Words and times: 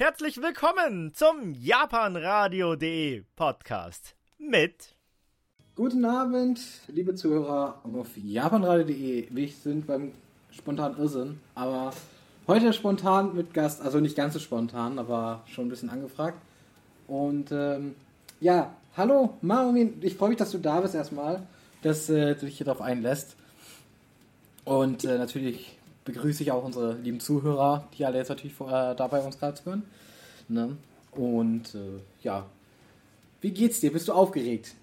Herzlich 0.00 0.40
willkommen 0.40 1.12
zum 1.12 1.54
japanradio.de 1.54 3.24
Podcast 3.34 4.14
mit 4.38 4.94
Guten 5.74 6.04
Abend, 6.04 6.60
liebe 6.86 7.16
Zuhörer 7.16 7.80
auf 7.82 8.06
japanradio.de. 8.16 9.26
Wir 9.28 9.48
sind 9.48 9.88
beim 9.88 10.12
spontanen 10.52 10.96
Irrsinn, 10.98 11.40
aber 11.56 11.92
heute 12.46 12.72
spontan 12.72 13.34
mit 13.34 13.52
Gast, 13.52 13.82
also 13.82 13.98
nicht 13.98 14.14
ganz 14.14 14.34
so 14.34 14.38
spontan, 14.38 15.00
aber 15.00 15.42
schon 15.46 15.66
ein 15.66 15.70
bisschen 15.70 15.90
angefragt. 15.90 16.38
Und 17.08 17.50
ähm, 17.50 17.96
ja, 18.38 18.72
hallo 18.96 19.36
Marumin, 19.42 19.94
ich 20.00 20.14
freue 20.14 20.28
mich, 20.28 20.38
dass 20.38 20.52
du 20.52 20.58
da 20.58 20.80
bist 20.80 20.94
erstmal, 20.94 21.42
dass 21.82 22.08
äh, 22.08 22.36
du 22.36 22.46
dich 22.46 22.58
hier 22.58 22.66
darauf 22.66 22.82
einlässt. 22.82 23.34
Und 24.64 25.04
äh, 25.04 25.18
natürlich 25.18 25.77
begrüße 26.08 26.42
ich 26.42 26.50
auch 26.52 26.64
unsere 26.64 26.94
lieben 26.94 27.20
Zuhörer, 27.20 27.86
die 27.96 28.06
alle 28.06 28.16
jetzt 28.16 28.30
natürlich 28.30 28.58
äh, 28.60 28.94
dabei 28.96 29.20
uns 29.20 29.38
gerade 29.38 29.62
hören. 29.64 29.82
Ne? 30.48 30.76
Und 31.12 31.74
äh, 31.74 32.00
ja, 32.22 32.46
wie 33.42 33.50
geht's 33.50 33.80
dir? 33.80 33.92
Bist 33.92 34.08
du 34.08 34.12
aufgeregt? 34.12 34.74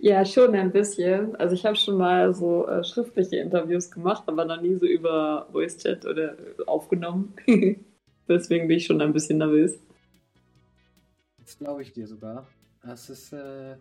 Ja, 0.00 0.24
schon 0.24 0.54
ein 0.54 0.72
bisschen. 0.72 1.36
Also 1.36 1.54
ich 1.54 1.64
habe 1.64 1.76
schon 1.76 1.96
mal 1.96 2.34
so 2.34 2.66
äh, 2.66 2.82
schriftliche 2.82 3.36
Interviews 3.36 3.90
gemacht, 3.90 4.24
aber 4.26 4.44
noch 4.44 4.60
nie 4.60 4.74
so 4.74 4.86
über 4.86 5.46
Voice 5.52 5.78
Chat 5.78 6.04
oder 6.04 6.36
aufgenommen. 6.66 7.34
Deswegen 8.28 8.66
bin 8.66 8.78
ich 8.78 8.86
schon 8.86 9.00
ein 9.00 9.12
bisschen 9.12 9.38
nervös. 9.38 9.78
Das 11.38 11.56
glaube 11.56 11.82
ich 11.82 11.92
dir 11.92 12.08
sogar. 12.08 12.46
Das 12.82 13.08
ist 13.10 13.32
äh, 13.32 13.76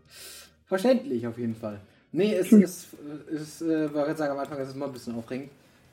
verständlich 0.65 1.25
auf 1.25 1.39
jeden 1.39 1.55
Fall. 1.55 1.81
Nee, 2.11 2.35
es 2.35 2.51
ist, 2.51 2.87
es, 3.31 3.61
äh, 3.63 3.91
war 3.93 4.07
jetzt 4.07 4.19
sagen 4.19 4.33
am 4.33 4.39
Anfang, 4.39 4.59
es 4.59 4.69
ist 4.69 4.75
immer 4.75 4.85
ein 4.85 4.93
bisschen 4.93 5.15
aufregend. 5.15 5.49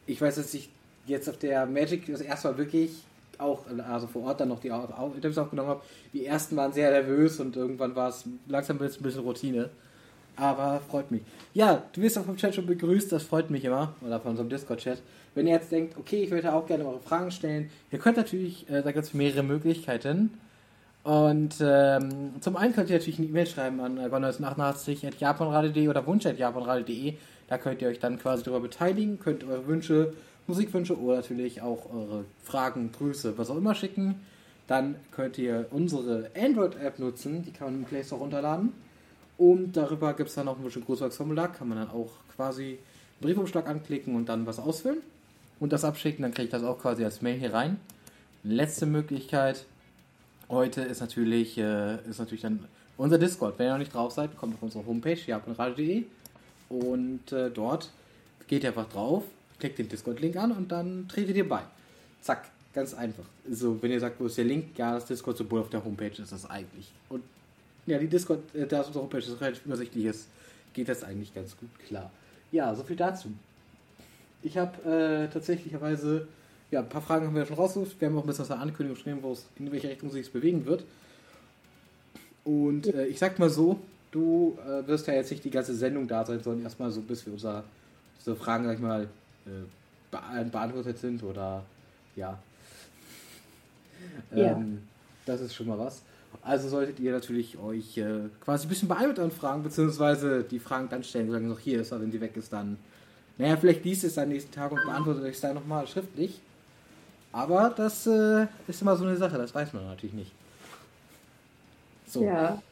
Ich 0.06 0.20
weiß, 0.20 0.36
dass 0.36 0.52
ich 0.54 0.70
jetzt 1.06 1.28
auf 1.28 1.38
der 1.38 1.66
Magic 1.66 2.06
das 2.06 2.20
erste 2.20 2.48
Mal 2.48 2.58
wirklich 2.58 2.90
auch, 3.38 3.62
also 3.88 4.06
vor 4.06 4.24
Ort 4.24 4.40
dann 4.40 4.48
noch 4.48 4.60
die 4.60 4.68
Interviews 4.68 5.38
aufgenommen 5.38 5.68
habe. 5.68 5.82
Die 6.12 6.26
ersten 6.26 6.56
waren 6.56 6.72
sehr 6.72 6.90
nervös 6.90 7.40
und 7.40 7.56
irgendwann 7.56 7.94
war 7.96 8.08
es 8.08 8.24
langsam 8.46 8.80
ein 8.80 8.88
bisschen 9.00 9.22
Routine. 9.22 9.70
Aber 10.36 10.80
freut 10.88 11.10
mich. 11.10 11.22
Ja, 11.52 11.82
du 11.92 12.02
wirst 12.02 12.18
auch 12.18 12.24
vom 12.24 12.36
Chat 12.36 12.54
schon 12.54 12.66
begrüßt, 12.66 13.12
das 13.12 13.22
freut 13.22 13.50
mich 13.50 13.64
immer. 13.64 13.94
Oder 14.04 14.18
von 14.18 14.32
unserem 14.32 14.48
Discord-Chat. 14.48 15.00
Wenn 15.34 15.46
ihr 15.46 15.54
jetzt 15.54 15.70
denkt, 15.70 15.96
okay, 15.96 16.24
ich 16.24 16.30
würde 16.30 16.52
auch 16.52 16.66
gerne 16.66 16.86
eure 16.86 17.00
Fragen 17.00 17.30
stellen, 17.30 17.70
ihr 17.92 17.98
könnt 17.98 18.16
natürlich, 18.16 18.68
äh, 18.68 18.82
da 18.82 18.92
gibt 18.92 19.04
es 19.04 19.14
mehrere 19.14 19.42
Möglichkeiten. 19.42 20.30
Und 21.04 21.56
ähm, 21.60 22.32
zum 22.40 22.56
einen 22.56 22.74
könnt 22.74 22.88
ihr 22.88 22.96
natürlich 22.96 23.18
eine 23.18 23.28
E-Mail 23.28 23.46
schreiben 23.46 23.80
an 23.80 23.98
äh, 23.98 24.06
1988.japanradio.de 24.06 25.88
oder 25.88 26.06
wunsch.japanradio.de. 26.06 27.14
Da 27.48 27.58
könnt 27.58 27.82
ihr 27.82 27.88
euch 27.88 27.98
dann 27.98 28.18
quasi 28.18 28.42
darüber 28.42 28.60
beteiligen, 28.60 29.18
könnt 29.18 29.44
eure 29.44 29.66
Wünsche, 29.66 30.14
Musikwünsche 30.46 30.98
oder 30.98 31.16
natürlich 31.16 31.62
auch 31.62 31.92
eure 31.92 32.24
Fragen, 32.42 32.92
Grüße, 32.92 33.36
was 33.38 33.50
auch 33.50 33.56
immer 33.56 33.74
schicken. 33.74 34.16
Dann 34.66 34.96
könnt 35.10 35.36
ihr 35.38 35.66
unsere 35.70 36.30
Android-App 36.36 36.98
nutzen, 36.98 37.42
die 37.42 37.52
kann 37.52 37.68
man 37.68 37.74
im 37.80 37.84
Play 37.84 38.02
Store 38.02 38.20
runterladen. 38.20 38.72
Und 39.36 39.76
darüber 39.76 40.14
gibt 40.14 40.28
es 40.28 40.34
dann 40.36 40.48
auch 40.48 40.56
ein 40.56 40.64
bisschen 40.64 40.84
Grußwerksformular, 40.84 41.52
kann 41.52 41.68
man 41.68 41.78
dann 41.78 41.90
auch 41.90 42.10
quasi 42.34 42.64
einen 42.64 42.78
Briefumschlag 43.20 43.68
anklicken 43.68 44.14
und 44.14 44.28
dann 44.28 44.46
was 44.46 44.58
ausfüllen 44.58 44.98
und 45.60 45.72
das 45.72 45.84
abschicken, 45.84 46.22
dann 46.22 46.32
kriege 46.32 46.44
ich 46.44 46.50
das 46.50 46.62
auch 46.62 46.78
quasi 46.78 47.04
als 47.04 47.22
Mail 47.22 47.38
hier 47.38 47.52
rein. 47.52 47.78
Letzte 48.42 48.86
Möglichkeit 48.86 49.64
heute 50.48 50.82
ist 50.82 51.00
natürlich, 51.00 51.58
äh, 51.58 51.96
ist 52.08 52.18
natürlich 52.18 52.42
dann 52.42 52.64
unser 52.96 53.18
Discord. 53.18 53.58
Wenn 53.58 53.66
ihr 53.66 53.72
noch 53.72 53.78
nicht 53.78 53.94
drauf 53.94 54.12
seid, 54.12 54.36
kommt 54.36 54.54
auf 54.54 54.62
unsere 54.62 54.86
Homepage, 54.86 55.18
japanradio.de 55.26 56.04
und 56.74 57.30
äh, 57.32 57.50
dort 57.50 57.90
geht 58.46 58.64
ihr 58.64 58.70
einfach 58.70 58.88
drauf, 58.88 59.24
klickt 59.58 59.78
den 59.78 59.88
Discord-Link 59.88 60.36
an 60.36 60.52
und 60.52 60.72
dann 60.72 61.06
tretet 61.08 61.36
ihr 61.36 61.48
bei. 61.48 61.62
Zack, 62.20 62.50
ganz 62.72 62.94
einfach. 62.94 63.24
So, 63.48 63.80
wenn 63.82 63.92
ihr 63.92 64.00
sagt, 64.00 64.20
wo 64.20 64.26
ist 64.26 64.36
der 64.36 64.44
Link? 64.44 64.76
Ja, 64.76 64.94
das 64.94 65.06
Discord-Symbol 65.06 65.60
auf 65.60 65.70
der 65.70 65.84
Homepage 65.84 66.20
ist 66.20 66.32
das 66.32 66.48
eigentlich. 66.50 66.90
Und 67.08 67.22
ja, 67.86 67.98
die 67.98 68.08
Discord, 68.08 68.40
äh, 68.54 68.66
da 68.66 68.80
ist 68.80 68.88
unsere 68.88 69.04
Homepage, 69.04 69.20
das 69.20 69.40
relativ 69.40 69.64
übersichtlich 69.64 70.04
ist, 70.06 70.28
geht 70.72 70.88
das 70.88 71.04
eigentlich 71.04 71.32
ganz 71.32 71.56
gut 71.56 71.70
klar. 71.86 72.10
Ja, 72.50 72.74
so 72.74 72.82
viel 72.82 72.96
dazu. 72.96 73.28
Ich 74.42 74.58
habe 74.58 74.82
äh, 74.82 75.32
tatsächlicherweise, 75.32 76.26
ja, 76.70 76.80
ein 76.80 76.88
paar 76.88 77.02
Fragen 77.02 77.26
haben 77.26 77.36
wir 77.36 77.46
schon 77.46 77.56
rausgesucht. 77.56 78.00
Wir 78.00 78.08
haben 78.08 78.18
auch 78.18 78.22
ein 78.22 78.26
bisschen 78.26 78.44
was 78.44 78.50
an 78.50 78.60
Ankündigung 78.60 78.96
geschrieben, 78.96 79.18
wo 79.22 79.32
es, 79.32 79.46
in 79.58 79.70
welche 79.70 79.88
Richtung 79.88 80.10
sich 80.10 80.26
es 80.26 80.32
bewegen 80.32 80.66
wird. 80.66 80.84
Und 82.42 82.88
äh, 82.88 83.06
ich 83.06 83.18
sag 83.18 83.38
mal 83.38 83.48
so, 83.48 83.80
du 84.14 84.56
äh, 84.64 84.86
wirst 84.86 85.06
ja 85.08 85.14
jetzt 85.14 85.30
nicht 85.30 85.44
die 85.44 85.50
ganze 85.50 85.74
Sendung 85.74 86.06
da 86.06 86.24
sein, 86.24 86.40
sondern 86.40 86.62
erstmal 86.62 86.90
so, 86.90 87.00
bis 87.00 87.26
wir 87.26 87.32
unser, 87.32 87.64
unsere 88.18 88.36
Fragen, 88.36 88.64
sag 88.64 88.74
ich 88.74 88.80
mal, 88.80 89.08
äh, 89.46 90.44
beantwortet 90.50 90.98
sind 90.98 91.22
oder 91.24 91.64
ja. 92.14 92.38
Ja. 94.32 94.52
Ähm, 94.52 94.82
das 95.26 95.40
ist 95.40 95.54
schon 95.54 95.66
mal 95.66 95.78
was. 95.78 96.02
Also 96.42 96.68
solltet 96.68 97.00
ihr 97.00 97.12
natürlich 97.12 97.58
euch 97.58 97.98
äh, 97.98 98.28
quasi 98.40 98.66
ein 98.66 98.68
bisschen 98.68 98.88
beeilt 98.88 99.18
an 99.18 99.30
Fragen, 99.30 99.62
beziehungsweise 99.62 100.44
die 100.44 100.58
Fragen 100.58 100.88
dann 100.88 101.02
stellen, 101.02 101.26
solange 101.26 101.48
noch 101.48 101.58
hier 101.58 101.80
ist, 101.80 101.92
aber 101.92 102.02
wenn 102.02 102.12
sie 102.12 102.20
weg 102.20 102.36
ist, 102.36 102.52
dann. 102.52 102.78
Naja, 103.36 103.56
vielleicht 103.56 103.84
liest 103.84 104.04
es 104.04 104.16
am 104.16 104.28
nächsten 104.28 104.52
Tag 104.52 104.70
und 104.70 104.84
beantwortet 104.84 105.24
euch 105.24 105.40
dann 105.40 105.54
nochmal 105.54 105.88
schriftlich. 105.88 106.40
Aber 107.32 107.70
das 107.76 108.06
äh, 108.06 108.46
ist 108.68 108.80
immer 108.80 108.96
so 108.96 109.04
eine 109.04 109.16
Sache, 109.16 109.36
das 109.38 109.52
weiß 109.52 109.72
man 109.72 109.86
natürlich 109.86 110.14
nicht. 110.14 110.30
So. 112.06 112.22
Ja. 112.22 112.62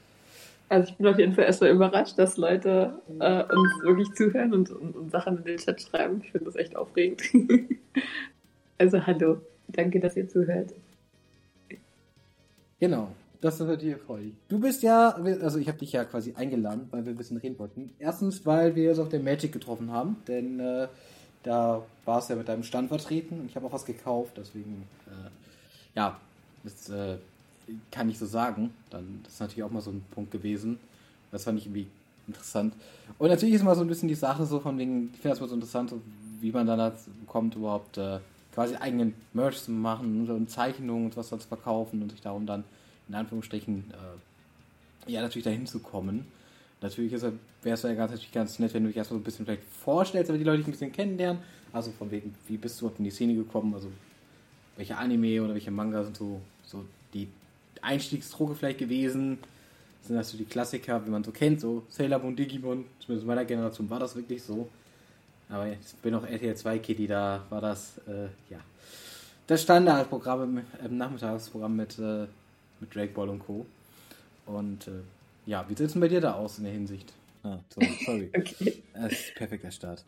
Also 0.72 0.90
ich 0.90 0.96
bin 0.96 1.06
auf 1.06 1.18
jeden 1.18 1.34
Fall 1.34 1.44
erstmal 1.44 1.70
überrascht, 1.70 2.18
dass 2.18 2.38
Leute 2.38 2.94
äh, 3.20 3.42
uns 3.42 3.82
wirklich 3.82 4.10
zuhören 4.14 4.54
und, 4.54 4.70
und, 4.70 4.96
und, 4.96 5.10
Sachen 5.10 5.36
in 5.36 5.44
den 5.44 5.58
Chat 5.58 5.82
schreiben. 5.82 6.22
Ich 6.24 6.32
finde 6.32 6.46
das 6.46 6.56
echt 6.56 6.76
aufregend. 6.76 7.20
also 8.78 9.06
hallo, 9.06 9.42
danke, 9.68 10.00
dass 10.00 10.16
ihr 10.16 10.26
zuhört. 10.30 10.70
Genau. 12.80 13.08
Das 13.42 13.60
ist 13.60 13.66
natürlich 13.66 13.96
erfreulich. 13.96 14.32
Du 14.48 14.60
bist 14.60 14.82
ja, 14.82 15.10
also 15.10 15.58
ich 15.58 15.68
habe 15.68 15.76
dich 15.76 15.92
ja 15.92 16.06
quasi 16.06 16.32
eingeladen, 16.36 16.88
weil 16.90 17.04
wir 17.04 17.12
ein 17.12 17.18
bisschen 17.18 17.36
reden 17.36 17.58
wollten. 17.58 17.90
Erstens, 17.98 18.46
weil 18.46 18.74
wir 18.74 18.92
es 18.92 18.98
auf 18.98 19.10
der 19.10 19.20
Magic 19.20 19.52
getroffen 19.52 19.92
haben, 19.92 20.16
denn 20.26 20.58
äh, 20.58 20.88
da 21.42 21.82
war 22.06 22.20
es 22.20 22.28
ja 22.28 22.36
mit 22.36 22.48
deinem 22.48 22.62
Stand 22.62 22.88
vertreten 22.88 23.40
und 23.40 23.46
ich 23.46 23.56
habe 23.56 23.66
auch 23.66 23.72
was 23.72 23.84
gekauft, 23.84 24.38
deswegen, 24.38 24.88
äh, 25.06 25.28
ja, 25.96 26.18
das 26.64 26.88
äh, 26.88 27.18
kann 27.90 28.08
ich 28.08 28.18
so 28.18 28.26
sagen. 28.26 28.70
Dann, 28.90 29.20
das 29.24 29.34
ist 29.34 29.40
natürlich 29.40 29.64
auch 29.64 29.70
mal 29.70 29.80
so 29.80 29.90
ein 29.90 30.04
Punkt 30.10 30.30
gewesen. 30.30 30.78
Das 31.30 31.44
fand 31.44 31.58
ich 31.58 31.66
irgendwie 31.66 31.86
interessant. 32.26 32.74
Und 33.18 33.28
natürlich 33.28 33.54
ist 33.54 33.62
immer 33.62 33.74
so 33.74 33.82
ein 33.82 33.88
bisschen 33.88 34.08
die 34.08 34.14
Sache 34.14 34.44
so 34.46 34.60
von 34.60 34.78
wegen, 34.78 35.10
ich 35.12 35.20
finde 35.20 35.30
das 35.30 35.40
mal 35.40 35.48
so 35.48 35.54
interessant, 35.54 35.90
so, 35.90 36.00
wie 36.40 36.52
man 36.52 36.66
dann 36.66 36.78
dazu 36.78 37.10
kommt, 37.26 37.54
überhaupt 37.56 37.98
äh, 37.98 38.18
quasi 38.54 38.76
eigenen 38.76 39.14
Merch 39.32 39.62
zu 39.62 39.70
machen 39.70 40.28
und 40.30 40.50
Zeichnungen 40.50 41.06
und 41.06 41.16
was 41.16 41.30
dann 41.30 41.40
zu 41.40 41.48
verkaufen 41.48 42.02
und 42.02 42.10
sich 42.10 42.20
darum 42.20 42.46
dann 42.46 42.64
in 43.08 43.14
Anführungsstrichen, 43.14 43.84
äh, 45.06 45.10
ja, 45.10 45.22
natürlich 45.22 45.44
dahin 45.44 45.66
zu 45.66 45.80
kommen. 45.80 46.26
Natürlich 46.80 47.12
wäre 47.12 47.34
es 47.64 47.82
ja 47.82 47.94
ganz, 47.94 48.10
natürlich 48.10 48.32
ganz 48.32 48.58
nett, 48.58 48.74
wenn 48.74 48.82
du 48.82 48.88
dich 48.88 48.96
erstmal 48.96 49.18
so 49.18 49.22
ein 49.22 49.24
bisschen 49.24 49.44
vielleicht 49.44 49.64
vorstellst, 49.64 50.30
aber 50.30 50.38
die 50.38 50.44
Leute 50.44 50.58
dich 50.58 50.68
ein 50.68 50.72
bisschen 50.72 50.92
kennenlernen. 50.92 51.42
Also 51.72 51.90
von 51.92 52.10
wegen, 52.10 52.34
wie 52.48 52.56
bist 52.56 52.80
du 52.80 52.90
in 52.98 53.04
die 53.04 53.10
Szene 53.10 53.34
gekommen? 53.34 53.72
Also 53.74 53.88
welche 54.76 54.96
Anime 54.96 55.42
oder 55.42 55.54
welche 55.54 55.70
Manga 55.70 56.02
sind 56.04 56.16
so, 56.16 56.40
so 56.64 56.84
die 57.14 57.28
Einstiegsdroge 57.82 58.54
vielleicht 58.54 58.78
gewesen? 58.78 59.38
Das 60.00 60.08
sind 60.08 60.16
also 60.16 60.38
die 60.38 60.44
Klassiker, 60.44 61.04
wie 61.06 61.10
man 61.10 61.22
so 61.22 61.30
kennt, 61.30 61.60
so 61.60 61.84
Sailor 61.88 62.18
Moon, 62.18 62.34
Digimon, 62.34 62.86
zumindest 62.98 63.22
in 63.22 63.26
meiner 63.26 63.44
Generation 63.44 63.88
war 63.88 64.00
das 64.00 64.16
wirklich 64.16 64.42
so. 64.42 64.68
Aber 65.48 65.68
ich 65.68 65.78
bin 66.02 66.14
auch 66.14 66.24
RTL 66.24 66.56
2 66.56 66.78
Kitty, 66.78 67.06
da 67.06 67.44
war 67.50 67.60
das, 67.60 67.98
äh, 68.08 68.28
ja, 68.50 68.58
das 69.46 69.62
Standardprogramm 69.62 70.42
im, 70.58 70.64
im 70.84 70.96
Nachmittagsprogramm 70.96 71.76
mit 71.76 71.98
äh, 71.98 72.26
mit 72.82 72.94
Drake 72.94 73.14
Ball 73.14 73.30
und 73.30 73.38
Co. 73.38 73.64
Und 74.44 74.86
äh, 74.88 74.90
ja, 75.46 75.64
wie 75.68 75.74
sieht 75.74 75.86
es 75.86 75.92
denn 75.92 76.02
bei 76.02 76.08
dir 76.08 76.20
da 76.20 76.34
aus 76.34 76.58
in 76.58 76.64
der 76.64 76.72
Hinsicht? 76.72 77.12
Ah, 77.42 77.58
so, 77.70 77.80
sorry. 78.04 78.30
okay. 78.36 78.82
Das 78.94 79.12
ist 79.12 79.34
perfekter 79.34 79.70
Start. 79.70 80.04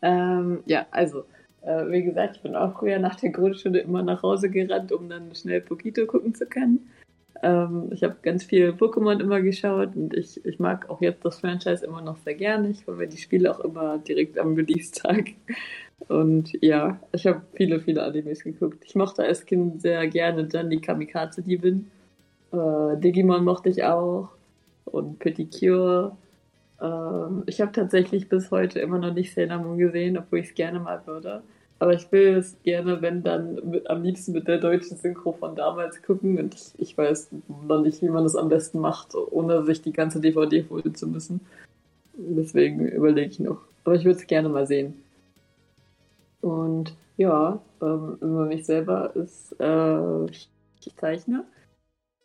Ähm, 0.00 0.62
ja, 0.66 0.86
also, 0.90 1.24
äh, 1.62 1.86
wie 1.90 2.02
gesagt, 2.02 2.36
ich 2.36 2.42
bin 2.42 2.56
auch 2.56 2.78
früher 2.78 2.98
nach 2.98 3.16
der 3.16 3.30
Grundschule 3.30 3.80
immer 3.80 4.02
nach 4.02 4.22
Hause 4.22 4.48
gerannt, 4.48 4.92
um 4.92 5.08
dann 5.08 5.34
schnell 5.34 5.60
Pokito 5.60 6.06
gucken 6.06 6.34
zu 6.34 6.46
können. 6.46 6.90
Ähm, 7.42 7.90
ich 7.92 8.02
habe 8.02 8.16
ganz 8.22 8.44
viel 8.44 8.70
Pokémon 8.70 9.20
immer 9.20 9.40
geschaut 9.40 9.96
und 9.96 10.14
ich, 10.14 10.44
ich 10.44 10.58
mag 10.58 10.88
auch 10.88 11.00
jetzt 11.00 11.24
das 11.24 11.40
Franchise 11.40 11.84
immer 11.84 12.00
noch 12.00 12.16
sehr 12.18 12.34
gerne. 12.34 12.70
Ich 12.70 12.86
hole 12.86 12.96
mir 12.96 13.08
die 13.08 13.18
Spiele 13.18 13.50
auch 13.50 13.60
immer 13.60 13.98
direkt 13.98 14.38
am 14.38 14.54
Release-Tag. 14.54 15.32
Und 16.08 16.52
ja, 16.62 17.00
ich 17.12 17.26
habe 17.26 17.42
viele, 17.54 17.80
viele 17.80 18.02
Animes 18.02 18.44
geguckt. 18.44 18.84
Ich 18.84 18.94
mochte 18.94 19.24
als 19.24 19.46
Kind 19.46 19.80
sehr 19.82 20.06
gerne 20.08 20.44
dann 20.44 20.70
die 20.70 20.80
Kamikaze-Diebin. 20.80 21.90
Äh, 22.52 22.96
Digimon 22.98 23.44
mochte 23.44 23.70
ich 23.70 23.84
auch. 23.84 24.30
Und 24.84 25.18
Pedicure. 25.18 26.16
Ähm, 26.80 27.42
ich 27.46 27.60
habe 27.60 27.72
tatsächlich 27.72 28.28
bis 28.28 28.50
heute 28.50 28.80
immer 28.80 28.98
noch 28.98 29.14
nicht 29.14 29.32
Sailor 29.32 29.58
Moon 29.58 29.78
gesehen, 29.78 30.18
obwohl 30.18 30.40
ich 30.40 30.48
es 30.48 30.54
gerne 30.54 30.80
mal 30.80 31.06
würde. 31.06 31.42
Aber 31.84 31.92
ich 31.92 32.10
will 32.12 32.38
es 32.38 32.56
gerne, 32.62 33.02
wenn 33.02 33.22
dann 33.22 33.56
mit, 33.68 33.90
am 33.90 34.02
liebsten 34.02 34.32
mit 34.32 34.48
der 34.48 34.56
deutschen 34.56 34.96
Synchro 34.96 35.32
von 35.32 35.54
damals 35.54 36.00
gucken. 36.02 36.38
Und 36.38 36.54
ich, 36.54 36.72
ich 36.78 36.96
weiß 36.96 37.28
noch 37.68 37.82
nicht, 37.82 38.00
wie 38.00 38.08
man 38.08 38.24
das 38.24 38.36
am 38.36 38.48
besten 38.48 38.78
macht, 38.78 39.14
ohne 39.14 39.66
sich 39.66 39.82
die 39.82 39.92
ganze 39.92 40.18
DVD 40.18 40.64
holen 40.70 40.94
zu 40.94 41.06
müssen. 41.06 41.42
Deswegen 42.14 42.88
überlege 42.88 43.28
ich 43.28 43.38
noch. 43.38 43.58
Aber 43.84 43.96
ich 43.96 44.06
würde 44.06 44.18
es 44.18 44.26
gerne 44.26 44.48
mal 44.48 44.66
sehen. 44.66 44.94
Und 46.40 46.94
ja, 47.18 47.60
ähm, 47.82 48.16
über 48.18 48.46
mich 48.46 48.64
selber 48.64 49.14
ist, 49.14 49.54
äh, 49.60 50.24
ich 50.30 50.48
zeichne. 50.96 51.44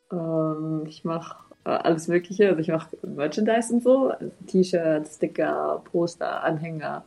Ähm, 0.09 0.85
ich 0.88 1.03
mache 1.03 1.35
äh, 1.65 1.71
alles 1.71 2.07
Mögliche. 2.07 2.47
Also 2.47 2.61
ich 2.61 2.69
mache 2.69 2.95
Merchandise 3.06 3.73
und 3.73 3.83
so. 3.83 4.11
Also 4.11 4.31
T-Shirts, 4.47 5.17
Sticker, 5.17 5.81
Poster, 5.91 6.45
Anhänger. 6.45 7.03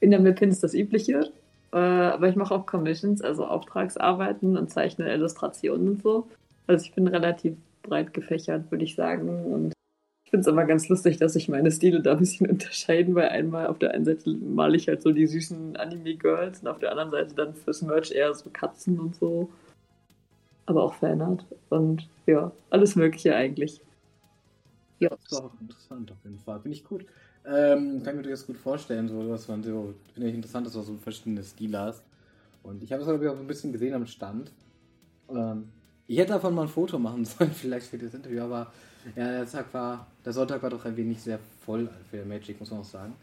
In 0.00 0.10
der 0.10 0.32
Pins 0.32 0.60
das 0.60 0.74
Übliche. 0.74 1.32
Äh, 1.72 1.76
aber 1.76 2.28
ich 2.28 2.36
mache 2.36 2.54
auch 2.54 2.66
Commissions, 2.66 3.22
also 3.22 3.46
Auftragsarbeiten 3.46 4.56
und 4.56 4.70
zeichne 4.70 5.12
Illustrationen 5.12 5.88
und 5.88 6.02
so. 6.02 6.28
Also 6.66 6.84
ich 6.84 6.94
bin 6.94 7.06
relativ 7.08 7.56
breit 7.82 8.14
gefächert, 8.14 8.70
würde 8.70 8.84
ich 8.84 8.94
sagen. 8.94 9.52
Und 9.52 9.72
ich 10.24 10.30
finde 10.30 10.42
es 10.42 10.46
immer 10.46 10.64
ganz 10.64 10.88
lustig, 10.88 11.18
dass 11.18 11.34
sich 11.34 11.48
meine 11.48 11.70
Stile 11.70 12.00
da 12.00 12.12
ein 12.12 12.18
bisschen 12.18 12.46
unterscheiden, 12.50 13.14
weil 13.14 13.28
einmal 13.28 13.66
auf 13.66 13.78
der 13.78 13.92
einen 13.92 14.04
Seite 14.04 14.30
male 14.30 14.76
ich 14.76 14.88
halt 14.88 15.02
so 15.02 15.12
die 15.12 15.26
süßen 15.26 15.76
Anime-Girls 15.76 16.60
und 16.60 16.68
auf 16.68 16.78
der 16.78 16.90
anderen 16.90 17.10
Seite 17.10 17.34
dann 17.34 17.54
fürs 17.54 17.82
Merch 17.82 18.12
eher 18.12 18.34
so 18.34 18.50
Katzen 18.50 18.98
und 18.98 19.16
so. 19.16 19.50
Aber 20.66 20.82
auch 20.84 20.94
Fanart 20.94 21.46
und 21.70 22.06
ja, 22.26 22.52
alles 22.68 22.94
Mögliche 22.94 23.34
eigentlich. 23.34 23.80
Ja. 24.98 25.08
Das 25.10 25.32
ist 25.32 25.40
auch 25.40 25.52
interessant 25.60 26.10
auf 26.12 26.18
jeden 26.24 26.38
Fall. 26.40 26.60
Finde 26.60 26.76
ich 26.76 26.84
gut. 26.84 27.06
Ähm, 27.46 28.02
kann 28.02 28.18
ich 28.18 28.26
mir 28.26 28.30
das 28.30 28.46
gut 28.46 28.56
vorstellen, 28.56 29.08
so 29.08 29.26
dass 29.28 29.48
man 29.48 29.62
so, 29.62 29.94
finde 30.12 30.28
ich 30.28 30.34
interessant, 30.34 30.66
dass 30.66 30.74
du 30.74 30.82
so 30.82 30.94
verschiedene 30.96 31.42
Stile 31.42 31.78
hast. 31.78 32.02
Und 32.62 32.82
ich 32.82 32.92
habe 32.92 33.02
es 33.02 33.08
aber 33.08 33.32
auch 33.32 33.38
ein 33.38 33.46
bisschen 33.46 33.72
gesehen 33.72 33.94
am 33.94 34.06
Stand. 34.06 34.52
Ähm, 35.30 35.68
ich 36.06 36.18
hätte 36.18 36.32
davon 36.32 36.54
mal 36.54 36.62
ein 36.62 36.68
Foto 36.68 36.98
machen 36.98 37.24
sollen, 37.24 37.52
vielleicht 37.52 37.86
für 37.86 37.98
das 37.98 38.14
Interview, 38.14 38.42
aber 38.42 38.72
ja, 39.16 39.30
der 39.30 39.46
Tag 39.46 39.72
war, 39.72 40.06
der 40.24 40.32
Sonntag 40.32 40.62
war 40.62 40.70
doch 40.70 40.84
ein 40.84 40.96
wenig 40.96 41.22
sehr 41.22 41.38
voll 41.64 41.88
für 42.10 42.24
Magic, 42.24 42.60
muss 42.60 42.70
man 42.70 42.80
auch 42.80 42.84
sagen. 42.84 43.14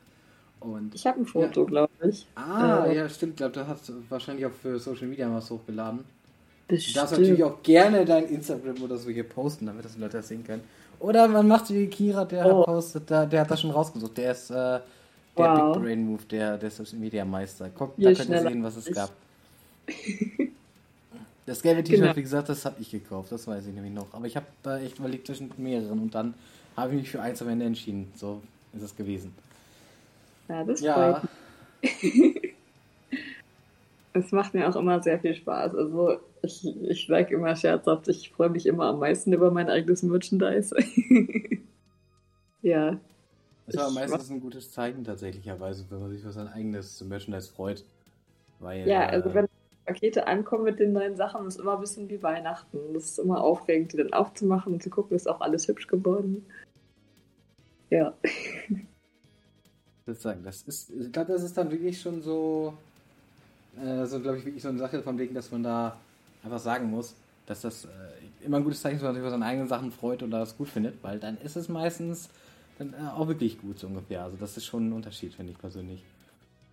Und, 0.60 0.96
ich 0.96 1.06
habe 1.06 1.20
ein 1.20 1.26
Foto, 1.26 1.62
ja. 1.62 1.68
glaube 1.68 1.92
ich. 2.10 2.26
Ah, 2.36 2.86
äh, 2.86 2.96
ja, 2.96 3.10
stimmt. 3.10 3.34
Ich 3.34 3.38
glaube, 3.38 3.54
du 3.54 3.68
hast 3.68 3.92
wahrscheinlich 4.10 4.46
auch 4.46 4.52
für 4.52 4.80
Social 4.80 5.08
Media 5.08 5.32
was 5.32 5.50
hochgeladen. 5.52 6.06
Bestimmt. 6.68 6.96
Du 6.96 7.00
darfst 7.00 7.18
natürlich 7.18 7.44
auch 7.44 7.62
gerne 7.62 8.06
dein 8.06 8.26
Instagram 8.26 8.82
oder 8.82 8.98
so 8.98 9.10
hier 9.10 9.26
posten, 9.26 9.68
damit 9.68 9.86
das 9.86 9.94
die 9.94 10.00
Leute 10.00 10.18
das 10.18 10.28
sehen 10.28 10.44
können. 10.44 10.64
Oder 11.00 11.28
man 11.28 11.48
macht 11.48 11.70
wie 11.74 11.88
Kira, 11.88 12.26
der 12.26 12.46
oh. 12.46 12.60
hat 12.60 12.66
postet, 12.66 13.10
der, 13.10 13.26
der 13.26 13.42
hat 13.42 13.52
das 13.52 13.62
schon 13.62 13.72
rausgesucht. 13.72 14.18
Der 14.18 14.32
ist 14.32 14.50
äh, 14.50 14.54
der 14.54 14.82
wow. 15.36 15.74
Big 15.74 15.84
Brain 15.84 16.06
Move, 16.06 16.24
der, 16.30 16.58
der 16.58 16.72
Social 16.72 16.98
Media 17.00 17.26
Meister. 17.26 17.70
Guck, 17.76 17.96
da 17.98 18.14
könnt 18.14 18.30
ihr 18.30 18.42
sehen, 18.42 18.64
was 18.64 18.78
es 18.78 18.94
gab. 18.94 19.12
Das 21.46 21.62
gelbe 21.62 21.84
T-Shirt, 21.84 22.02
genau. 22.02 22.16
wie 22.16 22.24
gesagt, 22.24 22.50
das 22.50 22.66
habe 22.66 22.78
ich 22.80 22.90
gekauft, 22.90 23.32
das 23.32 23.48
weiß 23.48 23.68
ich 23.68 23.74
nämlich 23.74 23.94
noch. 23.94 24.08
Aber 24.14 24.26
ich 24.26 24.36
habe 24.36 24.48
da 24.64 24.80
echt 24.80 24.98
überlegt 24.98 25.28
zwischen 25.28 25.52
mehreren 25.58 26.00
und 26.00 26.16
dann 26.16 26.34
habe 26.76 26.94
ich 26.94 27.02
mich 27.02 27.12
für 27.12 27.22
eins 27.22 27.42
am 27.42 27.50
Ende 27.50 27.66
entschieden. 27.66 28.12
So 28.16 28.42
ist 28.74 28.82
es 28.82 28.96
gewesen. 28.96 29.34
Ja, 30.48 30.64
das 30.64 30.82
ja. 30.82 31.22
freut 31.22 31.30
Es 34.14 34.32
macht 34.32 34.56
mir 34.56 34.68
auch 34.68 34.76
immer 34.76 35.02
sehr 35.04 35.20
viel 35.20 35.36
Spaß. 35.36 35.76
Also 35.76 36.20
ich, 36.46 36.66
ich 36.84 37.08
sage 37.08 37.36
immer 37.36 37.56
scherzhaft, 37.56 38.08
ich 38.08 38.32
freue 38.32 38.50
mich 38.50 38.66
immer 38.66 38.86
am 38.86 39.00
meisten 39.00 39.34
über 39.34 39.52
mein 39.52 39.70
eigenes 39.70 40.04
Merchandise. 40.04 40.76
ja. 42.62 42.98
Das 43.68 43.78
war 43.78 43.92
meistens 43.92 44.30
ein 44.30 44.42
gutes 44.42 44.72
Zeichen 44.72 45.04
tatsächlicherweise, 45.04 45.86
wenn 45.90 46.00
man 46.00 46.12
sich 46.12 46.22
für 46.22 46.32
sein 46.32 46.48
eigenes 46.48 47.02
Merchandise 47.04 47.52
freut. 47.52 47.84
Weil, 48.60 48.88
ja, 48.88 49.08
also 49.08 49.34
wenn 49.34 49.48
Pakete 49.86 50.28
ankommen 50.28 50.64
mit 50.64 50.80
den 50.80 50.94
neuen 50.94 51.16
Sachen, 51.16 51.46
ist 51.48 51.60
immer 51.60 51.76
ein 51.76 51.82
bisschen 51.82 52.10
wie 52.10 52.22
Weihnachten. 52.22 52.80
Das 52.94 53.06
ist 53.06 53.20
immer 53.20 53.42
aufregend, 53.42 53.94
die 53.94 53.98
dann 53.98 54.14
aufzumachen 54.14 54.74
und 54.74 54.84
zu 54.84 54.90
gucken, 54.90 55.16
ist 55.16 55.28
auch 55.28 55.42
alles 55.42 55.68
hübsch 55.68 55.88
geworden. 55.88 56.46
Ja. 57.90 58.14
Ich 60.08 60.20
sagen, 60.20 60.44
das 60.44 60.62
ist, 60.64 60.92
ich 60.92 61.12
glaube, 61.12 61.34
das 61.34 61.44
ist 61.44 61.58
dann 61.58 61.72
wirklich 61.72 62.00
schon 62.00 62.22
so, 62.22 62.74
äh, 63.84 64.06
so 64.06 64.20
glaube 64.20 64.38
ich, 64.38 64.46
wirklich 64.46 64.64
so 64.64 64.70
eine 64.70 64.78
Sache 64.78 65.02
von 65.02 65.18
wegen, 65.18 65.34
dass 65.34 65.52
man 65.52 65.64
da 65.64 65.98
einfach 66.46 66.60
sagen 66.60 66.90
muss, 66.90 67.16
dass 67.46 67.62
das 67.62 67.86
äh, 67.86 68.46
immer 68.46 68.58
ein 68.58 68.64
gutes 68.64 68.82
Zeichen 68.82 68.98
ist, 68.98 69.02
wenn 69.02 69.10
man 69.10 69.16
sich 69.16 69.22
über 69.22 69.32
seine 69.32 69.46
eigenen 69.46 69.68
Sachen 69.68 69.92
freut 69.92 70.24
oder 70.24 70.40
das 70.40 70.58
gut 70.58 70.70
findet, 70.70 71.04
weil 71.04 71.20
dann 71.20 71.38
ist 71.38 71.56
es 71.56 71.70
meistens 71.70 72.30
dann 72.78 72.94
äh, 72.94 73.10
auch 73.16 73.28
wirklich 73.28 73.60
gut 73.60 73.80
so 73.80 73.88
ungefähr. 73.88 74.24
Also 74.24 74.38
das 74.38 74.58
ist 74.58 74.66
schon 74.66 74.90
ein 74.90 74.94
Unterschied, 74.94 75.34
finde 75.34 75.52
ich 75.52 75.58
persönlich. 75.58 76.04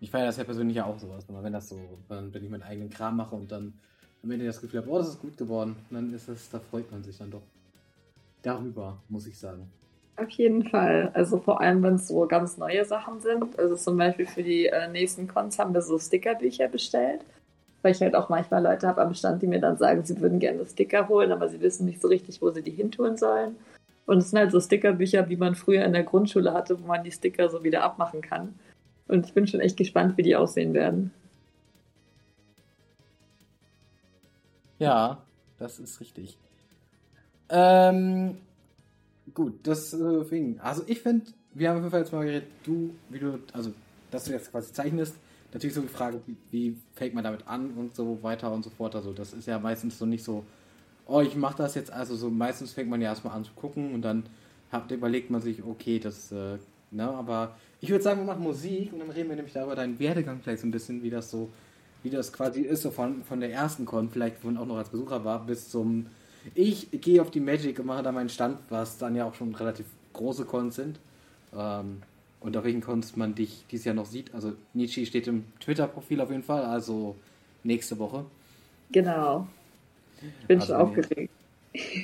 Ich 0.00 0.10
feiere 0.10 0.26
das 0.26 0.36
ja 0.36 0.44
persönlich 0.44 0.76
ja 0.76 0.84
auch 0.84 0.98
sowas, 0.98 1.24
wenn 1.28 1.52
das 1.52 1.68
so, 1.68 1.78
wenn 2.08 2.32
ich 2.34 2.50
meinen 2.50 2.64
eigenen 2.64 2.90
Kram 2.90 3.16
mache 3.16 3.36
und 3.36 3.52
dann 3.52 3.72
am 4.22 4.30
Ende 4.30 4.46
das 4.46 4.60
Gefühl 4.60 4.80
habe, 4.80 4.90
oh, 4.90 4.98
das 4.98 5.10
ist 5.10 5.20
gut 5.20 5.36
geworden, 5.36 5.76
dann 5.90 6.12
ist 6.12 6.28
es, 6.28 6.50
da 6.50 6.58
freut 6.58 6.90
man 6.90 7.02
sich 7.02 7.18
dann 7.18 7.30
doch 7.30 7.42
darüber, 8.42 8.98
muss 9.08 9.26
ich 9.26 9.38
sagen. 9.38 9.70
Auf 10.16 10.30
jeden 10.30 10.68
Fall. 10.68 11.10
Also 11.14 11.38
vor 11.38 11.60
allem, 11.60 11.82
wenn 11.82 11.94
es 11.94 12.08
so 12.08 12.26
ganz 12.26 12.58
neue 12.58 12.84
Sachen 12.84 13.20
sind. 13.20 13.58
Also 13.58 13.76
zum 13.76 13.96
Beispiel 13.96 14.26
für 14.26 14.42
die 14.42 14.66
äh, 14.66 14.88
nächsten 14.88 15.26
Cons 15.26 15.58
haben 15.58 15.72
wir 15.72 15.82
so 15.82 15.98
Stickerbücher 15.98 16.68
bestellt. 16.68 17.20
Weil 17.82 17.92
ich 17.92 18.00
halt 18.00 18.14
auch 18.14 18.28
manchmal 18.28 18.62
Leute 18.62 18.86
habe 18.86 19.02
am 19.02 19.14
Stand, 19.14 19.42
die 19.42 19.46
mir 19.46 19.60
dann 19.60 19.76
sagen, 19.76 20.04
sie 20.04 20.20
würden 20.20 20.38
gerne 20.38 20.64
Sticker 20.66 21.08
holen, 21.08 21.32
aber 21.32 21.48
sie 21.48 21.60
wissen 21.60 21.86
nicht 21.86 22.00
so 22.00 22.08
richtig, 22.08 22.40
wo 22.40 22.50
sie 22.50 22.62
die 22.62 22.70
hin 22.70 22.92
tun 22.92 23.16
sollen. 23.16 23.56
Und 24.06 24.18
es 24.18 24.30
sind 24.30 24.38
halt 24.38 24.52
so 24.52 24.60
Stickerbücher, 24.60 25.28
wie 25.28 25.36
man 25.36 25.54
früher 25.54 25.84
in 25.84 25.92
der 25.92 26.02
Grundschule 26.02 26.52
hatte, 26.52 26.80
wo 26.80 26.86
man 26.86 27.04
die 27.04 27.12
Sticker 27.12 27.48
so 27.48 27.64
wieder 27.64 27.82
abmachen 27.82 28.20
kann. 28.20 28.54
Und 29.08 29.26
ich 29.26 29.34
bin 29.34 29.46
schon 29.46 29.60
echt 29.60 29.76
gespannt, 29.76 30.16
wie 30.16 30.22
die 30.22 30.36
aussehen 30.36 30.74
werden. 30.74 31.12
Ja, 34.78 35.22
das 35.58 35.78
ist 35.78 36.00
richtig. 36.00 36.36
Ähm, 37.48 38.38
gut, 39.34 39.60
das 39.64 39.92
äh. 39.92 40.56
Also 40.60 40.82
ich 40.86 41.00
finde, 41.00 41.26
wir 41.54 41.68
haben 41.68 41.76
auf 41.76 41.82
jeden 41.82 41.90
Fall 41.90 42.00
jetzt 42.00 42.12
mal 42.12 42.24
geredet, 42.24 42.48
du, 42.64 42.90
wie 43.08 43.18
du, 43.18 43.38
also 43.52 43.72
dass 44.10 44.24
du 44.24 44.32
jetzt 44.32 44.50
quasi 44.50 44.72
zeichnest, 44.72 45.14
natürlich 45.52 45.74
so 45.74 45.80
die 45.80 45.88
Frage, 45.88 46.20
wie, 46.26 46.36
wie 46.50 46.76
fängt 46.94 47.14
man 47.14 47.24
damit 47.24 47.46
an 47.46 47.72
und 47.72 47.94
so 47.94 48.22
weiter 48.22 48.52
und 48.52 48.64
so 48.64 48.70
fort. 48.70 48.94
Also 48.94 49.12
das 49.12 49.32
ist 49.32 49.46
ja 49.46 49.58
meistens 49.58 49.98
so 49.98 50.06
nicht 50.06 50.24
so, 50.24 50.44
oh, 51.06 51.20
ich 51.20 51.36
mache 51.36 51.56
das 51.58 51.74
jetzt, 51.74 51.92
also 51.92 52.16
so 52.16 52.30
meistens 52.30 52.72
fängt 52.72 52.90
man 52.90 53.00
ja 53.00 53.10
erstmal 53.10 53.34
an 53.34 53.44
zu 53.44 53.52
gucken 53.54 53.94
und 53.94 54.02
dann 54.02 54.24
habt, 54.70 54.90
überlegt 54.90 55.30
man 55.30 55.40
sich, 55.40 55.62
okay, 55.62 55.98
das, 55.98 56.32
äh, 56.32 56.58
ne, 56.90 57.08
aber 57.08 57.56
ich 57.80 57.90
würde 57.90 58.02
sagen, 58.02 58.20
wir 58.20 58.26
machen 58.26 58.42
Musik 58.42 58.92
und 58.92 59.00
dann 59.00 59.10
reden 59.10 59.28
wir 59.28 59.36
nämlich 59.36 59.54
darüber 59.54 59.74
deinen 59.74 59.98
Werdegang 59.98 60.40
vielleicht 60.42 60.62
so 60.62 60.66
ein 60.66 60.70
bisschen, 60.70 61.02
wie 61.02 61.10
das 61.10 61.30
so, 61.30 61.50
wie 62.02 62.10
das 62.10 62.32
quasi 62.32 62.62
ist, 62.62 62.82
so 62.82 62.90
von, 62.90 63.22
von 63.24 63.40
der 63.40 63.52
ersten 63.52 63.84
Con, 63.84 64.08
vielleicht 64.08 64.42
wo 64.42 64.48
man 64.48 64.56
auch 64.56 64.66
noch 64.66 64.76
als 64.78 64.88
Besucher 64.88 65.24
war, 65.24 65.44
bis 65.44 65.68
zum 65.68 66.06
ich 66.54 66.88
gehe 66.90 67.22
auf 67.22 67.30
die 67.30 67.40
Magic 67.40 67.78
und 67.78 67.86
mache 67.86 68.02
da 68.02 68.10
meinen 68.10 68.28
Stand, 68.28 68.58
was 68.68 68.98
dann 68.98 69.14
ja 69.14 69.24
auch 69.24 69.34
schon 69.34 69.54
relativ 69.54 69.86
große 70.12 70.44
Cons 70.44 70.74
sind. 70.74 70.98
Ähm, 71.54 72.02
und 72.42 72.56
auf 72.56 72.64
welchen 72.64 72.80
Cons 72.80 73.16
man 73.16 73.34
dich 73.34 73.64
dieses 73.70 73.84
Jahr 73.84 73.94
noch 73.94 74.06
sieht. 74.06 74.34
Also 74.34 74.54
Nietzsche 74.74 75.06
steht 75.06 75.26
im 75.26 75.44
Twitter-Profil 75.60 76.20
auf 76.20 76.30
jeden 76.30 76.42
Fall, 76.42 76.64
also 76.64 77.16
nächste 77.62 77.98
Woche. 77.98 78.24
Genau. 78.90 79.46
Ich 80.40 80.46
bin 80.46 80.60
also, 80.60 80.72
schon 80.72 80.82
aufgeregt. 80.82 81.32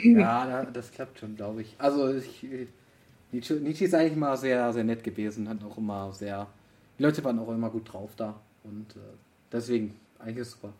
Ja, 0.02 0.64
das 0.64 0.90
klappt 0.90 1.18
schon, 1.18 1.37
glaube 1.37 1.61
ich. 1.61 1.75
Also 1.76 2.14
ich, 2.14 2.47
Nietzsche, 3.33 3.54
Nietzsche 3.54 3.85
ist 3.85 3.95
eigentlich 3.95 4.14
immer 4.14 4.35
sehr, 4.38 4.73
sehr 4.73 4.85
nett 4.85 5.04
gewesen, 5.04 5.47
hat 5.47 5.62
auch 5.62 5.76
immer 5.76 6.11
sehr. 6.14 6.47
Die 6.99 7.02
Leute 7.02 7.23
waren 7.23 7.38
auch 7.38 7.50
immer 7.50 7.68
gut 7.68 7.92
drauf 7.92 8.12
da. 8.16 8.40
Und 8.64 8.97
äh, 8.97 9.00
deswegen, 9.52 9.95
eigentlich 10.18 10.38
ist 10.38 10.52
super. 10.52 10.73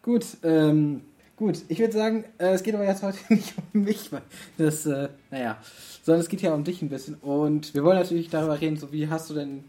Gut, 0.00 0.26
ähm, 0.42 1.02
gut, 1.36 1.62
ich 1.68 1.78
würde 1.78 1.92
sagen, 1.92 2.24
äh, 2.38 2.52
es 2.52 2.62
geht 2.62 2.74
aber 2.74 2.84
jetzt 2.84 3.02
heute 3.02 3.18
nicht 3.28 3.54
um 3.72 3.82
mich, 3.82 4.12
weil 4.12 4.22
das, 4.58 4.86
äh, 4.86 5.08
naja, 5.30 5.58
sondern 6.02 6.20
es 6.20 6.28
geht 6.28 6.42
ja 6.42 6.54
um 6.54 6.64
dich 6.64 6.82
ein 6.82 6.88
bisschen. 6.88 7.14
Und 7.16 7.74
wir 7.74 7.84
wollen 7.84 7.98
natürlich 7.98 8.28
darüber 8.28 8.60
reden, 8.60 8.76
so 8.76 8.92
wie 8.92 9.08
hast 9.08 9.30
du 9.30 9.34
denn 9.34 9.64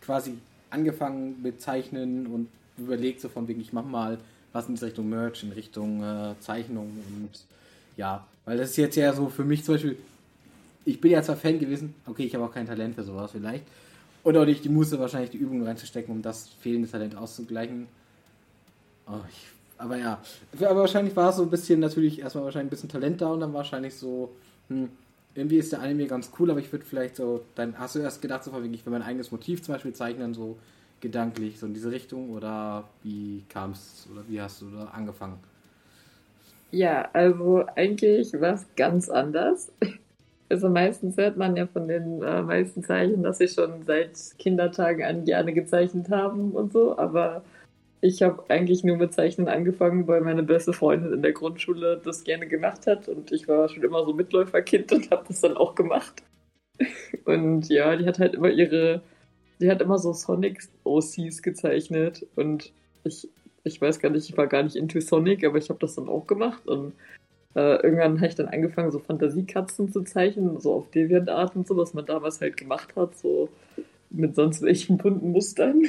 quasi 0.00 0.34
angefangen 0.70 1.42
mit 1.42 1.60
Zeichnen 1.60 2.26
und 2.26 2.48
überlegt 2.78 3.20
so 3.20 3.28
von 3.28 3.48
wegen, 3.48 3.60
ich 3.60 3.72
mach 3.72 3.84
mal 3.84 4.18
was 4.52 4.68
in 4.68 4.76
Richtung 4.76 5.08
Merch, 5.08 5.42
in 5.42 5.52
Richtung 5.52 6.02
äh, 6.02 6.34
Zeichnung 6.40 6.90
und 7.08 7.30
ja, 7.96 8.26
weil 8.44 8.56
das 8.56 8.70
ist 8.70 8.76
jetzt 8.76 8.96
ja 8.96 9.12
so 9.12 9.28
für 9.28 9.44
mich 9.44 9.64
zum 9.64 9.74
Beispiel 9.74 9.96
ich 10.86 11.00
bin 11.00 11.10
ja 11.10 11.20
zwar 11.20 11.36
Fan 11.36 11.58
gewesen, 11.58 11.94
okay, 12.06 12.24
ich 12.24 12.34
habe 12.34 12.44
auch 12.44 12.54
kein 12.54 12.66
Talent 12.66 12.94
für 12.94 13.02
sowas 13.02 13.32
vielleicht. 13.32 13.64
Und 14.22 14.36
auch 14.36 14.44
nicht 14.46 14.64
die 14.64 14.68
Muße, 14.68 14.98
wahrscheinlich 14.98 15.30
die 15.30 15.36
Übungen 15.36 15.66
reinzustecken, 15.66 16.14
um 16.14 16.22
das 16.22 16.48
fehlende 16.48 16.88
Talent 16.88 17.16
auszugleichen. 17.16 17.88
Oh, 19.06 19.20
ich, 19.28 19.48
aber 19.78 19.96
ja, 19.96 20.20
aber 20.60 20.76
wahrscheinlich 20.80 21.14
war 21.16 21.30
es 21.30 21.36
so 21.36 21.42
ein 21.42 21.50
bisschen 21.50 21.80
natürlich 21.80 22.20
erstmal 22.20 22.44
wahrscheinlich 22.44 22.68
ein 22.68 22.70
bisschen 22.70 22.88
Talent 22.88 23.20
da 23.20 23.28
und 23.28 23.40
dann 23.40 23.52
wahrscheinlich 23.54 23.94
so, 23.94 24.30
hm, 24.68 24.88
irgendwie 25.34 25.58
ist 25.58 25.72
der 25.72 25.80
Anime 25.82 26.06
ganz 26.06 26.30
cool, 26.38 26.50
aber 26.50 26.60
ich 26.60 26.72
würde 26.72 26.84
vielleicht 26.84 27.16
so, 27.16 27.44
dann 27.54 27.78
hast 27.78 27.94
du 27.94 28.00
erst 28.00 28.22
gedacht, 28.22 28.44
so 28.44 28.50
ich 28.62 28.86
will 28.86 28.92
mein 28.92 29.02
eigenes 29.02 29.30
Motiv 29.30 29.62
zum 29.62 29.74
Beispiel 29.74 29.92
zeichnen, 29.92 30.34
so 30.34 30.56
gedanklich, 31.00 31.58
so 31.58 31.66
in 31.66 31.74
diese 31.74 31.90
Richtung 31.90 32.30
oder 32.30 32.84
wie 33.02 33.44
kam 33.48 33.72
es 33.72 34.08
oder 34.12 34.22
wie 34.28 34.40
hast 34.40 34.62
du 34.62 34.70
da 34.70 34.86
angefangen? 34.86 35.38
Ja, 36.70 37.08
also 37.12 37.64
eigentlich 37.76 38.32
war 38.34 38.54
es 38.54 38.66
ganz 38.76 39.08
anders. 39.08 39.72
Also 40.48 40.68
meistens 40.68 41.16
hört 41.16 41.36
man 41.36 41.56
ja 41.56 41.66
von 41.66 41.88
den 41.88 42.22
äh, 42.22 42.40
meisten 42.42 42.84
Zeichen, 42.84 43.24
dass 43.24 43.38
sie 43.38 43.48
schon 43.48 43.82
seit 43.84 44.16
Kindertagen 44.38 45.04
an 45.04 45.24
gerne 45.24 45.52
gezeichnet 45.52 46.08
haben 46.10 46.52
und 46.52 46.72
so, 46.72 46.96
aber 46.98 47.44
ich 48.00 48.22
habe 48.22 48.44
eigentlich 48.48 48.84
nur 48.84 48.96
mit 48.96 49.12
Zeichnen 49.14 49.48
angefangen, 49.48 50.06
weil 50.06 50.20
meine 50.20 50.42
beste 50.42 50.72
Freundin 50.72 51.12
in 51.12 51.22
der 51.22 51.32
Grundschule 51.32 52.00
das 52.04 52.24
gerne 52.24 52.46
gemacht 52.46 52.86
hat 52.86 53.08
und 53.08 53.32
ich 53.32 53.48
war 53.48 53.68
schon 53.68 53.82
immer 53.82 54.04
so 54.04 54.12
Mitläuferkind 54.12 54.92
und 54.92 55.10
habe 55.10 55.24
das 55.28 55.40
dann 55.40 55.56
auch 55.56 55.74
gemacht. 55.74 56.22
Und 57.24 57.70
ja, 57.70 57.96
die 57.96 58.04
hat 58.04 58.18
halt 58.18 58.34
immer 58.34 58.50
ihre, 58.50 59.00
die 59.60 59.70
hat 59.70 59.80
immer 59.80 59.98
so 59.98 60.12
Sonic 60.12 60.62
OCs 60.84 61.40
gezeichnet 61.42 62.26
und 62.36 62.72
ich 63.02 63.30
Ich 63.64 63.80
weiß 63.80 63.98
gar 63.98 64.10
nicht, 64.10 64.28
ich 64.28 64.36
war 64.36 64.46
gar 64.46 64.62
nicht 64.62 64.76
into 64.76 65.00
Sonic, 65.00 65.42
aber 65.44 65.56
ich 65.56 65.70
habe 65.70 65.80
das 65.80 65.94
dann 65.94 66.08
auch 66.08 66.26
gemacht 66.26 66.68
und 66.68 66.92
äh, 67.56 67.82
irgendwann 67.82 68.18
habe 68.18 68.26
ich 68.26 68.34
dann 68.34 68.48
angefangen, 68.48 68.90
so 68.90 68.98
Fantasiekatzen 68.98 69.90
zu 69.90 70.02
zeichnen, 70.02 70.60
so 70.60 70.74
auf 70.74 70.90
Deviant-Art 70.90 71.56
und 71.56 71.66
so, 71.66 71.76
was 71.78 71.94
man 71.94 72.04
damals 72.04 72.42
halt 72.42 72.58
gemacht 72.58 72.94
hat, 72.94 73.16
so 73.16 73.48
mit 74.10 74.36
sonst 74.36 74.60
welchen 74.62 74.98
bunten 74.98 75.32
Mustern. 75.32 75.84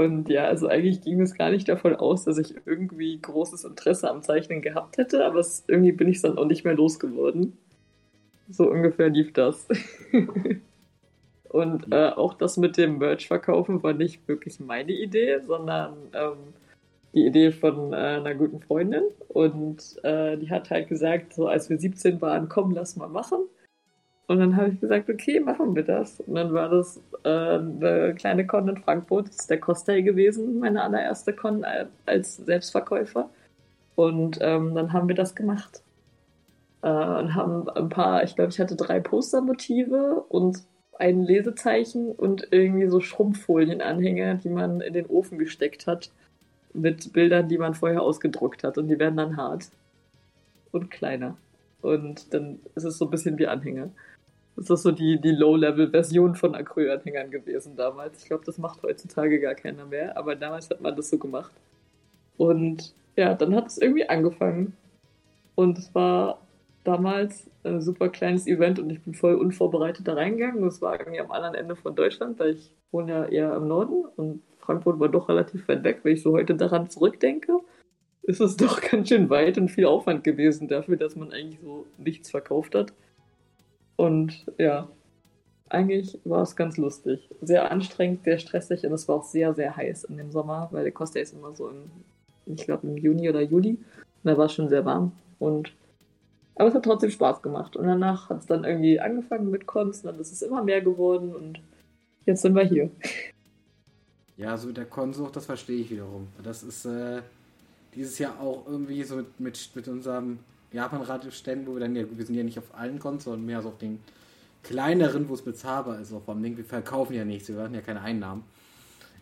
Und 0.00 0.30
ja, 0.30 0.46
also 0.46 0.66
eigentlich 0.66 1.02
ging 1.02 1.20
es 1.20 1.34
gar 1.34 1.50
nicht 1.50 1.68
davon 1.68 1.94
aus, 1.94 2.24
dass 2.24 2.38
ich 2.38 2.54
irgendwie 2.64 3.20
großes 3.20 3.64
Interesse 3.64 4.08
am 4.08 4.22
Zeichnen 4.22 4.62
gehabt 4.62 4.96
hätte, 4.96 5.26
aber 5.26 5.40
es, 5.40 5.64
irgendwie 5.68 5.92
bin 5.92 6.08
ich 6.08 6.16
es 6.16 6.22
dann 6.22 6.38
auch 6.38 6.46
nicht 6.46 6.64
mehr 6.64 6.72
losgeworden. 6.72 7.58
So 8.48 8.70
ungefähr 8.70 9.10
lief 9.10 9.34
das. 9.34 9.68
Und 11.50 11.92
äh, 11.92 12.08
auch 12.16 12.32
das 12.32 12.56
mit 12.56 12.78
dem 12.78 12.96
Merch 12.96 13.28
verkaufen 13.28 13.82
war 13.82 13.92
nicht 13.92 14.26
wirklich 14.26 14.58
meine 14.58 14.92
Idee, 14.92 15.40
sondern 15.40 15.92
ähm, 16.14 16.54
die 17.12 17.26
Idee 17.26 17.52
von 17.52 17.92
äh, 17.92 17.96
einer 17.96 18.34
guten 18.34 18.60
Freundin. 18.62 19.02
Und 19.28 20.02
äh, 20.02 20.38
die 20.38 20.48
hat 20.48 20.70
halt 20.70 20.88
gesagt, 20.88 21.34
so 21.34 21.46
als 21.46 21.68
wir 21.68 21.76
17 21.76 22.22
waren, 22.22 22.48
komm, 22.48 22.70
lass 22.70 22.96
mal 22.96 23.10
machen. 23.10 23.40
Und 24.30 24.38
dann 24.38 24.54
habe 24.54 24.68
ich 24.68 24.80
gesagt, 24.80 25.10
okay, 25.10 25.40
machen 25.40 25.74
wir 25.74 25.82
das. 25.82 26.20
Und 26.20 26.36
dann 26.36 26.52
war 26.52 26.68
das 26.68 27.00
äh, 27.24 27.28
eine 27.28 28.14
kleine 28.16 28.46
Con 28.46 28.68
in 28.68 28.76
Frankfurt. 28.76 29.26
Das 29.26 29.40
ist 29.40 29.50
der 29.50 29.58
Cosplay 29.58 30.02
gewesen, 30.02 30.60
meine 30.60 30.84
allererste 30.84 31.32
Con 31.32 31.64
äh, 31.64 31.86
als 32.06 32.36
Selbstverkäufer. 32.36 33.28
Und 33.96 34.38
ähm, 34.40 34.76
dann 34.76 34.92
haben 34.92 35.08
wir 35.08 35.16
das 35.16 35.34
gemacht. 35.34 35.82
Äh, 36.82 36.86
und 36.86 37.34
haben 37.34 37.68
ein 37.70 37.88
paar, 37.88 38.22
ich 38.22 38.36
glaube, 38.36 38.50
ich 38.50 38.60
hatte 38.60 38.76
drei 38.76 39.00
Postermotive 39.00 40.24
und 40.28 40.62
ein 40.96 41.24
Lesezeichen 41.24 42.12
und 42.12 42.46
irgendwie 42.52 42.86
so 42.86 43.00
Schrumpffolienanhänger, 43.00 44.36
die 44.36 44.50
man 44.50 44.80
in 44.80 44.92
den 44.92 45.06
Ofen 45.06 45.38
gesteckt 45.38 45.88
hat 45.88 46.12
mit 46.72 47.12
Bildern, 47.12 47.48
die 47.48 47.58
man 47.58 47.74
vorher 47.74 48.02
ausgedruckt 48.02 48.62
hat 48.62 48.78
und 48.78 48.86
die 48.86 49.00
werden 49.00 49.16
dann 49.16 49.36
hart 49.36 49.70
und 50.70 50.88
kleiner. 50.88 51.36
Und 51.82 52.32
dann 52.32 52.60
ist 52.76 52.84
es 52.84 52.96
so 52.96 53.06
ein 53.06 53.10
bisschen 53.10 53.36
wie 53.38 53.48
Anhänger. 53.48 53.90
Das 54.60 54.68
ist 54.68 54.82
so 54.82 54.90
die, 54.90 55.18
die 55.18 55.30
Low-Level-Version 55.30 56.34
von 56.34 56.54
Acryl-Anhängern 56.54 57.30
gewesen 57.30 57.76
damals. 57.76 58.18
Ich 58.18 58.26
glaube, 58.26 58.44
das 58.44 58.58
macht 58.58 58.82
heutzutage 58.82 59.40
gar 59.40 59.54
keiner 59.54 59.86
mehr, 59.86 60.18
aber 60.18 60.36
damals 60.36 60.68
hat 60.68 60.82
man 60.82 60.94
das 60.94 61.08
so 61.08 61.16
gemacht. 61.16 61.50
Und 62.36 62.94
ja, 63.16 63.32
dann 63.32 63.54
hat 63.54 63.68
es 63.68 63.78
irgendwie 63.78 64.06
angefangen. 64.06 64.76
Und 65.54 65.78
es 65.78 65.94
war 65.94 66.42
damals 66.84 67.48
ein 67.64 67.80
super 67.80 68.10
kleines 68.10 68.46
Event 68.46 68.78
und 68.78 68.90
ich 68.90 69.00
bin 69.00 69.14
voll 69.14 69.36
unvorbereitet 69.36 70.06
da 70.06 70.12
reingegangen. 70.12 70.62
Das 70.62 70.82
war 70.82 71.00
irgendwie 71.00 71.20
am 71.20 71.30
anderen 71.30 71.54
Ende 71.54 71.74
von 71.74 71.94
Deutschland, 71.94 72.38
weil 72.38 72.50
ich 72.50 72.70
wohne 72.92 73.12
ja 73.12 73.24
eher 73.24 73.56
im 73.56 73.66
Norden 73.66 74.04
und 74.16 74.42
Frankfurt 74.58 75.00
war 75.00 75.08
doch 75.08 75.30
relativ 75.30 75.68
weit 75.68 75.84
weg. 75.84 76.00
Wenn 76.02 76.12
ich 76.12 76.22
so 76.22 76.32
heute 76.32 76.54
daran 76.54 76.90
zurückdenke, 76.90 77.60
ist 78.24 78.42
es 78.42 78.58
doch 78.58 78.78
ganz 78.90 79.08
schön 79.08 79.30
weit 79.30 79.56
und 79.56 79.70
viel 79.70 79.86
Aufwand 79.86 80.22
gewesen 80.22 80.68
dafür, 80.68 80.98
dass 80.98 81.16
man 81.16 81.32
eigentlich 81.32 81.60
so 81.62 81.86
nichts 81.96 82.30
verkauft 82.30 82.74
hat. 82.74 82.92
Und 84.00 84.46
ja, 84.56 84.88
eigentlich 85.68 86.18
war 86.24 86.40
es 86.40 86.56
ganz 86.56 86.78
lustig. 86.78 87.28
Sehr 87.42 87.70
anstrengend, 87.70 88.24
sehr 88.24 88.38
stressig 88.38 88.86
und 88.86 88.94
es 88.94 89.06
war 89.08 89.16
auch 89.16 89.24
sehr, 89.24 89.52
sehr 89.52 89.76
heiß 89.76 90.04
in 90.04 90.16
dem 90.16 90.30
Sommer, 90.30 90.68
weil 90.70 90.84
der 90.84 90.92
Costa 90.92 91.20
ist 91.20 91.34
immer 91.34 91.54
so 91.54 91.68
im, 91.68 91.90
ich 92.46 92.64
glaube 92.64 92.86
im 92.86 92.96
Juni 92.96 93.28
oder 93.28 93.42
Juli. 93.42 93.72
Und 93.72 94.24
da 94.24 94.38
war 94.38 94.46
es 94.46 94.54
schon 94.54 94.70
sehr 94.70 94.86
warm. 94.86 95.12
Und 95.38 95.74
aber 96.54 96.68
es 96.70 96.74
hat 96.74 96.82
trotzdem 96.82 97.10
Spaß 97.10 97.42
gemacht. 97.42 97.76
Und 97.76 97.86
danach 97.86 98.30
hat 98.30 98.38
es 98.38 98.46
dann 98.46 98.64
irgendwie 98.64 98.98
angefangen 98.98 99.50
mit 99.50 99.66
Cons, 99.66 99.98
und 99.98 100.06
dann 100.06 100.18
ist 100.18 100.32
es 100.32 100.40
immer 100.40 100.64
mehr 100.64 100.80
geworden 100.80 101.34
und 101.34 101.60
jetzt 102.24 102.40
sind 102.40 102.54
wir 102.54 102.64
hier. 102.64 102.90
Ja, 104.38 104.56
so 104.56 104.68
mit 104.68 104.78
der 104.78 104.86
Konsucht, 104.86 105.36
das 105.36 105.44
verstehe 105.44 105.82
ich 105.82 105.90
wiederum. 105.90 106.28
Das 106.42 106.62
ist 106.62 106.86
äh, 106.86 107.20
dieses 107.94 108.18
Jahr 108.18 108.40
auch 108.40 108.66
irgendwie 108.66 109.02
so 109.02 109.16
mit, 109.16 109.38
mit, 109.40 109.70
mit 109.74 109.88
unserem 109.88 110.38
Japan-Radio-Ständen, 110.72 111.66
wo 111.66 111.74
wir 111.74 111.80
dann 111.80 111.96
ja, 111.96 112.04
wir 112.10 112.26
sind 112.26 112.34
ja 112.34 112.42
nicht 112.42 112.58
auf 112.58 112.74
allen 112.74 112.98
Cons, 112.98 113.24
sondern 113.24 113.46
mehr 113.46 113.62
so 113.62 113.68
auf 113.68 113.78
den 113.78 114.00
kleineren, 114.62 115.28
wo 115.28 115.34
es 115.34 115.42
bezahlbar 115.42 116.00
ist, 116.00 116.12
auch 116.12 116.22
vom 116.22 116.42
Ding. 116.42 116.56
Wir 116.56 116.64
verkaufen 116.64 117.14
ja 117.14 117.24
nichts, 117.24 117.48
wir 117.48 117.56
hatten 117.56 117.74
ja 117.74 117.80
keine 117.80 118.02
Einnahmen. 118.02 118.44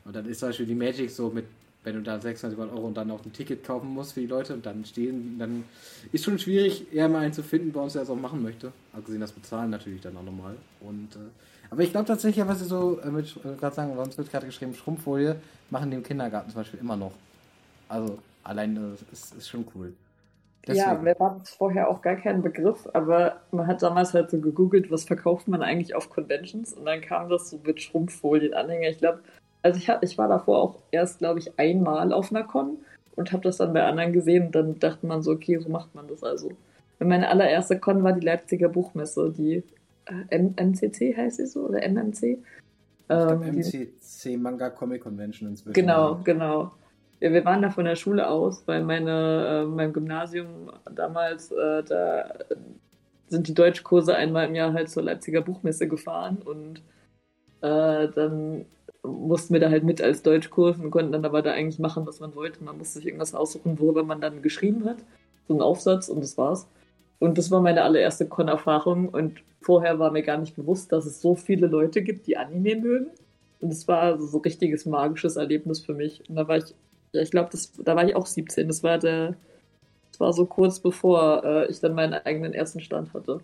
Und 0.04 0.16
dann 0.16 0.26
ist 0.26 0.40
zum 0.40 0.48
Beispiel 0.48 0.66
die 0.66 0.74
Magic 0.74 1.10
so 1.10 1.30
mit 1.30 1.44
wenn 1.84 1.94
du 1.94 2.02
da 2.02 2.20
26 2.20 2.58
Euro 2.58 2.86
und 2.86 2.96
dann 2.96 3.10
auch 3.10 3.24
ein 3.24 3.32
Ticket 3.32 3.64
kaufen 3.64 3.88
musst 3.88 4.12
für 4.12 4.20
die 4.20 4.26
Leute 4.26 4.52
und 4.52 4.66
dann 4.66 4.84
stehen, 4.84 5.38
dann 5.38 5.64
ist 6.12 6.24
schon 6.24 6.38
schwierig, 6.38 6.92
eher 6.92 7.08
mal 7.08 7.20
einen 7.20 7.32
zu 7.32 7.42
finden, 7.42 7.72
bei 7.72 7.80
uns 7.80 7.94
der 7.94 8.02
das 8.02 8.10
auch 8.10 8.16
machen 8.16 8.42
möchte. 8.42 8.72
Abgesehen 8.92 9.20
das 9.20 9.32
Bezahlen 9.32 9.70
natürlich 9.70 10.00
dann 10.02 10.16
auch 10.16 10.22
nochmal. 10.22 10.56
Und, 10.80 11.16
äh, 11.16 11.30
aber 11.70 11.82
ich 11.82 11.90
glaube 11.90 12.06
tatsächlich, 12.06 12.46
was 12.46 12.58
sie 12.58 12.66
so 12.66 13.00
äh, 13.00 13.10
mit, 13.10 13.34
äh, 13.36 13.54
gerade 13.58 13.74
sagen, 13.74 13.96
uns 13.96 14.18
wird 14.18 14.30
gerade 14.30 14.46
geschrieben, 14.46 14.74
Schrumpffolie 14.74 15.36
machen 15.70 15.90
die 15.90 15.96
im 15.96 16.02
Kindergarten 16.02 16.50
zum 16.50 16.60
Beispiel 16.60 16.80
immer 16.80 16.96
noch. 16.96 17.12
Also 17.88 18.18
allein 18.42 18.74
das 18.74 19.00
ist, 19.12 19.34
ist 19.36 19.48
schon 19.48 19.64
cool. 19.74 19.92
Deswegen. 20.68 20.86
Ja, 20.86 20.94
mir 20.94 21.18
war 21.18 21.38
das 21.38 21.50
vorher 21.50 21.88
auch 21.88 22.02
gar 22.02 22.16
kein 22.16 22.42
Begriff, 22.42 22.86
aber 22.92 23.40
man 23.50 23.66
hat 23.66 23.82
damals 23.82 24.12
halt 24.12 24.30
so 24.30 24.38
gegoogelt, 24.38 24.90
was 24.90 25.04
verkauft 25.04 25.48
man 25.48 25.62
eigentlich 25.62 25.94
auf 25.94 26.10
Conventions 26.10 26.74
und 26.74 26.84
dann 26.84 27.00
kam 27.00 27.30
das 27.30 27.48
so 27.48 27.58
mit 27.64 27.80
Schrumpffolien-Anhänger. 27.80 28.88
Ich 28.90 28.98
glaube, 28.98 29.20
also 29.62 29.78
ich, 29.78 29.90
ich 30.02 30.18
war 30.18 30.28
davor 30.28 30.58
auch 30.62 30.76
erst, 30.90 31.20
glaube 31.20 31.38
ich, 31.38 31.58
einmal 31.58 32.12
auf 32.12 32.30
einer 32.30 32.44
Con 32.44 32.76
und 33.16 33.32
habe 33.32 33.42
das 33.42 33.56
dann 33.56 33.72
bei 33.72 33.82
anderen 33.82 34.12
gesehen 34.12 34.46
und 34.46 34.54
dann 34.54 34.78
dachte 34.78 35.06
man 35.06 35.22
so, 35.22 35.32
okay, 35.32 35.58
so 35.58 35.70
macht 35.70 35.94
man 35.94 36.06
das 36.06 36.22
also. 36.22 36.50
Und 37.00 37.08
meine 37.08 37.28
allererste 37.28 37.78
Con 37.78 38.02
war 38.02 38.12
die 38.12 38.24
Leipziger 38.24 38.68
Buchmesse, 38.68 39.32
die 39.36 39.62
äh, 40.04 40.38
MCC 40.38 41.16
heißt 41.16 41.38
sie 41.38 41.46
so 41.46 41.66
oder 41.66 41.82
MMC? 41.82 42.22
Ich 42.22 42.38
ähm, 43.08 43.40
MCC 43.40 44.36
Manga 44.36 44.68
Comic 44.68 45.02
Convention 45.02 45.48
inzwischen. 45.48 45.72
Genau, 45.72 46.20
genau. 46.22 46.72
Ja, 47.20 47.32
wir 47.32 47.44
waren 47.44 47.62
da 47.62 47.70
von 47.70 47.84
der 47.84 47.96
Schule 47.96 48.28
aus, 48.28 48.62
weil 48.66 48.84
meine, 48.84 49.64
äh, 49.64 49.66
mein 49.66 49.92
Gymnasium 49.92 50.70
damals, 50.94 51.50
äh, 51.50 51.82
da 51.82 52.32
sind 53.28 53.48
die 53.48 53.54
Deutschkurse 53.54 54.14
einmal 54.14 54.46
im 54.46 54.54
Jahr 54.54 54.72
halt 54.72 54.88
zur 54.90 55.02
Leipziger 55.02 55.42
Buchmesse 55.42 55.88
gefahren 55.88 56.38
und 56.44 56.80
äh, 57.60 58.08
dann 58.08 58.66
mussten 59.02 59.54
wir 59.54 59.60
da 59.60 59.70
halt 59.70 59.84
mit 59.84 60.00
als 60.00 60.22
Deutschkurs 60.22 60.78
und 60.78 60.90
konnten 60.90 61.12
dann 61.12 61.24
aber 61.24 61.42
da 61.42 61.52
eigentlich 61.52 61.78
machen, 61.78 62.06
was 62.06 62.20
man 62.20 62.34
wollte. 62.34 62.62
Man 62.62 62.78
musste 62.78 62.98
sich 62.98 63.06
irgendwas 63.06 63.34
aussuchen, 63.34 63.78
worüber 63.78 64.04
man 64.04 64.20
dann 64.20 64.42
geschrieben 64.42 64.84
hat. 64.84 64.98
So 65.46 65.54
einen 65.54 65.62
Aufsatz 65.62 66.08
und 66.08 66.22
das 66.22 66.36
war's. 66.38 66.68
Und 67.18 67.38
das 67.38 67.50
war 67.50 67.60
meine 67.60 67.82
allererste 67.82 68.26
Con-Erfahrung 68.26 69.08
und 69.08 69.42
vorher 69.60 69.98
war 69.98 70.12
mir 70.12 70.22
gar 70.22 70.38
nicht 70.38 70.56
bewusst, 70.56 70.92
dass 70.92 71.06
es 71.06 71.20
so 71.20 71.34
viele 71.34 71.66
Leute 71.66 72.02
gibt, 72.02 72.26
die 72.26 72.36
Anime 72.36 72.76
mögen. 72.76 73.10
Und 73.60 73.72
es 73.72 73.88
war 73.88 74.18
so 74.20 74.38
ein 74.38 74.42
richtiges 74.42 74.86
magisches 74.86 75.36
Erlebnis 75.36 75.80
für 75.80 75.94
mich. 75.94 76.22
Und 76.28 76.36
da 76.36 76.46
war 76.46 76.58
ich, 76.58 76.74
ich 77.12 77.30
glaube, 77.30 77.50
da 77.78 77.96
war 77.96 78.06
ich 78.06 78.14
auch 78.14 78.26
17. 78.26 78.68
Das 78.68 78.82
war 78.82 78.98
der, 78.98 79.34
das 80.10 80.20
war 80.20 80.32
so 80.32 80.46
kurz 80.46 80.80
bevor 80.80 81.44
äh, 81.44 81.70
ich 81.70 81.80
dann 81.80 81.94
meinen 81.94 82.14
eigenen 82.14 82.54
ersten 82.54 82.80
Stand 82.80 83.12
hatte. 83.14 83.40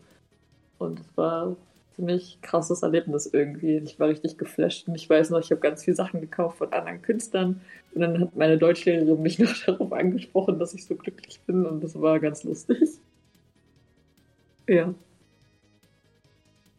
Und 0.79 1.01
es 1.01 1.17
war 1.17 1.57
ziemlich 1.95 2.39
krasses 2.43 2.83
Erlebnis 2.83 3.27
irgendwie. 3.33 3.77
Ich 3.79 3.99
war 4.01 4.09
richtig 4.09 4.37
geflasht 4.37 4.89
und 4.89 4.95
ich 4.95 5.09
weiß 5.09 5.31
noch, 5.31 5.41
ich 5.41 5.51
habe 5.51 5.61
ganz 5.61 5.85
viele 5.85 5.97
Sachen 5.97 6.21
gekauft 6.21 6.59
von 6.59 6.73
anderen 6.73 7.03
Künstlern 7.03 7.61
und 7.95 8.01
dann 8.01 8.21
hat 8.21 8.37
meine 8.37 8.59
Deutschlehrerin 8.59 9.23
mich 9.23 9.39
noch 9.41 9.57
darauf 9.65 9.93
angesprochen, 9.93 10.59
dass 10.59 10.75
ich 10.75 10.85
so 10.85 10.97
glücklich 10.97 11.41
bin 11.47 11.65
und 11.65 11.83
das 11.83 12.01
war 12.01 12.19
ganz 12.21 12.45
lustig. 12.45 12.99
Ja. 14.69 14.95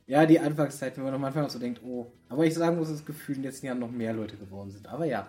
Ja, 0.08 0.25
die 0.25 0.39
Anfangszeit, 0.39 0.98
wenn 0.98 1.04
man 1.04 1.13
am 1.15 1.24
Anfang 1.24 1.50
so 1.50 1.58
denkt, 1.58 1.82
oh. 1.84 2.06
Aber 2.30 2.46
ich 2.46 2.54
sagen 2.54 2.77
muss, 2.77 2.89
das 2.89 3.06
Gefühl, 3.06 3.36
in 3.36 3.42
den 3.42 3.50
letzten 3.50 3.68
Jahren 3.68 3.80
noch 3.80 3.92
mehr 3.92 4.13
Leute 4.13 4.36
geworden 4.36 4.72
sind. 4.72 4.88
Aber 4.88 5.06
ja, 5.06 5.27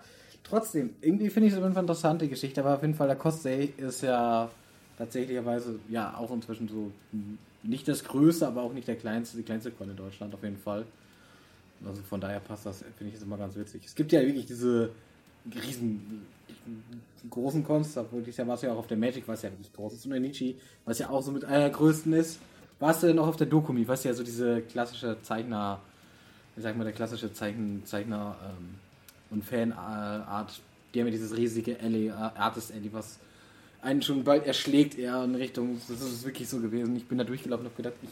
trotzdem, 0.49 0.91
irgendwie 1.01 1.31
finde 1.31 1.49
ich 1.49 1.53
es 1.53 1.59
auf 1.59 1.65
jeden 1.65 1.75
Fall 1.75 1.83
eine 1.83 1.91
interessante 1.91 2.29
Geschichte, 2.29 2.61
aber 2.61 2.75
auf 2.75 2.83
jeden 2.83 2.95
Fall 2.95 3.09
der 3.09 3.17
Cosplay 3.17 3.73
ist 3.77 4.03
ja 4.03 4.51
tatsächlicherweise 4.99 5.79
ja 5.89 6.17
auch 6.17 6.31
inzwischen 6.31 6.69
so 6.69 6.91
nicht 7.63 7.89
das 7.89 8.05
größte, 8.05 8.47
aber 8.47 8.63
auch 8.63 8.73
nicht 8.73 8.89
der 8.89 8.97
kleinste, 8.97 9.37
die 9.37 9.43
kleinste 9.43 9.71
Con 9.71 9.91
in 9.91 9.97
Deutschland 9.97 10.35
auf 10.35 10.43
jeden 10.43 10.59
Fall. 10.59 10.85
Also 11.85 12.03
von 12.03 12.21
daher 12.21 12.41
passt 12.41 12.65
das, 12.65 12.79
finde 12.97 13.09
ich 13.09 13.15
das 13.15 13.23
immer 13.23 13.37
ganz 13.37 13.57
witzig. 13.57 13.83
Es 13.85 13.95
gibt 13.95 14.13
ja 14.13 14.21
wirklich 14.21 14.47
diese 14.47 14.91
riesen 15.63 16.23
großen 17.29 17.65
Cons, 17.65 17.95
da 17.95 18.11
wirklich, 18.11 18.37
ja 18.37 18.47
warst 18.47 18.63
du 18.63 18.69
ja 18.69 18.73
auch 18.73 18.79
auf 18.79 18.87
der 18.87 18.97
Magic, 18.97 19.27
was 19.27 19.43
ja 19.43 19.51
wirklich 19.51 19.73
groß 19.73 19.95
ist, 19.95 20.05
und 20.05 20.13
der 20.13 20.21
Nietzsche, 20.21 20.55
was 20.85 20.99
ja 20.99 21.11
auch 21.11 21.23
so 21.23 21.33
mit 21.33 21.45
einer 21.45 21.69
größten 21.71 22.13
ist. 22.13 22.39
Warst 22.79 23.03
du 23.03 23.07
denn 23.07 23.19
auch 23.19 23.27
auf 23.27 23.37
der 23.37 23.47
Dokumi, 23.47 23.89
was 23.89 24.05
ja 24.05 24.13
so 24.15 24.23
diese 24.23 24.61
klassische 24.63 25.17
Zeichner, 25.23 25.81
ich 26.57 26.63
sag 26.63 26.77
mal, 26.77 26.85
der 26.85 26.93
klassische 26.93 27.33
Zeichen, 27.33 27.85
Zeichner 27.85 28.37
ähm, 28.43 28.75
und 29.31 29.45
Fanart, 29.45 30.61
die 30.95 31.01
haben 31.01 31.07
ja 31.07 31.13
dieses 31.13 31.37
riesige 31.37 31.79
Alley, 31.81 32.09
äh, 32.09 32.13
Artist 32.13 32.73
Alley, 32.73 32.93
was 32.93 33.19
einen 33.83 34.03
schon 34.03 34.25
bald 34.25 34.47
erschlägt 34.47 34.99
er 34.99 35.25
in 35.25 35.35
Richtung, 35.35 35.81
das 35.89 36.01
ist 36.01 36.25
wirklich 36.25 36.49
so 36.49 36.61
gewesen. 36.61 36.97
Ich 36.97 37.07
bin 37.07 37.19
da 37.19 37.25
durchgelaufen 37.25 37.67
und 37.67 37.73
habe 37.73 37.83
gedacht, 37.83 37.97
ich, 38.03 38.09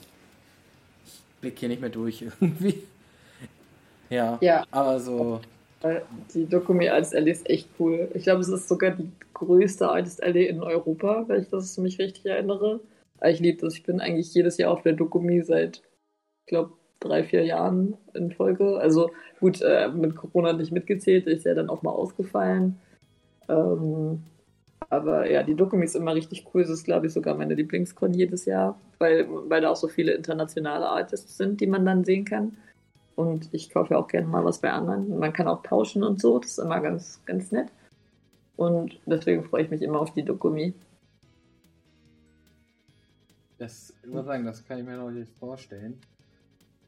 ich 1.07 1.41
blick 1.41 1.59
hier 1.59 1.69
nicht 1.69 1.81
mehr 1.81 1.91
durch 1.91 2.23
irgendwie. 2.41 2.83
Ja, 4.11 4.39
ja. 4.41 4.65
aber 4.71 5.01
so. 5.01 5.41
Die 6.33 6.47
Dokumi 6.47 6.89
Artist 6.89 7.15
Alley 7.15 7.31
ist 7.31 7.49
echt 7.51 7.69
cool. 7.79 8.09
Ich 8.15 8.23
glaube, 8.23 8.41
es 8.41 8.49
ist 8.49 8.69
sogar 8.69 8.93
die 8.93 9.11
größte 9.35 9.89
Artist 9.89 10.23
Alley 10.23 10.47
in 10.47 10.63
Europa, 10.63 11.25
wenn 11.27 11.43
ich 11.43 11.51
das 11.51 11.77
mich 11.77 11.99
richtig 11.99 12.25
erinnere. 12.25 12.81
Ich 13.23 13.41
liebe 13.41 13.61
das. 13.61 13.75
Ich 13.75 13.83
bin 13.83 14.01
eigentlich 14.01 14.33
jedes 14.33 14.57
Jahr 14.57 14.71
auf 14.71 14.83
der 14.83 14.95
Dokumi 14.95 15.43
seit, 15.43 15.83
ich 16.41 16.47
glaube, 16.47 16.73
drei, 17.05 17.25
vier 17.25 17.45
Jahren 17.45 17.97
in 18.15 18.33
Folge. 18.33 18.79
Also 18.79 19.11
gut, 19.41 19.61
äh, 19.63 19.89
mit 19.89 20.17
Corona 20.17 20.53
nicht 20.53 20.73
mitgezählt, 20.73 21.27
ist 21.27 21.45
ja 21.45 21.55
dann 21.55 21.71
auch 21.71 21.83
mal 21.83 21.91
ausgefallen. 21.91 22.79
Ähm, 23.49 24.23
aber 24.91 25.31
ja, 25.31 25.43
die 25.43 25.55
Dokumi 25.55 25.85
ist 25.85 25.97
immer 25.97 26.15
richtig 26.15 26.47
cool. 26.53 26.63
Das 26.63 26.71
ist, 26.71 26.85
glaube 26.85 27.07
ich, 27.07 27.13
sogar 27.13 27.35
meine 27.35 27.55
Lieblingskon 27.55 28.13
jedes 28.13 28.45
Jahr, 28.45 28.79
weil, 28.99 29.27
weil 29.49 29.61
da 29.61 29.71
auch 29.71 29.77
so 29.77 29.89
viele 29.89 30.13
internationale 30.13 30.87
Artists 30.87 31.37
sind, 31.37 31.61
die 31.61 31.67
man 31.67 31.85
dann 31.85 32.05
sehen 32.05 32.25
kann. 32.25 32.57
Und 33.17 33.49
ich 33.53 33.71
kaufe 33.71 33.95
ja 33.95 34.01
auch 34.01 34.09
gerne 34.09 34.27
mal 34.27 34.45
was 34.45 34.59
bei 34.59 34.73
anderen. 34.73 35.19
Man 35.19 35.33
kann 35.33 35.49
auch 35.49 35.63
tauschen 35.63 36.03
und 36.03 36.21
so. 36.21 36.39
Das 36.39 36.53
ist 36.53 36.59
immer 36.59 36.81
ganz, 36.81 37.21
ganz 37.27 37.53
nett. 37.53 37.69
Und 38.57 38.99
deswegen 39.07 39.45
freue 39.45 39.63
ich 39.63 39.71
mich 39.71 39.83
immer 39.83 40.01
auf 40.01 40.13
die 40.13 40.25
Dokumi. 40.25 40.75
Das, 43.59 43.95
ich 44.03 44.11
muss 44.11 44.27
sagen, 44.27 44.45
das 44.45 44.67
kann 44.67 44.79
ich 44.79 44.85
mir 44.85 44.97
noch 44.97 45.11
nicht 45.11 45.31
vorstellen. 45.39 46.01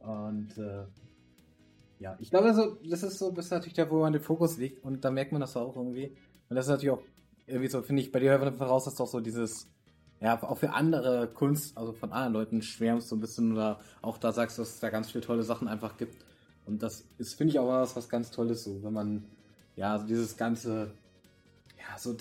Und 0.07 0.57
äh, 0.57 0.85
ja, 1.99 2.17
ich 2.21 2.31
glaube, 2.31 2.55
so, 2.55 2.79
das 2.89 3.03
ist 3.03 3.19
so 3.19 3.33
bis 3.33 3.51
natürlich 3.51 3.75
da, 3.75 3.91
wo 3.91 4.01
man 4.01 4.13
den 4.13 4.23
Fokus 4.23 4.57
liegt. 4.57 4.85
Und 4.85 5.05
da 5.05 5.11
merkt 5.11 5.33
man 5.33 5.41
das 5.41 5.57
auch 5.57 5.75
irgendwie. 5.77 6.17
Und 6.49 6.57
das 6.57 6.67
ist 6.67 6.71
natürlich 6.71 6.93
auch 6.93 7.03
irgendwie 7.47 7.69
so, 7.69 7.83
finde 7.83 8.03
ich, 8.03 8.13
bei 8.13 8.21
dir 8.21 8.31
hört 8.31 8.41
man 8.41 8.53
einfach 8.53 8.69
raus, 8.69 8.85
dass 8.85 8.95
du 8.95 9.03
auch 9.03 9.09
so 9.09 9.21
dieses, 9.21 9.69
ja, 10.21 10.41
auch 10.43 10.59
für 10.59 10.73
andere 10.73 11.29
Kunst, 11.29 11.77
also 11.77 11.93
von 11.93 12.13
anderen 12.13 12.35
Leuten 12.35 12.63
schwärmst 12.63 13.09
so 13.09 13.17
ein 13.17 13.21
bisschen 13.21 13.53
oder 13.53 13.81
auch 14.03 14.19
da 14.19 14.33
sagst, 14.33 14.59
dass 14.59 14.75
es 14.75 14.81
da 14.81 14.91
ganz 14.91 15.11
viele 15.11 15.25
tolle 15.25 15.43
Sachen 15.43 15.67
einfach 15.67 15.97
gibt. 15.97 16.25
Und 16.67 16.83
das 16.83 17.05
ist, 17.19 17.35
finde 17.35 17.53
ich, 17.53 17.59
auch 17.59 17.69
was, 17.69 17.97
was 17.97 18.09
ganz 18.09 18.31
Tolles 18.31 18.65
so, 18.65 18.83
wenn 18.83 18.93
man, 18.93 19.25
ja, 19.75 19.99
so 19.99 20.07
dieses 20.07 20.37
ganze, 20.37 20.93
ja, 21.79 21.99
so, 21.99 22.17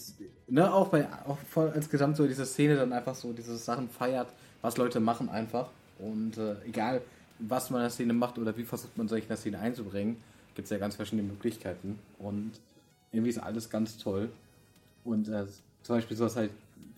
ne, 0.47 0.73
auch 0.73 0.89
bei, 0.89 1.07
auch 1.25 1.37
voll 1.37 1.71
insgesamt 1.75 2.17
so 2.17 2.27
diese 2.27 2.45
Szene 2.45 2.75
dann 2.75 2.93
einfach 2.93 3.15
so 3.15 3.33
diese 3.33 3.57
Sachen 3.57 3.89
feiert, 3.89 4.27
was 4.61 4.77
Leute 4.77 4.99
machen 4.99 5.29
einfach. 5.29 5.69
Und 5.99 6.37
äh, 6.37 6.55
egal, 6.65 7.01
was 7.39 7.69
man 7.69 7.81
in 7.81 7.85
der 7.85 7.91
Szene 7.91 8.13
macht 8.13 8.37
oder 8.37 8.55
wie 8.57 8.63
versucht 8.63 8.97
man 8.97 9.07
sich 9.07 9.23
in 9.23 9.27
der 9.27 9.37
Szene 9.37 9.59
einzubringen, 9.59 10.17
gibt 10.55 10.65
es 10.65 10.69
ja 10.71 10.77
ganz 10.77 10.95
verschiedene 10.95 11.27
Möglichkeiten. 11.27 11.99
Und 12.19 12.53
irgendwie 13.11 13.29
ist 13.29 13.39
alles 13.39 13.69
ganz 13.69 13.97
toll. 13.97 14.29
Und 15.03 15.27
äh, 15.27 15.45
zum 15.83 15.95
Beispiel 15.95 16.17
sowas 16.17 16.35
halt, 16.35 16.51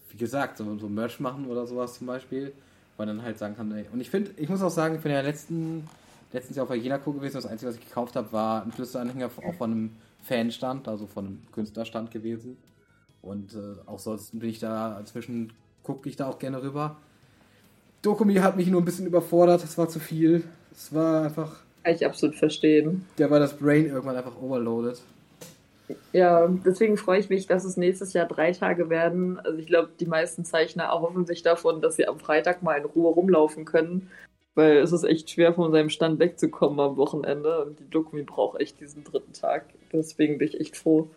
wie 0.09 0.17
gesagt, 0.17 0.57
so, 0.57 0.77
so 0.77 0.87
Merch 0.87 1.19
machen 1.19 1.45
oder 1.47 1.65
sowas 1.65 1.97
zum 1.97 2.07
Beispiel, 2.07 2.53
weil 2.95 3.05
man 3.07 3.17
dann 3.17 3.25
halt 3.25 3.37
sagen 3.37 3.55
kann, 3.55 3.71
ey. 3.71 3.85
und 3.91 3.99
ich 3.99 4.09
finde, 4.09 4.31
ich 4.37 4.49
muss 4.49 4.61
auch 4.61 4.69
sagen, 4.69 4.95
ich 4.95 5.01
bin 5.01 5.11
ja 5.11 5.21
letzten, 5.21 5.87
letztens 6.31 6.55
Jahr 6.55 6.63
auf 6.63 6.69
der 6.69 6.77
Jena 6.77 6.97
gewesen, 6.97 7.35
das 7.35 7.45
Einzige, 7.45 7.69
was 7.69 7.77
ich 7.77 7.85
gekauft 7.85 8.15
habe, 8.15 8.31
war 8.31 8.63
ein 8.63 8.71
Flüsteranhänger 8.71 9.27
auch 9.27 9.55
von 9.55 9.71
einem 9.71 9.91
Fanstand, 10.23 10.87
also 10.87 11.07
von 11.07 11.25
einem 11.25 11.41
Künstlerstand 11.51 12.11
gewesen. 12.11 12.57
Und 13.21 13.53
äh, 13.53 13.75
auch 13.85 13.99
sonst 13.99 14.37
bin 14.39 14.49
ich 14.49 14.59
da, 14.59 14.99
inzwischen 14.99 15.51
gucke 15.83 16.07
ich 16.09 16.15
da 16.15 16.27
auch 16.27 16.39
gerne 16.39 16.61
rüber. 16.61 16.97
Dokumi 18.01 18.35
hat 18.35 18.55
mich 18.55 18.67
nur 18.67 18.81
ein 18.81 18.85
bisschen 18.85 19.07
überfordert, 19.07 19.63
das 19.63 19.77
war 19.77 19.89
zu 19.89 19.99
viel. 19.99 20.43
Es 20.71 20.93
war 20.93 21.25
einfach. 21.25 21.61
Kann 21.83 21.95
ich 21.95 22.05
absolut 22.05 22.35
verstehen. 22.35 23.05
Der 23.17 23.29
war 23.29 23.39
das 23.39 23.57
Brain 23.57 23.87
irgendwann 23.87 24.15
einfach 24.15 24.39
overloaded. 24.41 25.01
Ja, 26.11 26.47
deswegen 26.47 26.97
freue 26.97 27.19
ich 27.19 27.29
mich, 27.29 27.47
dass 27.47 27.63
es 27.63 27.77
nächstes 27.77 28.13
Jahr 28.13 28.27
drei 28.27 28.51
Tage 28.51 28.89
werden. 28.89 29.39
Also 29.39 29.57
ich 29.57 29.67
glaube, 29.67 29.89
die 29.99 30.05
meisten 30.05 30.43
Zeichner 30.43 30.85
erhoffen 30.85 31.25
sich 31.25 31.43
davon, 31.43 31.81
dass 31.81 31.95
sie 31.95 32.07
am 32.07 32.19
Freitag 32.19 32.61
mal 32.61 32.77
in 32.77 32.85
Ruhe 32.85 33.13
rumlaufen 33.13 33.63
können, 33.65 34.09
weil 34.55 34.77
es 34.77 34.91
ist 34.91 35.03
echt 35.03 35.29
schwer, 35.29 35.53
von 35.53 35.71
seinem 35.71 35.89
Stand 35.89 36.19
wegzukommen 36.19 36.79
am 36.79 36.97
Wochenende 36.97 37.63
und 37.63 37.79
die 37.79 37.89
Dokumi 37.89 38.23
braucht 38.23 38.59
echt 38.59 38.79
diesen 38.81 39.03
dritten 39.03 39.33
Tag. 39.33 39.65
Deswegen 39.93 40.37
bin 40.37 40.49
ich 40.49 40.59
echt 40.59 40.75
froh, 40.75 41.09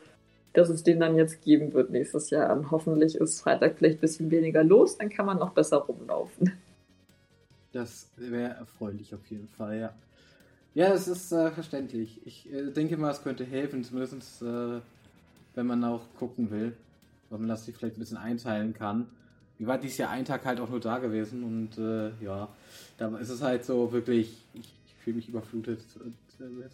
dass 0.53 0.69
es 0.69 0.85
den 0.85 1.01
dann 1.01 1.17
jetzt 1.17 1.43
geben 1.43 1.73
wird 1.73 1.91
nächstes 1.91 2.31
Jahr. 2.31 2.57
Und 2.57 2.71
hoffentlich 2.71 3.17
ist 3.17 3.41
Freitag 3.41 3.77
vielleicht 3.79 3.99
ein 3.99 4.03
bisschen 4.03 4.31
weniger 4.31 4.63
los, 4.63 4.99
dann 4.99 5.11
kann 5.11 5.27
man 5.27 5.39
noch 5.39 5.51
besser 5.51 5.79
rumlaufen. 5.79 6.53
Das 7.73 8.09
wäre 8.17 8.55
erfreulich 8.55 9.15
auf 9.15 9.25
jeden 9.27 9.49
Fall, 9.49 9.79
ja. 9.79 9.95
Ja, 10.75 10.93
es 10.93 11.09
ist 11.09 11.33
äh, 11.33 11.51
verständlich. 11.51 12.21
Ich 12.25 12.53
äh, 12.53 12.71
denke 12.71 12.97
mal, 12.97 13.11
es 13.11 13.23
könnte 13.23 13.45
helfen, 13.45 13.83
zumindest 13.83 14.43
äh, 14.43 14.81
wenn 15.55 15.67
man 15.67 15.83
auch 15.85 16.03
gucken 16.19 16.51
will, 16.51 16.77
ob 17.31 17.41
man 17.41 17.49
das 17.49 17.65
sich 17.65 17.77
vielleicht 17.77 17.97
ein 17.97 18.01
bisschen 18.01 18.17
einteilen 18.17 18.73
kann. 18.73 19.07
Ich 19.59 19.67
war 19.67 19.79
dieses 19.79 19.99
Jahr 19.99 20.11
ein 20.11 20.25
Tag 20.25 20.45
halt 20.47 20.61
auch 20.61 20.71
nur 20.71 20.81
da 20.81 20.99
gewesen 20.99 21.43
und 21.45 21.77
äh, 21.79 22.13
ja, 22.25 22.49
da 22.99 23.17
ist 23.19 23.31
es 23.31 23.43
halt 23.43 23.65
so 23.65 23.93
wirklich, 23.93 24.45
ich, 24.55 24.73
ich 24.87 24.95
fühle 25.03 25.17
mich 25.17 25.29
überflutet. 25.29 25.81
Und, 26.03 26.15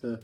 äh, 0.05 0.19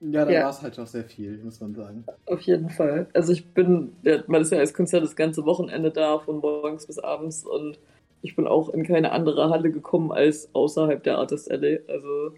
ja, 0.00 0.24
da 0.24 0.30
ja. 0.30 0.42
war 0.44 0.50
es 0.50 0.62
halt 0.62 0.78
doch 0.78 0.86
sehr 0.86 1.04
viel, 1.04 1.38
muss 1.38 1.60
man 1.60 1.74
sagen. 1.74 2.04
Auf 2.26 2.40
jeden 2.42 2.70
Fall. 2.70 3.06
Also 3.14 3.32
ich 3.32 3.52
bin, 3.52 3.92
ja, 4.02 4.22
man 4.26 4.42
ist 4.42 4.52
ja 4.52 4.58
als 4.58 4.74
Konzert 4.74 5.02
das 5.02 5.16
ganze 5.16 5.44
Wochenende 5.44 5.90
da, 5.90 6.18
von 6.18 6.38
morgens 6.38 6.86
bis 6.86 6.98
abends 6.98 7.44
und 7.44 7.78
ich 8.22 8.36
bin 8.36 8.46
auch 8.46 8.68
in 8.70 8.84
keine 8.84 9.12
andere 9.12 9.50
Halle 9.50 9.70
gekommen 9.70 10.12
als 10.12 10.54
außerhalb 10.54 11.02
der 11.02 11.18
Artist 11.18 11.50
Alley. 11.50 11.80
Also 11.88 12.34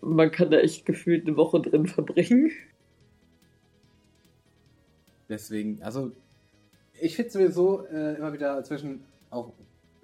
man 0.00 0.30
kann 0.30 0.50
da 0.50 0.58
echt 0.58 0.84
gefühlt 0.84 1.26
eine 1.26 1.36
Woche 1.36 1.60
drin 1.60 1.86
verbringen. 1.86 2.50
Deswegen, 5.28 5.82
also 5.82 6.12
ich 7.00 7.16
finde 7.16 7.28
es 7.28 7.32
sowieso 7.32 7.86
äh, 7.86 8.16
immer 8.16 8.32
wieder 8.32 8.62
zwischen 8.64 9.04
auch 9.30 9.52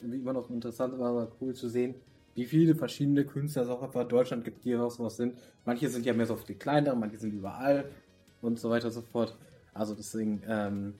immer 0.01 0.33
noch 0.33 0.51
interessant, 0.51 0.95
aber 0.95 1.31
cool 1.41 1.55
zu 1.55 1.69
sehen, 1.69 1.95
wie 2.35 2.45
viele 2.45 2.75
verschiedene 2.75 3.25
Künstler 3.25 3.63
es 3.63 3.69
auch 3.69 3.83
einfach 3.83 4.03
in 4.03 4.09
Deutschland 4.09 4.45
gibt, 4.45 4.65
die 4.65 4.75
auch 4.77 4.91
sowas 4.91 5.17
sind. 5.17 5.37
Manche 5.65 5.89
sind 5.89 6.07
ja 6.07 6.13
mehr 6.13 6.27
so 6.27 6.35
auf 6.35 6.45
die 6.45 6.55
kleineren, 6.55 6.99
manche 6.99 7.19
sind 7.19 7.33
überall 7.33 7.85
und 8.41 8.59
so 8.59 8.71
weiter 8.71 8.87
und 8.87 8.93
so 8.93 9.03
fort. 9.03 9.37
Also 9.75 9.95
deswegen, 9.95 10.43
ähm, 10.49 10.95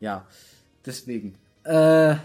ja, 0.00 0.26
deswegen. 0.84 1.34
Äh, 1.64 2.16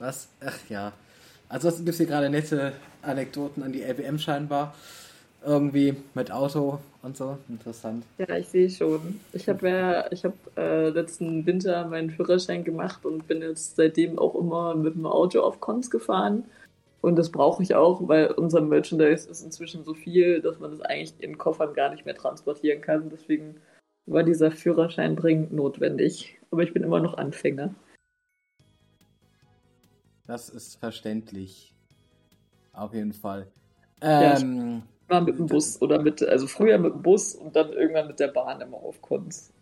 was? 0.00 0.28
Ach 0.44 0.58
ja. 0.68 0.92
Ansonsten 1.48 1.84
gibt 1.84 1.94
es 1.94 1.98
hier 1.98 2.06
gerade 2.06 2.30
nette 2.30 2.72
Anekdoten 3.02 3.62
an 3.62 3.72
die 3.72 3.82
LBM 3.82 4.18
scheinbar. 4.18 4.74
Irgendwie 5.44 5.96
mit 6.14 6.30
Auto 6.30 6.80
und 7.02 7.16
so. 7.16 7.38
Interessant. 7.48 8.04
Ja, 8.18 8.36
ich 8.36 8.48
sehe 8.48 8.68
schon. 8.68 9.20
Ich 9.32 9.48
habe 9.48 9.68
ja, 9.68 10.12
ich 10.12 10.24
habe 10.24 10.36
äh, 10.56 10.90
letzten 10.90 11.46
Winter 11.46 11.86
meinen 11.86 12.10
Führerschein 12.10 12.62
gemacht 12.62 13.06
und 13.06 13.26
bin 13.26 13.40
jetzt 13.40 13.76
seitdem 13.76 14.18
auch 14.18 14.34
immer 14.34 14.74
mit 14.74 14.94
dem 14.94 15.06
Auto 15.06 15.40
auf 15.40 15.60
Cons 15.60 15.90
gefahren. 15.90 16.44
Und 17.00 17.16
das 17.16 17.30
brauche 17.30 17.62
ich 17.62 17.74
auch, 17.74 18.06
weil 18.06 18.26
unser 18.32 18.60
Merchandise 18.60 19.28
ist 19.30 19.42
inzwischen 19.42 19.84
so 19.84 19.94
viel, 19.94 20.42
dass 20.42 20.58
man 20.58 20.72
es 20.72 20.82
eigentlich 20.82 21.14
in 21.20 21.38
Koffern 21.38 21.72
gar 21.72 21.90
nicht 21.90 22.04
mehr 22.04 22.14
transportieren 22.14 22.82
kann. 22.82 23.08
Deswegen 23.08 23.56
war 24.04 24.22
dieser 24.22 24.50
Führerschein 24.50 25.16
dringend 25.16 25.52
notwendig. 25.52 26.38
Aber 26.50 26.62
ich 26.62 26.74
bin 26.74 26.82
immer 26.82 27.00
noch 27.00 27.14
Anfänger. 27.14 27.74
Das 30.30 30.48
ist 30.48 30.76
verständlich. 30.76 31.74
Auf 32.72 32.94
jeden 32.94 33.12
Fall. 33.12 33.48
Ähm, 34.00 34.82
ja, 35.08 35.14
mal 35.16 35.22
mit 35.22 35.40
dem 35.40 35.46
Bus 35.46 35.82
oder 35.82 36.00
mit, 36.00 36.22
also 36.22 36.46
früher 36.46 36.78
mit 36.78 36.94
dem 36.94 37.02
Bus 37.02 37.34
und 37.34 37.56
dann 37.56 37.72
irgendwann 37.72 38.06
mit 38.06 38.20
der 38.20 38.28
Bahn 38.28 38.60
immer 38.60 38.76
auf 38.76 39.02
Kunst. 39.02 39.52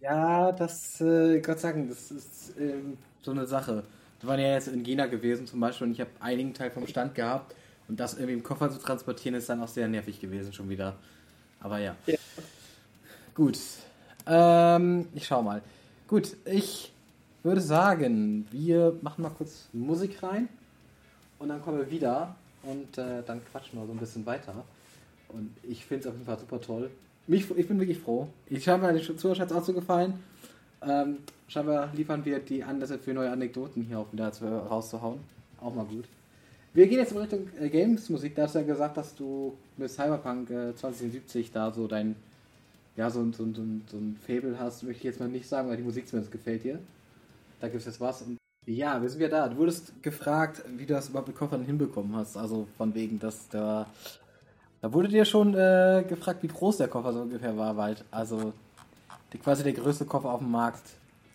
Ja, 0.00 0.50
das, 0.50 0.98
äh, 1.02 1.40
Gott 1.40 1.60
sagen, 1.60 1.90
das 1.90 2.10
ist 2.10 2.58
äh, 2.58 2.72
so 3.20 3.32
eine 3.32 3.44
Sache. 3.44 3.84
Wir 4.20 4.28
waren 4.30 4.40
ja 4.40 4.54
jetzt 4.54 4.68
in 4.68 4.82
Jena 4.82 5.08
gewesen 5.08 5.46
zum 5.46 5.60
Beispiel 5.60 5.88
und 5.88 5.92
ich 5.92 6.00
habe 6.00 6.12
einigen 6.20 6.54
Teil 6.54 6.70
vom 6.70 6.86
Stand 6.86 7.14
gehabt 7.14 7.54
und 7.88 8.00
das 8.00 8.14
irgendwie 8.14 8.32
im 8.32 8.42
Koffer 8.42 8.70
zu 8.70 8.78
transportieren 8.78 9.34
ist 9.34 9.50
dann 9.50 9.60
auch 9.60 9.68
sehr 9.68 9.88
nervig 9.88 10.22
gewesen 10.22 10.54
schon 10.54 10.70
wieder. 10.70 10.96
Aber 11.60 11.80
ja. 11.80 11.96
ja. 12.06 12.16
Gut. 13.34 13.58
Ähm, 14.26 15.06
ich 15.12 15.26
schau 15.26 15.42
mal. 15.42 15.60
Gut, 16.08 16.34
ich 16.46 16.93
würde 17.44 17.60
sagen, 17.60 18.46
wir 18.50 18.98
machen 19.02 19.22
mal 19.22 19.30
kurz 19.30 19.68
Musik 19.72 20.22
rein 20.22 20.48
und 21.38 21.50
dann 21.50 21.62
kommen 21.62 21.78
wir 21.78 21.90
wieder 21.90 22.34
und 22.62 22.96
äh, 22.96 23.22
dann 23.24 23.42
quatschen 23.52 23.78
wir 23.78 23.86
so 23.86 23.92
ein 23.92 23.98
bisschen 23.98 24.24
weiter. 24.24 24.64
Und 25.28 25.50
ich 25.62 25.84
finde 25.84 26.02
es 26.02 26.06
auf 26.06 26.14
jeden 26.14 26.24
Fall 26.24 26.38
super 26.38 26.60
toll. 26.60 26.90
Mich, 27.26 27.50
ich 27.56 27.68
bin 27.68 27.78
wirklich 27.78 27.98
froh. 27.98 28.28
Ich 28.48 28.66
habe 28.68 28.82
meine 28.82 29.00
Zuhörer 29.00 29.56
auch 29.56 29.64
so 29.64 29.74
gefallen. 29.74 30.14
Ähm, 30.82 31.18
scheinbar 31.48 31.90
liefern 31.94 32.24
wir 32.24 32.38
die 32.38 32.64
Anlässe 32.64 32.98
für 32.98 33.12
neue 33.12 33.30
Anekdoten 33.30 33.82
hier 33.82 33.98
auch 33.98 34.12
wieder 34.12 34.30
rauszuhauen. 34.30 35.20
Auch 35.60 35.74
mal 35.74 35.84
gut. 35.84 36.04
Wir 36.72 36.86
gehen 36.86 36.98
jetzt 36.98 37.12
in 37.12 37.18
Richtung 37.18 37.48
äh, 37.60 37.68
Games-Musik. 37.68 38.34
Da 38.34 38.42
hast 38.42 38.54
du 38.54 38.60
ja 38.60 38.64
gesagt, 38.64 38.96
dass 38.96 39.14
du 39.14 39.54
mit 39.76 39.90
Cyberpunk 39.90 40.50
äh, 40.50 40.74
2070 40.74 41.52
da 41.52 41.70
so 41.70 41.86
dein, 41.86 42.16
ja, 42.96 43.10
so, 43.10 43.22
so, 43.32 43.44
so, 43.52 43.62
so 43.90 43.96
ein 43.98 44.18
Fable 44.26 44.58
hast. 44.58 44.82
Möchte 44.82 44.98
ich 44.98 45.04
jetzt 45.04 45.20
mal 45.20 45.28
nicht 45.28 45.46
sagen, 45.46 45.68
weil 45.68 45.76
die 45.76 45.82
Musik 45.82 46.08
zumindest 46.08 46.32
gefällt 46.32 46.64
dir 46.64 46.78
da 47.60 47.68
gibt 47.68 47.80
es 47.80 47.86
jetzt 47.86 48.00
was. 48.00 48.22
Und 48.22 48.38
ja, 48.66 49.00
wir 49.00 49.08
sind 49.08 49.18
wieder 49.18 49.30
da. 49.30 49.48
Du 49.48 49.56
wurdest 49.58 50.02
gefragt, 50.02 50.62
wie 50.76 50.86
du 50.86 50.94
das 50.94 51.08
überhaupt 51.08 51.28
mit 51.28 51.36
Koffern 51.36 51.64
hinbekommen 51.64 52.16
hast. 52.16 52.36
Also 52.36 52.66
von 52.76 52.94
wegen, 52.94 53.18
dass 53.18 53.48
der. 53.48 53.86
Da 54.80 54.92
wurde 54.92 55.08
dir 55.08 55.24
schon 55.24 55.54
äh, 55.54 56.04
gefragt, 56.06 56.42
wie 56.42 56.48
groß 56.48 56.76
der 56.76 56.88
Koffer 56.88 57.12
so 57.12 57.20
ungefähr 57.20 57.56
war, 57.56 57.76
Wald. 57.76 58.04
Also 58.10 58.52
die, 59.32 59.38
quasi 59.38 59.62
der 59.64 59.72
größte 59.72 60.04
Koffer 60.04 60.30
auf 60.30 60.40
dem 60.40 60.50
Markt. 60.50 60.82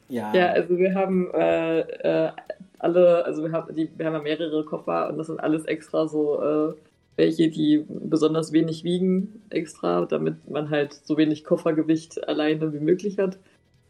Ja. 0.08 0.34
Ja, 0.34 0.48
also 0.52 0.78
wir 0.78 0.94
haben 0.94 1.32
äh, 1.34 1.80
äh, 1.80 2.32
alle, 2.80 3.26
also 3.26 3.44
wir 3.44 3.52
haben, 3.52 3.76
die, 3.76 3.90
wir 3.96 4.06
haben 4.06 4.14
ja 4.14 4.22
mehrere 4.22 4.66
Koffer 4.66 5.10
und 5.10 5.18
das 5.18 5.28
sind 5.28 5.40
alles 5.40 5.66
extra 5.66 6.08
so 6.08 6.42
äh, 6.42 6.74
welche, 7.16 7.50
die 7.50 7.86
besonders 7.88 8.54
wenig 8.54 8.84
wiegen 8.84 9.42
extra, 9.50 10.06
damit 10.06 10.50
man 10.50 10.70
halt 10.70 10.94
so 10.94 11.18
wenig 11.18 11.44
Koffergewicht 11.44 12.28
alleine 12.28 12.74
wie 12.74 12.80
möglich 12.80 13.20
hat 13.20 13.38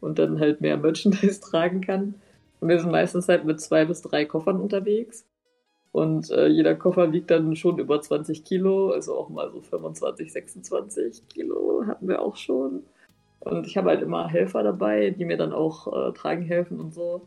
und 0.00 0.18
dann 0.18 0.40
halt 0.40 0.60
mehr 0.60 0.76
Merchandise 0.76 1.40
tragen 1.50 1.80
kann. 1.80 2.14
Und 2.60 2.68
wir 2.68 2.78
sind 2.78 2.90
meistens 2.90 3.28
halt 3.28 3.44
mit 3.44 3.60
zwei 3.60 3.84
bis 3.84 4.02
drei 4.02 4.24
Koffern 4.24 4.60
unterwegs. 4.60 5.26
Und 5.92 6.30
äh, 6.30 6.46
jeder 6.46 6.74
Koffer 6.76 7.12
wiegt 7.12 7.30
dann 7.30 7.56
schon 7.56 7.78
über 7.78 8.00
20 8.00 8.44
Kilo, 8.44 8.90
also 8.92 9.16
auch 9.16 9.28
mal 9.28 9.50
so 9.50 9.60
25, 9.60 10.32
26 10.32 11.28
Kilo 11.28 11.84
hatten 11.86 12.06
wir 12.06 12.22
auch 12.22 12.36
schon. 12.36 12.84
Und 13.40 13.66
ich 13.66 13.76
habe 13.76 13.90
halt 13.90 14.02
immer 14.02 14.28
Helfer 14.28 14.62
dabei, 14.62 15.10
die 15.10 15.24
mir 15.24 15.36
dann 15.36 15.52
auch 15.52 16.10
äh, 16.10 16.12
tragen 16.12 16.42
helfen 16.42 16.78
und 16.78 16.94
so. 16.94 17.22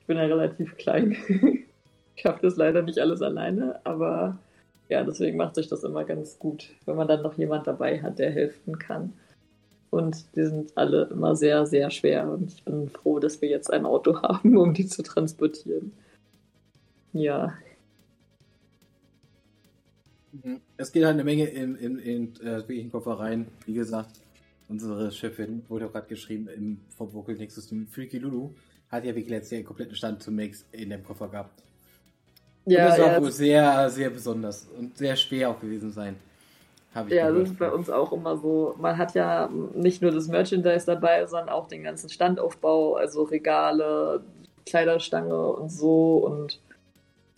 Ich 0.00 0.06
bin 0.06 0.18
ja 0.18 0.24
relativ 0.24 0.76
klein. 0.76 1.16
ich 2.16 2.22
schaffe 2.22 2.40
das 2.42 2.56
leider 2.56 2.82
nicht 2.82 2.98
alles 2.98 3.22
alleine, 3.22 3.80
aber 3.84 4.38
ja, 4.88 5.02
deswegen 5.02 5.38
macht 5.38 5.54
sich 5.54 5.68
das 5.68 5.84
immer 5.84 6.04
ganz 6.04 6.38
gut, 6.38 6.68
wenn 6.84 6.96
man 6.96 7.08
dann 7.08 7.22
noch 7.22 7.38
jemand 7.38 7.66
dabei 7.66 8.02
hat, 8.02 8.18
der 8.18 8.30
helfen 8.30 8.78
kann. 8.78 9.14
Und 9.94 10.26
die 10.34 10.44
sind 10.44 10.76
alle 10.76 11.04
immer 11.04 11.36
sehr, 11.36 11.66
sehr 11.66 11.88
schwer. 11.88 12.28
Und 12.28 12.52
ich 12.52 12.64
bin 12.64 12.88
froh, 12.88 13.20
dass 13.20 13.40
wir 13.40 13.48
jetzt 13.48 13.72
ein 13.72 13.86
Auto 13.86 14.20
haben, 14.22 14.56
um 14.56 14.74
die 14.74 14.86
zu 14.86 15.04
transportieren. 15.04 15.92
Ja. 17.12 17.54
Mhm. 20.32 20.60
Es 20.76 20.90
geht 20.90 21.04
halt 21.04 21.14
eine 21.14 21.22
Menge 21.22 21.46
in, 21.46 21.76
in, 21.76 21.98
in, 22.00 22.32
äh, 22.44 22.60
in 22.72 22.90
Koffer 22.90 23.20
rein. 23.20 23.46
Wie 23.66 23.74
gesagt, 23.74 24.20
unsere 24.68 25.12
Chefin 25.12 25.62
wurde 25.68 25.86
auch 25.86 25.92
gerade 25.92 26.08
geschrieben 26.08 26.48
im 26.48 26.80
vom 26.96 27.12
Vocal 27.12 27.36
Nexus, 27.36 27.72
Freaky 27.92 28.18
Lulu, 28.18 28.50
hat 28.88 29.04
ja 29.04 29.14
wirklich 29.14 29.28
letztes 29.28 29.52
Jahr 29.52 29.58
einen 29.58 29.66
kompletten 29.66 29.94
Stand 29.94 30.22
zu 30.24 30.32
Max 30.32 30.64
in 30.72 30.90
dem 30.90 31.04
Koffer 31.04 31.28
gehabt. 31.28 31.62
Ja, 32.66 32.86
und 32.86 32.90
das 32.90 32.98
war 32.98 33.12
ja, 33.12 33.22
wohl 33.22 33.30
sehr, 33.30 33.90
sehr 33.90 34.10
besonders 34.10 34.66
und 34.76 34.98
sehr 34.98 35.14
schwer 35.14 35.50
auch 35.50 35.60
gewesen 35.60 35.92
sein. 35.92 36.16
Ja, 37.08 37.30
das 37.30 37.50
ist 37.50 37.58
bei 37.58 37.70
uns 37.70 37.90
auch 37.90 38.12
immer 38.12 38.36
so. 38.36 38.74
Man 38.78 38.96
hat 38.98 39.14
ja 39.14 39.48
nicht 39.74 40.02
nur 40.02 40.12
das 40.12 40.28
Merchandise 40.28 40.86
dabei, 40.86 41.26
sondern 41.26 41.48
auch 41.48 41.68
den 41.68 41.82
ganzen 41.82 42.08
Standaufbau, 42.08 42.94
also 42.94 43.24
Regale, 43.24 44.22
Kleiderstange 44.66 45.50
und 45.52 45.70
so 45.70 46.18
und 46.18 46.60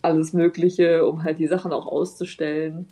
alles 0.01 0.33
Mögliche, 0.33 1.05
um 1.05 1.23
halt 1.23 1.39
die 1.39 1.47
Sachen 1.47 1.73
auch 1.73 1.87
auszustellen. 1.87 2.87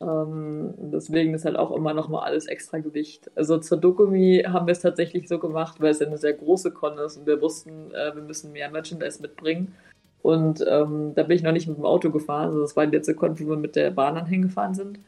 Ähm, 0.00 0.74
deswegen 0.76 1.32
ist 1.32 1.46
halt 1.46 1.56
auch 1.56 1.74
immer 1.74 1.94
noch 1.94 2.08
mal 2.08 2.22
alles 2.22 2.46
extra 2.46 2.78
Gewicht. 2.78 3.30
Also 3.34 3.58
zur 3.58 3.78
Dokumi 3.78 4.44
haben 4.46 4.66
wir 4.66 4.72
es 4.72 4.80
tatsächlich 4.80 5.26
so 5.28 5.38
gemacht, 5.38 5.80
weil 5.80 5.90
es 5.90 6.00
ja 6.00 6.06
eine 6.06 6.18
sehr 6.18 6.34
große 6.34 6.70
Con 6.70 6.98
ist 6.98 7.16
und 7.16 7.26
wir 7.26 7.40
wussten, 7.40 7.92
äh, 7.92 8.14
wir 8.14 8.22
müssen 8.22 8.52
mehr 8.52 8.70
Merchandise 8.70 9.22
mitbringen. 9.22 9.74
Und 10.22 10.64
ähm, 10.68 11.14
da 11.14 11.22
bin 11.22 11.36
ich 11.36 11.42
noch 11.42 11.52
nicht 11.52 11.68
mit 11.68 11.78
dem 11.78 11.86
Auto 11.86 12.10
gefahren. 12.10 12.48
Also 12.48 12.60
das 12.60 12.76
war 12.76 12.86
die 12.86 12.96
letzte 12.96 13.14
Con, 13.14 13.38
wo 13.38 13.48
wir 13.48 13.56
mit 13.56 13.76
der 13.76 13.90
Bahn 13.90 14.16
anhängen 14.16 14.48
gefahren 14.48 14.74
sind. 14.74 14.98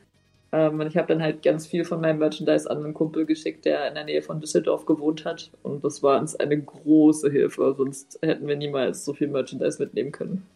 Ähm, 0.50 0.80
und 0.80 0.86
ich 0.86 0.96
habe 0.96 1.08
dann 1.08 1.22
halt 1.22 1.42
ganz 1.42 1.66
viel 1.66 1.84
von 1.84 2.00
meinem 2.00 2.18
Merchandise 2.18 2.70
an 2.70 2.84
einen 2.84 2.94
Kumpel 2.94 3.26
geschickt, 3.26 3.64
der 3.64 3.88
in 3.88 3.94
der 3.94 4.04
Nähe 4.04 4.22
von 4.22 4.40
Düsseldorf 4.40 4.86
gewohnt 4.86 5.24
hat. 5.24 5.50
Und 5.62 5.84
das 5.84 6.02
war 6.02 6.20
uns 6.20 6.36
eine 6.36 6.60
große 6.60 7.30
Hilfe. 7.30 7.74
Sonst 7.76 8.18
hätten 8.22 8.46
wir 8.46 8.56
niemals 8.56 9.04
so 9.04 9.12
viel 9.12 9.28
Merchandise 9.28 9.82
mitnehmen 9.82 10.12
können. 10.12 10.46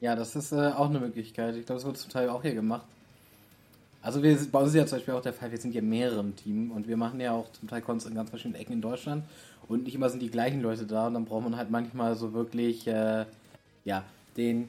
Ja, 0.00 0.16
das 0.16 0.36
ist 0.36 0.52
äh, 0.52 0.72
auch 0.76 0.90
eine 0.90 1.00
Möglichkeit. 1.00 1.56
Ich 1.56 1.66
glaube, 1.66 1.78
das 1.78 1.86
wird 1.86 1.96
zum 1.96 2.10
Teil 2.10 2.28
auch 2.28 2.42
hier 2.42 2.54
gemacht. 2.54 2.86
Also 4.02 4.22
wir, 4.22 4.36
bei 4.52 4.58
uns 4.58 4.68
ist 4.68 4.74
ja 4.74 4.84
zum 4.84 4.98
Beispiel 4.98 5.14
auch 5.14 5.22
der 5.22 5.32
Fall, 5.32 5.50
wir 5.50 5.56
sind 5.56 5.74
ja 5.74 5.80
mehrere 5.80 6.20
im 6.20 6.36
Team 6.36 6.72
und 6.72 6.86
wir 6.86 6.98
machen 6.98 7.20
ja 7.20 7.32
auch 7.32 7.50
zum 7.52 7.68
Teil 7.68 7.80
Cons 7.80 8.04
in 8.04 8.14
ganz 8.14 8.28
verschiedenen 8.28 8.60
Ecken 8.60 8.74
in 8.74 8.82
Deutschland 8.82 9.24
und 9.66 9.84
nicht 9.84 9.94
immer 9.94 10.10
sind 10.10 10.20
die 10.20 10.30
gleichen 10.30 10.60
Leute 10.60 10.84
da 10.84 11.06
und 11.06 11.14
dann 11.14 11.24
braucht 11.24 11.44
man 11.44 11.56
halt 11.56 11.70
manchmal 11.70 12.14
so 12.14 12.34
wirklich, 12.34 12.86
äh, 12.86 13.24
ja, 13.86 14.04
den 14.36 14.68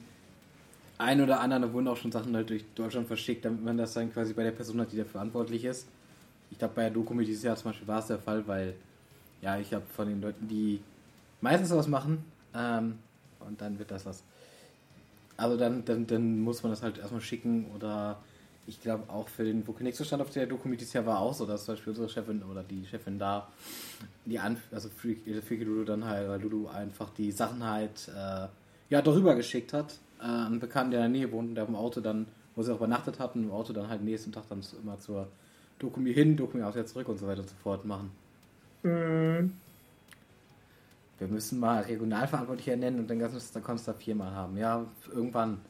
ein 0.98 1.20
oder 1.20 1.40
anderen, 1.40 1.72
wurden 1.72 1.88
auch 1.88 1.96
schon 1.96 2.12
Sachen 2.12 2.34
halt 2.34 2.50
durch 2.50 2.64
Deutschland 2.74 3.06
verschickt, 3.06 3.44
damit 3.44 3.64
man 3.64 3.76
das 3.76 3.94
dann 3.94 4.12
quasi 4.12 4.32
bei 4.32 4.42
der 4.42 4.52
Person 4.52 4.80
hat, 4.80 4.92
die 4.92 4.96
dafür 4.96 5.12
verantwortlich 5.12 5.64
ist. 5.64 5.86
Ich 6.50 6.58
glaube, 6.58 6.74
bei 6.74 6.82
der 6.82 6.90
Doku 6.90 7.18
dieses 7.20 7.42
Jahr 7.42 7.56
zum 7.56 7.70
Beispiel 7.70 7.88
war 7.88 7.98
es 7.98 8.06
der 8.06 8.18
Fall, 8.18 8.46
weil, 8.46 8.74
ja, 9.42 9.58
ich 9.58 9.72
habe 9.74 9.84
von 9.94 10.08
den 10.08 10.20
Leuten, 10.20 10.48
die 10.48 10.80
meistens 11.40 11.70
was 11.70 11.88
machen, 11.88 12.24
ähm, 12.54 12.98
und 13.40 13.60
dann 13.60 13.78
wird 13.78 13.90
das 13.90 14.06
was. 14.06 14.22
Also 15.36 15.56
dann, 15.56 15.84
dann, 15.84 16.06
dann 16.06 16.40
muss 16.40 16.62
man 16.62 16.72
das 16.72 16.82
halt 16.82 16.98
erstmal 16.98 17.20
schicken 17.20 17.66
oder 17.74 18.18
ich 18.66 18.80
glaube 18.80 19.08
auch 19.08 19.28
für 19.28 19.44
den 19.44 19.66
Vokenexo-Stand 19.66 20.22
auf 20.22 20.30
der 20.30 20.46
Doku 20.46 20.68
dieses 20.70 20.92
Jahr 20.92 21.06
war 21.06 21.20
auch 21.20 21.34
so, 21.34 21.46
dass 21.46 21.64
zum 21.64 21.74
Beispiel 21.74 21.90
unsere 21.90 22.08
Chefin 22.08 22.42
oder 22.42 22.62
die 22.62 22.84
Chefin 22.86 23.18
da, 23.18 23.48
die 24.24 24.38
Anf 24.38 24.60
also 24.72 24.88
Freaky 24.88 25.64
Lulu 25.64 25.84
dann 25.84 26.04
halt, 26.04 26.28
weil 26.28 26.40
Lulu 26.40 26.68
einfach 26.68 27.10
die 27.10 27.30
Sachen 27.30 27.62
halt 27.62 28.08
äh, 28.08 28.48
ja 28.88 29.02
darüber 29.02 29.34
geschickt 29.34 29.72
hat, 29.72 29.98
äh, 30.26 30.46
einen 30.46 30.60
Bekannten, 30.60 30.90
der 30.92 31.04
in 31.04 31.12
der 31.12 31.20
Nähe 31.20 31.32
wohnt, 31.32 31.56
der 31.56 31.64
auf 31.64 31.68
dem 31.68 31.76
Auto 31.76 32.00
dann, 32.00 32.26
wo 32.54 32.62
sie 32.62 32.72
auch 32.72 32.78
übernachtet 32.78 33.18
hatten, 33.18 33.44
im 33.44 33.52
Auto 33.52 33.72
dann 33.72 33.88
halt 33.88 34.02
nächsten 34.02 34.32
Tag 34.32 34.44
dann 34.48 34.60
immer 34.82 34.98
zur 34.98 35.28
Dokumi 35.78 36.12
hin, 36.12 36.36
Dokumi 36.36 36.64
auch 36.64 36.74
wieder 36.74 36.86
zurück 36.86 37.08
und 37.08 37.18
so 37.18 37.26
weiter 37.26 37.40
und 37.40 37.48
so 37.48 37.56
fort 37.62 37.84
machen. 37.84 38.10
Mhm. 38.82 39.52
Wir 41.18 41.28
müssen 41.28 41.60
mal 41.60 41.82
Regionalverantwortliche 41.82 42.76
nennen 42.76 42.98
und 42.98 43.08
dann 43.08 43.18
kannst 43.20 43.56
du 43.56 43.92
da 43.92 43.98
viermal 43.98 44.32
haben. 44.32 44.56
Ja, 44.58 44.84
irgendwann. 45.14 45.60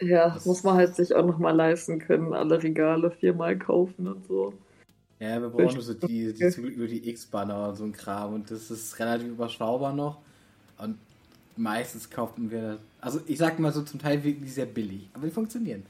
Ja, 0.00 0.30
das 0.30 0.46
muss 0.46 0.62
man 0.62 0.76
halt 0.76 0.94
sich 0.94 1.12
auch 1.14 1.26
nochmal 1.26 1.56
leisten 1.56 1.98
können, 1.98 2.32
alle 2.32 2.62
Regale 2.62 3.10
viermal 3.10 3.58
kaufen 3.58 4.06
und 4.06 4.24
so. 4.26 4.52
Ja, 5.18 5.40
wir 5.40 5.48
brauchen 5.48 5.74
nur 5.74 5.82
so 5.82 5.94
die, 5.94 6.32
die 6.32 6.60
über 6.60 6.86
die 6.86 7.08
X-Banner 7.08 7.70
und 7.70 7.76
so 7.76 7.84
ein 7.84 7.92
Kram 7.92 8.34
und 8.34 8.50
das 8.50 8.70
ist 8.70 8.96
relativ 9.00 9.28
überschaubar 9.28 9.92
noch. 9.92 10.18
Und 10.78 10.98
meistens 11.58 12.08
kaufen 12.08 12.50
wir, 12.50 12.78
also 13.00 13.20
ich 13.26 13.38
sag 13.38 13.58
mal 13.58 13.72
so 13.72 13.82
zum 13.82 13.98
Teil 13.98 14.22
wirklich 14.24 14.54
sehr 14.54 14.66
billig, 14.66 15.08
aber 15.12 15.26
die 15.26 15.32
funktionieren. 15.32 15.84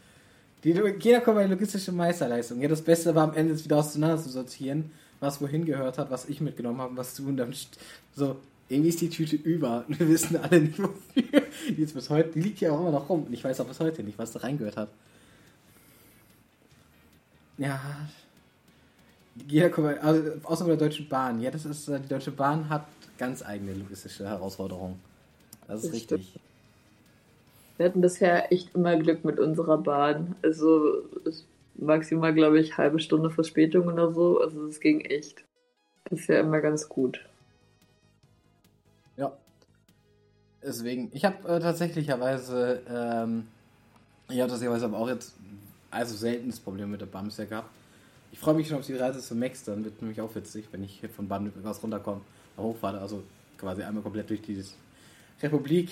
Die, 0.65 0.71
jeder 0.71 1.21
kommt 1.21 1.37
bei 1.37 1.47
logistische 1.47 1.93
Meisterleistung. 1.93 2.61
Ja, 2.61 2.69
das 2.69 2.83
Beste 2.83 3.15
war 3.15 3.29
am 3.29 3.35
Ende 3.35 3.55
es 3.55 3.65
wieder 3.65 3.77
auseinander 3.77 4.19
zu 4.19 4.29
sortieren, 4.29 4.91
was 5.21 5.41
wohin 5.41 5.65
gehört 5.65 5.99
hat, 5.99 6.11
was 6.11 6.29
ich 6.29 6.41
mitgenommen 6.41 6.81
habe, 6.81 6.97
was 6.97 7.15
du 7.15 7.29
und 7.29 7.37
dann 7.37 7.55
so, 8.15 8.37
irgendwie 8.69 8.91
ist 8.91 9.01
die 9.01 9.09
Tüte 9.09 9.37
über. 9.37 9.85
Wir 9.89 10.09
wissen 10.09 10.37
alle 10.37 10.61
nicht 10.61 10.79
wofür. 10.79 11.43
Die, 11.69 11.83
ist 11.83 11.95
bis 11.95 12.11
heute, 12.11 12.31
die 12.31 12.41
liegt 12.41 12.61
ja 12.61 12.73
auch 12.73 12.81
immer 12.81 12.91
noch 12.91 13.09
rum. 13.09 13.25
Und 13.25 13.33
ich 13.33 13.43
weiß 13.43 13.61
auch 13.61 13.67
bis 13.67 13.81
heute 13.81 14.03
nicht, 14.03 14.19
was 14.19 14.33
da 14.33 14.41
reingehört 14.41 14.77
hat. 14.77 14.89
Ja. 17.57 17.81
Jeder 19.47 19.71
kommt, 19.71 19.99
also 20.03 20.33
außer 20.43 20.65
bei 20.65 20.71
der 20.71 20.89
Deutschen 20.89 21.09
Bahn. 21.09 21.41
Ja, 21.41 21.51
das 21.51 21.65
ist, 21.65 21.89
die 21.89 22.09
Deutsche 22.09 22.33
Bahn 22.33 22.69
hat 22.69 22.87
ganz 23.17 23.43
eigene 23.43 23.75
logistische 23.75 24.27
Herausforderungen. 24.27 25.01
Das 25.69 25.85
ist 25.85 25.87
das 25.87 25.93
richtig. 25.93 26.29
Stimmt. 26.29 26.45
Wir 27.77 27.87
hatten 27.87 28.01
bisher 28.01 28.53
echt 28.53 28.75
immer 28.75 28.97
Glück 28.97 29.25
mit 29.25 29.39
unserer 29.39 29.79
Bahn. 29.79 30.35
Also 30.43 31.05
maximal, 31.77 32.35
glaube 32.35 32.59
ich, 32.59 32.77
halbe 32.77 32.99
Stunde 32.99 33.31
Verspätung 33.31 33.87
oder 33.87 34.13
so. 34.13 34.41
Also 34.41 34.67
es 34.67 34.81
ging 34.81 35.01
echt 35.03 35.45
bisher 36.11 36.41
immer 36.41 36.61
ganz 36.61 36.89
gut. 36.89 37.25
Ja. 39.17 39.33
Deswegen, 40.63 41.11
ich 41.13 41.25
habe 41.25 41.49
äh, 41.49 41.61
tatsächlicherweise, 41.61 42.81
ähm, 42.91 43.47
ich 44.29 44.41
habe 44.41 44.51
tatsächlicherweise 44.51 44.87
aber 44.87 44.99
auch 44.99 45.09
jetzt 45.09 45.35
also 45.91 46.17
seltenes 46.17 46.59
Problem 46.59 46.91
mit 46.91 47.01
der 47.01 47.07
Bahn 47.07 47.27
bisher 47.27 47.47
gehabt. 47.47 47.71
Ich 48.33 48.41
freue 48.41 48.55
mich 48.55 48.69
schon 48.69 48.79
auf 48.79 48.87
die 48.87 48.95
Reise 48.95 49.21
zu 49.21 49.35
Max, 49.35 49.65
dann 49.65 49.85
wird 49.85 50.03
nämlich 50.03 50.21
auch 50.21 50.35
witzig, 50.35 50.67
wenn 50.73 50.83
ich 50.83 51.01
hier 51.01 51.09
von 51.09 51.29
Baden 51.29 51.53
aus 51.65 51.83
runterkomme, 51.83 52.21
hochfahre, 52.59 53.01
also 53.01 53.23
quasi 53.57 53.83
einmal 53.83 54.03
komplett 54.03 54.29
durch 54.29 54.43
die 54.43 54.63
Republik. 55.43 55.91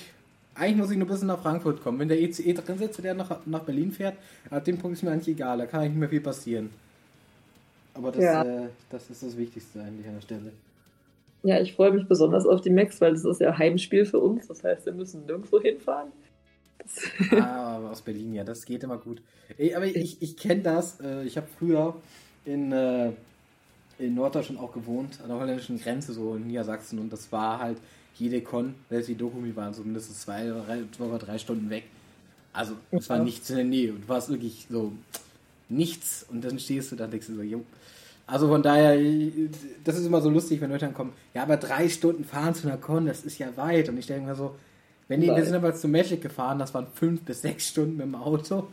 Eigentlich 0.55 0.77
muss 0.77 0.91
ich 0.91 0.97
nur 0.97 1.07
ein 1.07 1.11
bisschen 1.11 1.29
nach 1.29 1.43
Frankfurt 1.43 1.83
kommen. 1.83 1.99
Wenn 1.99 2.09
der 2.09 2.21
ECE 2.21 2.55
drin 2.55 2.79
sitzt, 2.79 3.03
der 3.05 3.15
nach, 3.15 3.45
nach 3.45 3.63
Berlin 3.65 3.93
fährt, 3.93 4.17
ab 4.51 4.65
dem 4.65 4.79
Punkt 4.79 4.97
ist 4.97 5.03
mir 5.03 5.11
eigentlich 5.11 5.35
egal, 5.35 5.59
da 5.59 5.67
kann 5.67 5.81
eigentlich 5.81 5.91
nicht 5.93 6.01
mehr 6.01 6.09
viel 6.09 6.21
passieren. 6.21 6.71
Aber 7.93 8.13
das, 8.13 8.23
ja. 8.23 8.43
äh, 8.43 8.69
das 8.91 9.11
ist 9.11 9.23
das 9.23 9.37
Wichtigste 9.37 9.81
eigentlich 9.81 10.07
an 10.07 10.15
der 10.15 10.21
Stelle. 10.21 10.53
Ja, 11.43 11.61
ich 11.61 11.75
freue 11.75 11.93
mich 11.93 12.09
besonders 12.09 12.47
auf 12.47 12.61
die 12.61 12.71
Max, 12.71 13.01
weil 13.01 13.13
das 13.13 13.25
ist 13.25 13.41
ja 13.41 13.57
Heimspiel 13.57 14.05
für 14.05 14.19
uns. 14.19 14.49
Das 14.49 14.65
heißt, 14.65 14.87
wir 14.87 14.93
müssen 14.93 15.27
nirgendwo 15.27 15.61
hinfahren. 15.61 16.11
ah, 17.33 17.77
aber 17.77 17.91
aus 17.91 18.03
Berlin, 18.03 18.35
ja, 18.35 18.45
das 18.45 18.65
geht 18.65 18.83
immer 18.83 18.99
gut. 18.99 19.23
Ey, 19.57 19.75
aber 19.75 19.87
ich, 19.87 20.21
ich 20.21 20.37
kenne 20.37 20.63
das. 20.63 21.01
Äh, 21.01 21.25
ich 21.25 21.37
habe 21.37 21.47
früher 21.59 21.95
in, 22.45 22.73
äh, 22.73 23.13
in 23.99 24.15
Norddeutschland 24.15 24.61
auch 24.61 24.73
gewohnt, 24.73 25.21
an 25.23 25.29
der 25.29 25.39
holländischen 25.39 25.79
Grenze, 25.79 26.13
so 26.13 26.35
in 26.35 26.47
Niedersachsen. 26.47 26.99
Und 26.99 27.13
das 27.13 27.31
war 27.31 27.61
halt 27.61 27.79
jede 28.19 28.41
Con, 28.41 28.75
selbst 28.89 29.09
die 29.09 29.15
Dokumi 29.15 29.55
waren 29.55 29.75
so 29.75 29.83
mindestens 29.83 30.21
zwei 30.21 30.53
oder 30.53 31.19
drei 31.19 31.39
Stunden 31.39 31.71
weg. 31.71 31.85
Also, 32.53 32.75
es 32.91 33.09
war 33.11 33.19
nichts 33.19 33.51
in 33.51 33.57
der 33.57 33.65
Nähe. 33.65 33.93
Und 33.93 34.05
du 34.05 34.09
warst 34.09 34.31
wirklich 34.31 34.67
so 34.71 34.93
nichts. 35.69 36.25
Und 36.31 36.43
dann 36.45 36.59
stehst 36.59 36.91
du 36.91 36.97
da 36.97 37.05
und 37.05 37.13
denkst 37.13 37.27
du 37.27 37.35
so, 37.35 37.43
jo, 37.43 37.65
also 38.27 38.49
von 38.49 38.63
daher, 38.63 38.99
das 39.85 39.99
ist 39.99 40.07
immer 40.07 40.21
so 40.21 40.31
lustig, 40.31 40.61
wenn 40.61 40.71
Leute 40.71 40.87
dann 40.87 40.95
kommen, 40.95 41.13
ja, 41.33 41.43
aber 41.43 41.59
drei 41.59 41.89
Stunden 41.89 42.25
fahren 42.25 42.55
zu 42.55 42.67
einer 42.67 42.77
Con, 42.77 43.07
das 43.07 43.25
ist 43.25 43.39
ja 43.39 43.57
weit. 43.57 43.89
Und 43.89 43.99
ich 43.99 44.07
denke 44.07 44.27
mir 44.27 44.35
so, 44.35 44.57
wenn 45.09 45.21
die, 45.21 45.29
wir 45.29 45.45
sind 45.45 45.55
aber 45.55 45.75
zu 45.75 45.87
Magic 45.87 46.21
gefahren, 46.21 46.59
das 46.59 46.75
waren 46.75 46.87
fünf 46.93 47.23
bis 47.23 47.43
sechs 47.43 47.69
Stunden 47.69 47.97
mit 47.97 48.07
dem 48.07 48.17
Auto. 48.17 48.69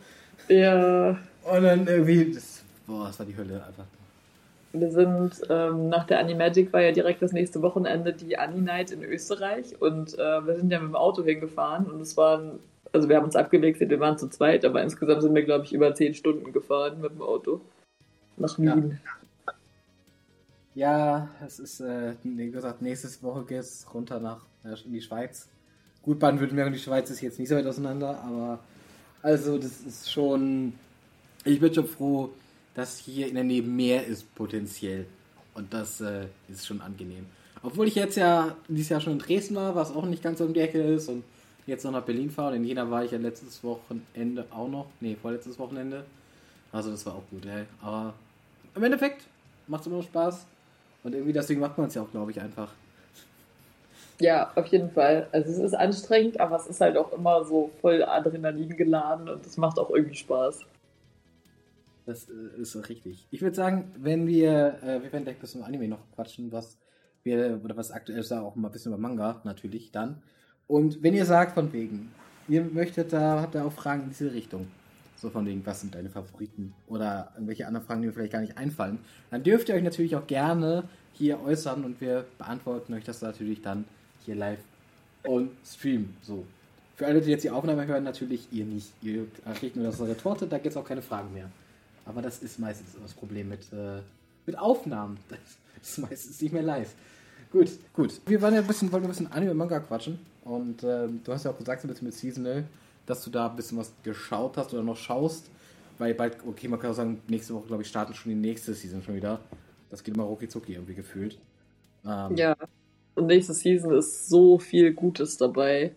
Ja. 0.48 1.10
Und 1.44 1.62
dann 1.62 1.86
irgendwie, 1.86 2.32
das, 2.32 2.62
boah, 2.86 3.06
das 3.06 3.18
war 3.18 3.26
die 3.26 3.36
Hölle 3.36 3.64
einfach. 3.64 3.84
Wir 4.74 4.90
sind 4.90 5.40
ähm, 5.48 5.88
nach 5.88 6.04
der 6.04 6.18
Animagic 6.18 6.72
war 6.72 6.82
ja 6.82 6.90
direkt 6.90 7.22
das 7.22 7.32
nächste 7.32 7.62
Wochenende 7.62 8.12
die 8.12 8.36
Ani-Night 8.36 8.90
in 8.90 9.04
Österreich 9.04 9.80
und 9.80 10.18
äh, 10.18 10.46
wir 10.46 10.56
sind 10.56 10.72
ja 10.72 10.80
mit 10.80 10.88
dem 10.88 10.96
Auto 10.96 11.22
hingefahren 11.22 11.86
und 11.86 12.00
es 12.00 12.16
waren, 12.16 12.58
also 12.92 13.08
wir 13.08 13.16
haben 13.16 13.24
uns 13.24 13.36
abgewechselt, 13.36 13.90
wir 13.90 14.00
waren 14.00 14.18
zu 14.18 14.28
zweit, 14.28 14.64
aber 14.64 14.82
insgesamt 14.82 15.22
sind 15.22 15.32
wir, 15.32 15.44
glaube 15.44 15.64
ich, 15.64 15.72
über 15.72 15.94
zehn 15.94 16.12
Stunden 16.12 16.52
gefahren 16.52 17.00
mit 17.00 17.12
dem 17.12 17.22
Auto 17.22 17.60
nach 18.36 18.58
Wien. 18.58 18.98
Ja. 19.06 19.54
Ja, 20.76 21.28
es 21.46 21.60
ist, 21.60 21.78
äh, 21.78 22.14
wie 22.24 22.50
gesagt, 22.50 22.82
nächste 22.82 23.08
Woche 23.22 23.44
geht 23.44 23.60
es 23.60 23.86
runter 23.94 24.18
nach 24.18 24.40
äh, 24.64 24.74
in 24.84 24.92
die 24.92 25.00
Schweiz. 25.00 25.48
Gut, 26.02 26.18
Baden-Württemberg 26.18 26.66
und 26.66 26.72
die 26.72 26.80
Schweiz 26.80 27.08
ist 27.10 27.20
jetzt 27.20 27.38
nicht 27.38 27.48
so 27.48 27.54
weit 27.54 27.66
auseinander, 27.66 28.20
aber 28.24 28.58
also 29.22 29.56
das 29.56 29.82
ist 29.82 30.10
schon. 30.10 30.72
Ich 31.44 31.60
bin 31.60 31.72
schon 31.72 31.86
froh, 31.86 32.30
dass 32.74 32.98
hier 32.98 33.28
in 33.28 33.34
der 33.34 33.44
Nähe 33.44 33.62
mehr 33.62 34.06
ist 34.06 34.34
potenziell. 34.34 35.06
Und 35.54 35.72
das 35.72 36.00
äh, 36.00 36.26
ist 36.48 36.66
schon 36.66 36.80
angenehm. 36.80 37.26
Obwohl 37.62 37.88
ich 37.88 37.94
jetzt 37.94 38.16
ja 38.16 38.56
dieses 38.68 38.90
Jahr 38.90 39.00
schon 39.00 39.14
in 39.14 39.18
Dresden 39.20 39.54
war, 39.56 39.74
was 39.74 39.94
auch 39.94 40.04
nicht 40.04 40.22
ganz 40.22 40.40
um 40.40 40.52
die 40.52 40.60
Ecke 40.60 40.82
ist 40.82 41.08
und 41.08 41.24
jetzt 41.66 41.84
noch 41.84 41.92
nach 41.92 42.02
Berlin 42.02 42.30
fahre. 42.30 42.50
Und 42.50 42.56
in 42.56 42.64
Jena 42.64 42.90
war 42.90 43.04
ich 43.04 43.12
ja 43.12 43.18
letztes 43.18 43.62
Wochenende 43.64 44.44
auch 44.50 44.68
noch. 44.68 44.86
Nee, 45.00 45.16
vorletztes 45.20 45.58
Wochenende. 45.58 46.04
Also 46.72 46.90
das 46.90 47.06
war 47.06 47.14
auch 47.14 47.22
gut, 47.30 47.46
ey. 47.46 47.64
Aber 47.80 48.14
im 48.74 48.82
Endeffekt 48.82 49.22
macht 49.66 49.82
es 49.82 49.86
immer 49.86 49.96
noch 49.96 50.04
Spaß. 50.04 50.46
Und 51.04 51.14
irgendwie 51.14 51.32
deswegen 51.32 51.60
macht 51.60 51.78
man 51.78 51.86
es 51.86 51.94
ja 51.94 52.02
auch, 52.02 52.10
glaube 52.10 52.32
ich, 52.32 52.40
einfach. 52.40 52.72
Ja, 54.20 54.52
auf 54.54 54.66
jeden 54.66 54.90
Fall. 54.90 55.28
Also 55.32 55.50
es 55.50 55.58
ist 55.58 55.74
anstrengend, 55.74 56.40
aber 56.40 56.56
es 56.56 56.66
ist 56.66 56.80
halt 56.80 56.96
auch 56.96 57.12
immer 57.12 57.44
so 57.44 57.70
voll 57.80 58.02
Adrenalin 58.02 58.76
geladen 58.76 59.28
und 59.28 59.44
es 59.44 59.56
macht 59.56 59.78
auch 59.78 59.90
irgendwie 59.90 60.16
Spaß. 60.16 60.60
Das 62.06 62.28
äh, 62.28 62.60
ist 62.60 62.76
richtig. 62.88 63.26
Ich 63.30 63.42
würde 63.42 63.56
sagen, 63.56 63.92
wenn 63.98 64.26
wir, 64.26 64.78
äh, 64.82 65.02
wir 65.02 65.12
werden 65.12 65.24
gleich 65.24 65.36
ein 65.36 65.40
bisschen 65.40 65.62
Anime 65.62 65.88
noch 65.88 66.10
quatschen, 66.14 66.52
was 66.52 66.78
wir, 67.22 67.60
oder 67.64 67.76
was 67.76 67.90
aktuell 67.90 68.18
ist, 68.18 68.32
auch 68.32 68.54
mal 68.56 68.68
ein 68.68 68.72
bisschen 68.72 68.92
über 68.92 69.00
Manga, 69.00 69.40
natürlich 69.44 69.90
dann. 69.90 70.22
Und 70.66 71.02
wenn 71.02 71.14
ihr 71.14 71.24
sagt, 71.24 71.52
von 71.52 71.72
wegen, 71.72 72.12
ihr 72.48 72.62
möchtet 72.62 73.12
da, 73.12 73.40
habt 73.40 73.54
ihr 73.54 73.64
auch 73.64 73.72
Fragen 73.72 74.04
in 74.04 74.08
diese 74.10 74.32
Richtung. 74.32 74.66
So 75.16 75.30
von 75.30 75.46
wegen, 75.46 75.64
was 75.64 75.80
sind 75.80 75.94
deine 75.94 76.10
Favoriten? 76.10 76.74
Oder 76.86 77.30
irgendwelche 77.34 77.66
anderen 77.66 77.86
Fragen, 77.86 78.02
die 78.02 78.08
mir 78.08 78.12
vielleicht 78.12 78.32
gar 78.32 78.40
nicht 78.40 78.58
einfallen. 78.58 78.98
Dann 79.30 79.42
dürft 79.42 79.68
ihr 79.68 79.74
euch 79.74 79.82
natürlich 79.82 80.16
auch 80.16 80.26
gerne 80.26 80.84
hier 81.14 81.40
äußern 81.42 81.84
und 81.84 82.00
wir 82.00 82.26
beantworten 82.36 82.92
euch 82.92 83.04
das 83.04 83.22
natürlich 83.22 83.62
dann 83.62 83.84
hier 84.24 84.34
live 84.34 84.58
on 85.26 85.50
Stream. 85.64 86.14
So. 86.20 86.44
Für 86.96 87.06
alle, 87.06 87.20
die 87.20 87.30
jetzt 87.30 87.44
die 87.44 87.50
Aufnahme 87.50 87.86
hören, 87.86 88.04
natürlich 88.04 88.48
ihr 88.52 88.64
nicht. 88.66 88.92
Ihr 89.02 89.26
kriegt 89.54 89.76
nur 89.76 89.86
das 89.86 90.00
Retorte, 90.00 90.46
da 90.46 90.58
gibt 90.58 90.72
es 90.72 90.76
auch 90.76 90.84
keine 90.84 91.02
Fragen 91.02 91.32
mehr. 91.32 91.50
Aber 92.04 92.22
das 92.22 92.42
ist 92.42 92.58
meistens 92.58 92.96
das 93.00 93.14
Problem 93.14 93.48
mit, 93.48 93.72
äh, 93.72 94.00
mit 94.46 94.58
Aufnahmen. 94.58 95.18
Das 95.76 95.98
ist 95.98 95.98
meistens 95.98 96.40
nicht 96.40 96.52
mehr 96.52 96.62
live. 96.62 96.94
Gut, 97.52 97.68
gut. 97.92 98.18
Wir 98.24 98.40
waren 98.40 98.54
ja 98.54 98.60
ein 98.60 98.66
bisschen, 98.66 98.90
wollten 98.90 99.04
ein 99.04 99.10
bisschen 99.10 99.30
Anime-Manga 99.30 99.80
quatschen. 99.80 100.18
Und 100.44 100.82
äh, 100.82 101.08
du 101.22 101.30
hast 101.30 101.44
ja 101.44 101.50
auch 101.50 101.58
gesagt, 101.58 101.84
ein 101.84 101.88
bisschen 101.88 102.06
mit 102.06 102.14
Seasonal, 102.14 102.64
dass 103.04 103.22
du 103.22 103.28
da 103.28 103.50
ein 103.50 103.56
bisschen 103.56 103.76
was 103.76 103.92
geschaut 104.02 104.56
hast 104.56 104.72
oder 104.72 104.82
noch 104.82 104.96
schaust. 104.96 105.50
Weil 105.98 106.14
bald, 106.14 106.38
okay, 106.46 106.68
man 106.68 106.80
kann 106.80 106.92
auch 106.92 106.94
sagen, 106.94 107.20
nächste 107.28 107.52
Woche, 107.52 107.66
glaube 107.66 107.82
ich, 107.82 107.88
starten 107.88 108.14
schon 108.14 108.30
die 108.30 108.36
nächste 108.36 108.72
Season 108.72 109.02
schon 109.02 109.14
wieder. 109.14 109.40
Das 109.90 110.02
geht 110.02 110.14
immer 110.14 110.24
rucki 110.24 110.48
zucki 110.48 110.72
irgendwie 110.72 110.94
gefühlt. 110.94 111.38
Ähm, 112.06 112.34
ja, 112.36 112.56
und 113.14 113.26
nächste 113.26 113.54
Season 113.54 113.92
ist 113.92 114.28
so 114.28 114.58
viel 114.58 114.92
Gutes 114.92 115.36
dabei. 115.36 115.92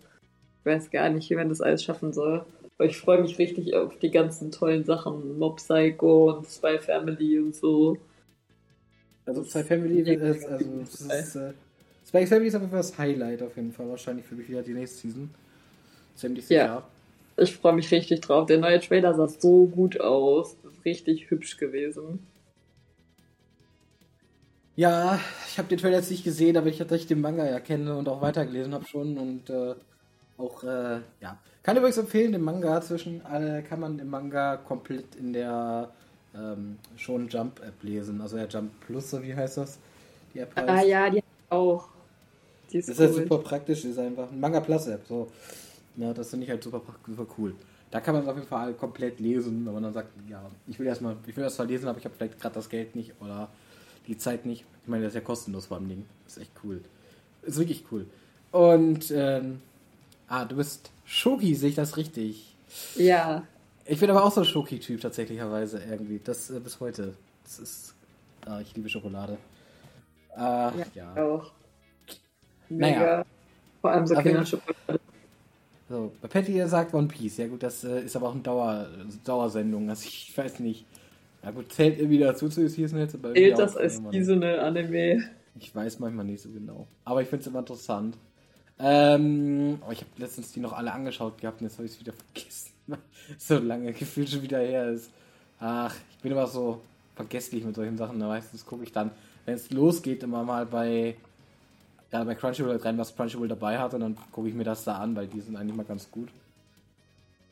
Ich 0.60 0.65
weiß 0.65 0.91
gar 0.91 1.10
nicht, 1.10 1.30
wie 1.30 1.36
man 1.36 1.50
das 1.50 1.62
alles 1.62 1.84
schaffen 1.84 2.13
soll. 2.13 2.46
Aber 2.78 2.88
ich 2.88 2.98
freue 2.98 3.22
mich 3.22 3.38
richtig 3.40 3.74
auf 3.74 3.98
die 3.98 4.12
ganzen 4.12 4.52
tollen 4.52 4.84
Sachen. 4.86 5.40
Mob 5.40 5.58
Psycho 5.58 6.32
und 6.32 6.48
Spy 6.48 6.78
Family 6.80 7.40
und 7.40 7.56
so. 7.56 7.98
Also 9.26 9.44
Spy 9.44 9.63
Family 9.63 10.02
ist, 10.02 10.46
also 10.46 10.70
das 10.80 11.02
ist, 11.02 11.36
äh, 11.36 11.54
Spy 12.08 12.26
Family 12.28 12.48
ist 12.48 12.56
auf 12.56 12.62
jeden 12.62 12.72
Fall 12.72 12.80
das 12.80 12.98
Highlight 12.98 13.42
auf 13.42 13.56
jeden 13.56 13.72
Fall. 13.72 13.90
Wahrscheinlich 13.90 14.26
für 14.26 14.36
mich 14.36 14.48
wieder 14.48 14.62
die 14.62 14.74
nächste 14.74 15.00
Season. 15.00 15.30
Ziemlich 16.16 16.46
sicher. 16.46 16.66
Ja. 16.66 16.88
Ich 17.36 17.56
freue 17.56 17.74
mich 17.74 17.92
richtig 17.92 18.22
drauf. 18.22 18.46
Der 18.46 18.60
neue 18.60 18.80
Trailer 18.80 19.13
sah 19.13 19.28
so 19.28 19.66
gut 19.66 20.00
aus. 20.00 20.56
Richtig 20.86 21.30
hübsch 21.30 21.58
gewesen. 21.58 22.20
Ja, 24.76 25.20
ich 25.48 25.58
habe 25.58 25.68
den 25.68 25.80
Trailer 25.80 25.98
jetzt 25.98 26.12
nicht 26.12 26.24
gesehen, 26.24 26.56
aber 26.56 26.68
ich, 26.68 26.78
dass 26.78 26.92
ich 26.92 27.08
den 27.08 27.20
Manga 27.20 27.50
ja 27.50 27.60
kenne 27.60 27.98
und 27.98 28.08
auch 28.08 28.22
weitergelesen 28.22 28.76
habe 28.76 28.86
schon 28.86 29.18
und 29.18 29.50
äh, 29.50 29.74
auch, 30.38 30.63
äh, 30.63 31.00
ja. 31.21 31.38
Kann 31.63 31.78
übrigens 31.78 31.97
empfehlen, 31.97 32.32
den 32.32 32.41
Manga 32.41 32.82
zwischen, 32.82 33.21
äh, 33.26 33.62
kann 33.62 33.80
man 33.80 34.00
im 34.00 34.10
Manga 34.10 34.58
komplett 34.58 35.15
in 35.15 35.34
der 35.34 35.89
ähm, 36.36 36.78
schon 36.95 37.28
Jump 37.28 37.60
App 37.62 37.82
lesen. 37.84 38.21
Also 38.21 38.38
der 38.38 38.47
Jump 38.47 38.71
Plus, 38.82 39.10
so 39.10 39.21
wie 39.21 39.36
heißt 39.36 39.58
das? 39.58 39.80
Die 40.34 40.39
App 40.39 40.56
heißt. 40.56 40.69
Ah 40.69 40.82
ja, 40.82 41.10
die 41.10 41.23
auch. 41.50 41.89
Die 42.71 42.78
ist 42.78 42.89
das 42.89 43.00
cool. 43.00 43.06
ist 43.06 43.17
halt 43.17 43.30
super 43.30 43.43
praktisch, 43.43 43.86
ist 43.86 43.97
einfach 43.97 44.32
ein 44.32 44.39
Manga 44.39 44.60
Plus 44.60 44.88
App. 44.88 45.06
So. 45.08 45.28
Ja, 45.95 46.13
das 46.13 46.30
finde 46.30 46.45
ich 46.45 46.52
halt 46.52 46.63
super, 46.63 46.82
super 47.08 47.26
cool. 47.38 47.56
Da 47.89 48.02
kann 48.02 48.13
man 48.13 48.23
es 48.23 48.30
auf 48.30 48.36
jeden 48.36 48.47
Fall 48.47 48.73
komplett 48.73 49.19
lesen, 49.19 49.65
wenn 49.65 49.73
man 49.73 49.84
dann 49.84 49.93
sagt, 49.93 50.10
ja, 50.30 50.41
ich 50.67 50.78
will 50.78 50.88
erstmal, 50.88 51.15
ich 51.26 51.36
will 51.36 51.43
das 51.43 51.56
zwar 51.56 51.65
lesen, 51.65 51.88
aber 51.88 51.97
ich 51.97 52.06
habe 52.06 52.13
vielleicht 52.15 52.39
gerade 52.39 52.56
das 52.56 52.69
Geld 52.69 52.95
nicht 52.95 53.13
oder 53.21 53.50
die 54.08 54.17
Zeit 54.17 54.45
nicht. 54.45 54.65
Ich 54.84 54.88
meine, 54.89 55.04
das 55.04 55.12
ist 55.12 55.15
ja 55.15 55.21
kostenlos 55.21 55.67
vor 55.67 55.80
dem 55.80 55.88
Ding. 55.89 56.06
Das 56.26 56.38
ist 56.38 56.43
echt 56.43 56.52
cool. 56.63 56.82
Das 57.41 57.54
ist 57.54 57.60
wirklich 57.60 57.86
cool. 57.91 58.06
Und, 58.52 59.12
ähm, 59.12 59.62
ah, 60.28 60.46
du 60.46 60.56
bist 60.56 60.92
Schoki, 61.06 61.56
sehe 61.56 61.70
ich 61.70 61.76
das 61.76 61.98
richtig? 61.98 62.56
Ja. 62.96 63.44
Ich 63.86 64.00
bin 64.00 64.10
aber 64.10 64.24
auch 64.24 64.32
so 64.32 64.42
ein 64.42 64.46
Schoki-Typ 64.46 65.00
tatsächlicherweise 65.02 65.82
irgendwie. 65.90 66.20
Das 66.24 66.50
äh, 66.50 66.60
bis 66.60 66.80
heute. 66.80 67.13
Das 67.44 67.60
ist. 67.60 67.96
Ah, 68.46 68.60
ich 68.60 68.76
liebe 68.76 68.90
Schokolade. 68.90 69.38
Ach, 70.36 70.74
ja. 70.76 70.86
ja. 70.94 71.24
Auch. 71.24 71.52
Mega. 72.70 73.00
Naja. 73.00 73.26
Vor 73.82 73.92
allem 73.92 74.08
so 74.08 74.16
Kinderschokolade. 74.16 75.00
So, 75.90 76.12
bei 76.22 76.28
Patty 76.28 76.68
sagt 76.68 76.94
One 76.94 77.08
Piece. 77.08 77.38
Ja 77.38 77.48
gut, 77.48 77.63
das 77.63 77.84
äh, 77.86 78.02
ist 78.02 78.16
aber 78.16 78.28
auch 78.28 78.34
eine 78.34 78.42
Dauer, 78.42 78.88
Dauersendung. 79.24 79.90
Also 79.90 80.06
ich 80.06 80.38
weiß 80.38 80.60
nicht. 80.60 80.86
Ja 81.44 81.52
gut, 81.52 81.72
zählt 81.72 81.98
irgendwie 81.98 82.18
dazu 82.18 82.50
zu 82.50 82.68
Season 82.68 83.00
jetzt. 83.00 83.18
Zählt 83.34 83.58
das 83.58 83.78
als 83.78 84.02
Seasonal 84.12 84.60
Anime? 84.60 85.24
Ich 85.58 85.74
weiß 85.74 86.00
manchmal 86.00 86.26
nicht 86.26 86.42
so 86.42 86.50
genau. 86.50 86.88
Aber 87.06 87.22
ich 87.22 87.30
finde 87.30 87.42
es 87.42 87.48
immer 87.48 87.60
interessant. 87.60 88.18
Ähm, 88.80 89.80
oh, 89.88 89.92
ich 89.92 90.00
habe 90.00 90.12
letztens 90.18 90.52
die 90.52 90.60
noch 90.60 90.74
alle 90.74 90.92
angeschaut 90.92 91.40
gehabt 91.40 91.62
und 91.62 91.68
jetzt 91.68 91.78
habe 91.78 91.86
ich 91.86 91.94
es 91.94 92.00
wieder 92.00 92.13
vergessen. 92.13 92.72
so 93.38 93.58
lange 93.58 93.92
gefühlt 93.94 94.30
schon 94.30 94.44
wieder 94.44 94.60
her 94.60 94.90
ist. 94.90 95.10
Ach, 95.60 95.96
ich 96.12 96.18
bin 96.20 96.32
immer 96.32 96.48
so 96.48 96.82
vergesslich 97.16 97.63
mit 97.63 97.76
solchen 97.76 97.98
Sachen. 97.98 98.20
Da 98.20 98.28
meistens 98.28 98.66
gucke 98.66 98.84
ich 98.84 98.92
dann, 98.92 99.12
wenn 99.46 99.56
es 99.56 99.72
losgeht, 99.72 100.24
immer 100.24 100.44
mal 100.44 100.66
bei, 100.66 101.16
ja, 102.12 102.24
bei 102.24 102.36
Crunchyroll 102.36 102.78
rein, 102.78 102.98
was 102.98 103.16
Crunchyroll 103.16 103.48
dabei 103.48 103.80
hat 103.80 103.94
und 103.94 104.02
dann 104.02 104.18
gucke 104.32 104.50
ich 104.50 104.54
mir 104.54 104.63
das 104.63 104.84
da 104.84 104.98
an, 104.98 105.16
weil 105.16 105.28
die 105.28 105.42
sind 105.42 105.56
eigentlich 105.56 105.76
mal 105.76 105.86
ganz 105.86 106.10
gut. 106.12 106.30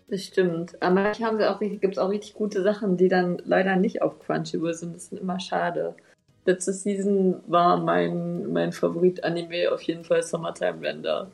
Das 0.08 0.24
stimmt. 0.24 0.80
Aber 0.84 0.94
manchmal 1.02 1.58
gibt 1.60 1.94
es 1.94 1.98
auch 1.98 2.10
richtig 2.10 2.36
gute 2.36 2.62
Sachen, 2.62 2.96
die 2.96 3.08
dann 3.08 3.42
leider 3.44 3.76
nicht 3.76 4.04
auf 4.04 4.20
Crunchyroll 4.20 4.76
sind. 4.76 4.96
Das 4.96 5.12
ist 5.12 5.20
immer 5.20 5.40
schade. 5.40 5.96
Letzte 6.46 6.74
Season 6.74 7.42
war 7.48 7.78
mein, 7.78 8.52
mein 8.54 8.72
Favorit-Anime 8.72 9.72
auf 9.72 9.82
jeden 9.82 10.04
Fall 10.04 10.22
Summertime 10.22 10.82
Render. 10.82 11.32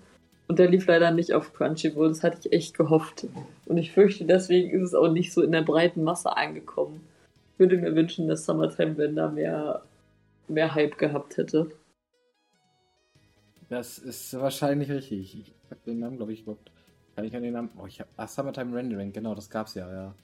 Und 0.48 0.60
der 0.60 0.70
lief 0.70 0.88
leider 0.88 1.12
nicht 1.12 1.34
auf 1.34 1.54
Crunchyroll. 1.54 2.10
Das 2.10 2.24
hatte 2.24 2.40
ich 2.40 2.54
echt 2.54 2.78
gehofft. 2.78 3.28
Und 3.66 3.78
ich 3.78 3.92
fürchte, 3.92 4.26
deswegen 4.26 4.72
ist 4.72 4.90
es 4.90 4.96
auch 4.96 5.10
nicht 5.10 5.34
so 5.34 5.42
in 5.42 5.52
der 5.52 5.62
breiten 5.62 6.04
Masse 6.04 6.36
angekommen. 6.36 7.02
Ich 7.54 7.60
würde 7.60 7.78
mir 7.78 7.96
wünschen, 7.96 8.28
dass 8.28 8.46
Summertime 8.46 8.96
Bender 8.96 9.30
mehr, 9.30 9.82
mehr 10.48 10.74
Hype 10.74 10.98
gehabt 10.98 11.38
hätte. 11.38 11.72
Das 13.70 13.98
ist 13.98 14.34
wahrscheinlich 14.40 14.90
richtig. 14.90 15.40
Ich 15.40 15.54
hab 15.70 15.84
den 15.86 16.00
Namen, 16.00 16.18
glaube 16.18 16.34
ich, 16.34 16.42
überhaupt. 16.42 16.72
Kann 17.16 17.26
ich 17.26 17.36
an 17.36 17.44
den 17.44 17.54
Namen. 17.54 17.70
Oh, 17.82 17.86
ich 17.86 18.00
hab. 18.00 18.08
Ach, 18.18 18.28
Summertime 18.28 18.76
Rendering, 18.76 19.14
genau, 19.14 19.36
das 19.36 19.50
gab's 19.50 19.76
ja, 19.76 19.92
ja. 19.92 20.16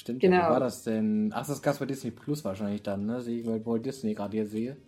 Stimmt, 0.00 0.20
genau. 0.20 0.36
wie 0.36 0.50
war 0.52 0.60
das 0.60 0.82
denn? 0.82 1.30
Ach, 1.34 1.46
das 1.46 1.60
gab's 1.60 1.78
bei 1.78 1.84
Disney 1.84 2.10
Plus 2.10 2.42
wahrscheinlich 2.42 2.82
dann, 2.82 3.04
ne? 3.04 3.20
Sehe 3.20 3.40
ich, 3.40 3.46
weil 3.46 3.64
Walt 3.66 3.84
Disney 3.84 4.14
gerade 4.14 4.34
hier 4.34 4.46
sehe. 4.46 4.78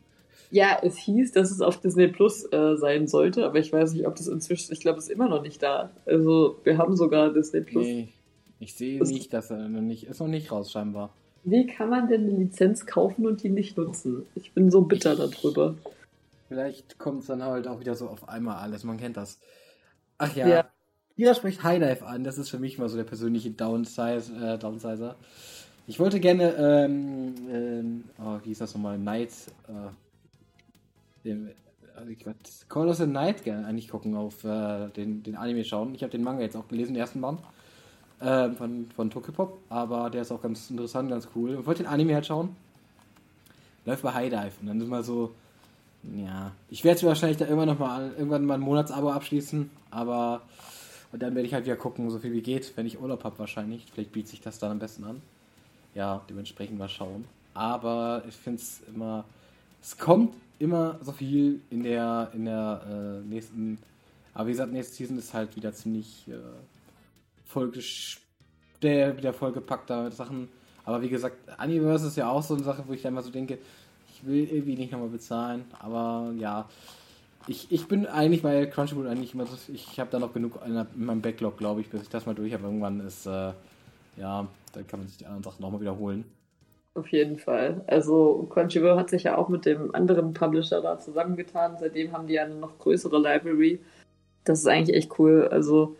Ja, 0.51 0.79
es 0.83 0.97
hieß, 0.97 1.33
dass 1.33 1.51
es 1.51 1.61
auf 1.61 1.81
Disney 1.81 2.09
Plus 2.09 2.51
äh, 2.51 2.77
sein 2.77 3.07
sollte, 3.07 3.45
aber 3.45 3.59
ich 3.59 3.71
weiß 3.71 3.93
nicht, 3.93 4.07
ob 4.07 4.17
das 4.17 4.27
inzwischen, 4.27 4.73
ich 4.73 4.81
glaube, 4.81 4.99
es 4.99 5.05
ist 5.05 5.11
immer 5.11 5.29
noch 5.29 5.43
nicht 5.43 5.63
da. 5.63 5.91
Also, 6.07 6.59
wir 6.65 6.79
haben 6.79 6.97
sogar 6.97 7.31
Disney 7.31 7.61
Plus. 7.61 7.85
Nee, 7.85 8.09
ich 8.59 8.73
sehe 8.73 8.99
das 8.99 9.11
nicht, 9.11 9.35
dass 9.35 9.51
er 9.51 9.69
noch 9.69 9.83
nicht, 9.83 10.05
ist 10.05 10.21
noch 10.21 10.29
nicht 10.29 10.51
raus, 10.51 10.73
scheinbar. 10.73 11.13
Wie 11.45 11.67
kann 11.67 11.91
man 11.91 12.09
denn 12.09 12.23
eine 12.23 12.39
Lizenz 12.39 12.87
kaufen 12.87 13.27
und 13.27 13.43
die 13.43 13.51
nicht 13.51 13.77
nutzen? 13.77 14.25
Ich 14.35 14.53
bin 14.53 14.71
so 14.71 14.81
bitter 14.81 15.15
darüber. 15.15 15.75
Vielleicht 16.49 16.99
kommt 16.99 17.21
es 17.21 17.27
dann 17.27 17.43
halt 17.43 17.69
auch 17.69 17.81
wieder 17.81 17.97
so 17.97 18.09
auf 18.09 18.31
einmal 18.31 18.57
alles, 18.57 18.83
man 18.85 18.97
kennt 18.97 19.19
das. 19.19 19.41
Ach 20.17 20.35
ja. 20.35 20.49
ja. 20.49 20.71
Jeder 21.17 21.35
spricht 21.35 21.63
Highlife 21.63 22.07
an, 22.07 22.25
das 22.25 22.39
ist 22.39 22.49
für 22.49 22.59
mich 22.59 22.79
mal 22.79 22.89
so 22.89 22.97
der 22.97 23.05
persönliche 23.05 23.51
Downsize, 23.51 24.33
äh, 24.35 24.59
Downsizer. 24.59 25.17
Ich 25.87 25.99
wollte 26.01 26.21
gerne, 26.21 26.55
ähm, 26.55 27.35
ähm, 27.51 28.05
oh, 28.19 28.39
wie 28.43 28.49
hieß 28.49 28.59
das 28.59 28.75
nochmal, 28.75 28.99
Night, 28.99 29.33
äh, 29.69 31.33
ich 32.09 32.27
wollte 32.27 32.39
Call 32.69 32.89
of 32.89 32.97
the 32.97 33.07
Night 33.07 33.45
gerne 33.45 33.67
eigentlich 33.67 33.89
gucken, 33.89 34.15
auf 34.17 34.45
äh, 34.45 34.89
den, 34.89 35.23
den 35.23 35.37
Anime 35.37 35.65
schauen. 35.65 35.95
Ich 35.95 36.03
habe 36.03 36.11
den 36.11 36.23
Manga 36.23 36.43
jetzt 36.43 36.57
auch 36.57 36.69
gelesen, 36.69 36.95
den 36.95 37.01
ersten 37.01 37.21
Band 37.21 37.41
äh, 38.21 38.51
von, 38.51 38.87
von 38.95 39.11
Tokyo 39.11 39.59
aber 39.69 40.11
der 40.11 40.23
ist 40.23 40.33
auch 40.33 40.41
ganz 40.41 40.71
interessant, 40.71 41.11
ganz 41.11 41.29
cool. 41.35 41.59
Ich 41.61 41.67
wollte 41.67 41.83
den 41.83 41.93
Anime 41.93 42.15
halt 42.15 42.27
schauen. 42.27 42.57
Läuft 43.85 44.03
bei 44.03 44.15
High 44.15 44.31
Dive 44.31 44.53
und 44.61 44.69
dann 44.69 44.81
ist 44.81 44.89
mal 44.89 45.03
so, 45.03 45.35
ja, 46.17 46.53
ich 46.71 46.85
werde 46.85 47.03
wahrscheinlich 47.03 47.39
da 47.39 47.47
irgendwann 47.47 47.69
noch 47.69 47.79
mal 47.79 48.13
irgendwann 48.17 48.45
mal 48.45 48.55
ein 48.55 48.61
Monatsabo 48.61 49.11
abschließen, 49.11 49.71
aber 49.91 50.43
und 51.13 51.23
dann 51.23 51.35
werde 51.35 51.47
ich 51.47 51.55
halt 51.55 51.67
wieder 51.67 51.77
gucken, 51.77 52.09
so 52.11 52.19
viel 52.19 52.33
wie 52.33 52.41
geht, 52.41 52.75
wenn 52.77 52.87
ich 52.87 52.99
Urlaub 52.99 53.23
habe 53.25 53.39
wahrscheinlich. 53.39 53.87
Vielleicht 53.93 54.13
bietet 54.13 54.31
sich 54.31 54.41
das 54.41 54.59
dann 54.59 54.73
am 54.73 54.79
besten 54.79 55.05
an. 55.05 55.21
Ja, 55.95 56.23
dementsprechend 56.29 56.79
mal 56.79 56.89
schauen. 56.89 57.27
Aber 57.53 58.23
ich 58.27 58.35
finde 58.35 58.61
es 58.61 58.81
immer, 58.89 59.25
es 59.83 59.99
kommt 59.99 60.35
immer 60.59 60.99
so 61.03 61.13
viel 61.13 61.61
in 61.69 61.83
der, 61.83 62.31
in 62.33 62.47
der 62.47 63.21
äh, 63.25 63.29
nächsten, 63.29 63.79
aber 64.33 64.47
wie 64.47 64.53
gesagt, 64.53 64.73
nächste 64.73 64.95
Season 64.95 65.19
ist 65.19 65.35
halt 65.35 65.55
wieder 65.55 65.75
ziemlich 65.75 66.27
äh, 66.29 66.33
voll, 67.45 67.71
der, 68.81 69.17
wieder 69.19 69.35
vollgepackter 69.35 70.11
Sachen. 70.11 70.49
Aber 70.85 71.03
wie 71.03 71.11
gesagt, 71.11 71.37
Universe 71.63 72.07
ist 72.07 72.17
ja 72.17 72.31
auch 72.31 72.43
so 72.43 72.55
eine 72.55 72.65
Sache, 72.65 72.85
wo 72.87 72.93
ich 72.95 73.03
dann 73.03 73.13
mal 73.13 73.23
so 73.23 73.31
denke, 73.31 73.59
ich 74.11 74.27
will 74.27 74.49
irgendwie 74.51 74.77
nicht 74.77 74.93
nochmal 74.93 75.11
bezahlen, 75.11 75.65
aber 75.79 76.33
ja. 76.39 76.69
Ich, 77.47 77.73
ich 77.73 77.89
bin 77.89 78.07
eigentlich 78.07 78.43
bei 78.43 78.67
Crunchyroll 78.67 79.09
eigentlich 79.09 79.35
immer 79.35 79.47
so, 79.47 79.57
ich 79.73 79.99
habe 79.99 80.11
da 80.11 80.19
noch 80.19 80.33
genug 80.33 80.61
in 80.65 80.87
meinem 80.95 81.23
Backlog, 81.23 81.59
glaube 81.59 81.81
ich, 81.81 81.89
bis 81.89 82.03
ich 82.03 82.09
das 82.09 82.27
mal 82.27 82.35
durch 82.35 82.53
habe. 82.53 82.65
Irgendwann 82.65 83.01
ist, 83.01 83.27
äh, 83.27 83.53
ja, 84.17 84.47
dann 84.73 84.87
kann 84.87 85.01
man 85.01 85.09
sich 85.09 85.19
die 85.19 85.27
anderen 85.27 85.43
Sachen 85.43 85.61
nochmal 85.61 85.81
wiederholen. 85.81 86.25
Auf 86.95 87.09
jeden 87.09 87.39
Fall. 87.39 87.83
Also 87.87 88.47
Crunchyroll 88.51 88.97
hat 88.97 89.09
sich 89.09 89.23
ja 89.23 89.39
auch 89.39 89.49
mit 89.49 89.65
dem 89.65 89.95
anderen 89.95 90.35
Publisher 90.35 90.83
da 90.83 90.99
zusammengetan. 90.99 91.77
Seitdem 91.81 92.13
haben 92.13 92.27
die 92.27 92.35
ja 92.35 92.45
eine 92.45 92.55
noch 92.55 92.79
größere 92.79 93.17
Library. 93.17 93.81
Das 94.45 94.59
ist 94.59 94.67
eigentlich 94.67 94.97
echt 94.97 95.19
cool. 95.19 95.49
Also 95.51 95.97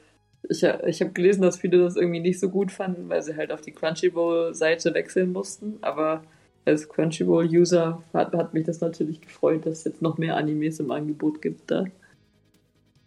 ich, 0.49 0.63
ich 0.63 1.01
habe 1.01 1.13
gelesen, 1.13 1.43
dass 1.43 1.57
viele 1.57 1.79
das 1.79 1.97
irgendwie 1.97 2.21
nicht 2.21 2.41
so 2.41 2.51
gut 2.51 2.73
fanden, 2.73 3.09
weil 3.09 3.23
sie 3.23 3.37
halt 3.37 3.53
auf 3.53 3.63
die 3.63 3.73
Crunchyroll-Seite 3.73 4.93
wechseln 4.93 5.33
mussten. 5.33 5.79
Aber 5.81 6.25
als 6.65 6.89
Crunchyroll-User 6.89 8.03
hat, 8.13 8.35
hat 8.35 8.55
mich 8.55 8.65
das 8.65 8.81
natürlich 8.81 9.21
gefreut, 9.21 9.67
dass 9.67 9.79
es 9.79 9.85
jetzt 9.85 10.03
noch 10.03 10.19
mehr 10.19 10.37
Animes 10.37 10.81
im 10.81 10.91
Angebot 10.91 11.43
gibt 11.43 11.71
da. 11.71 11.85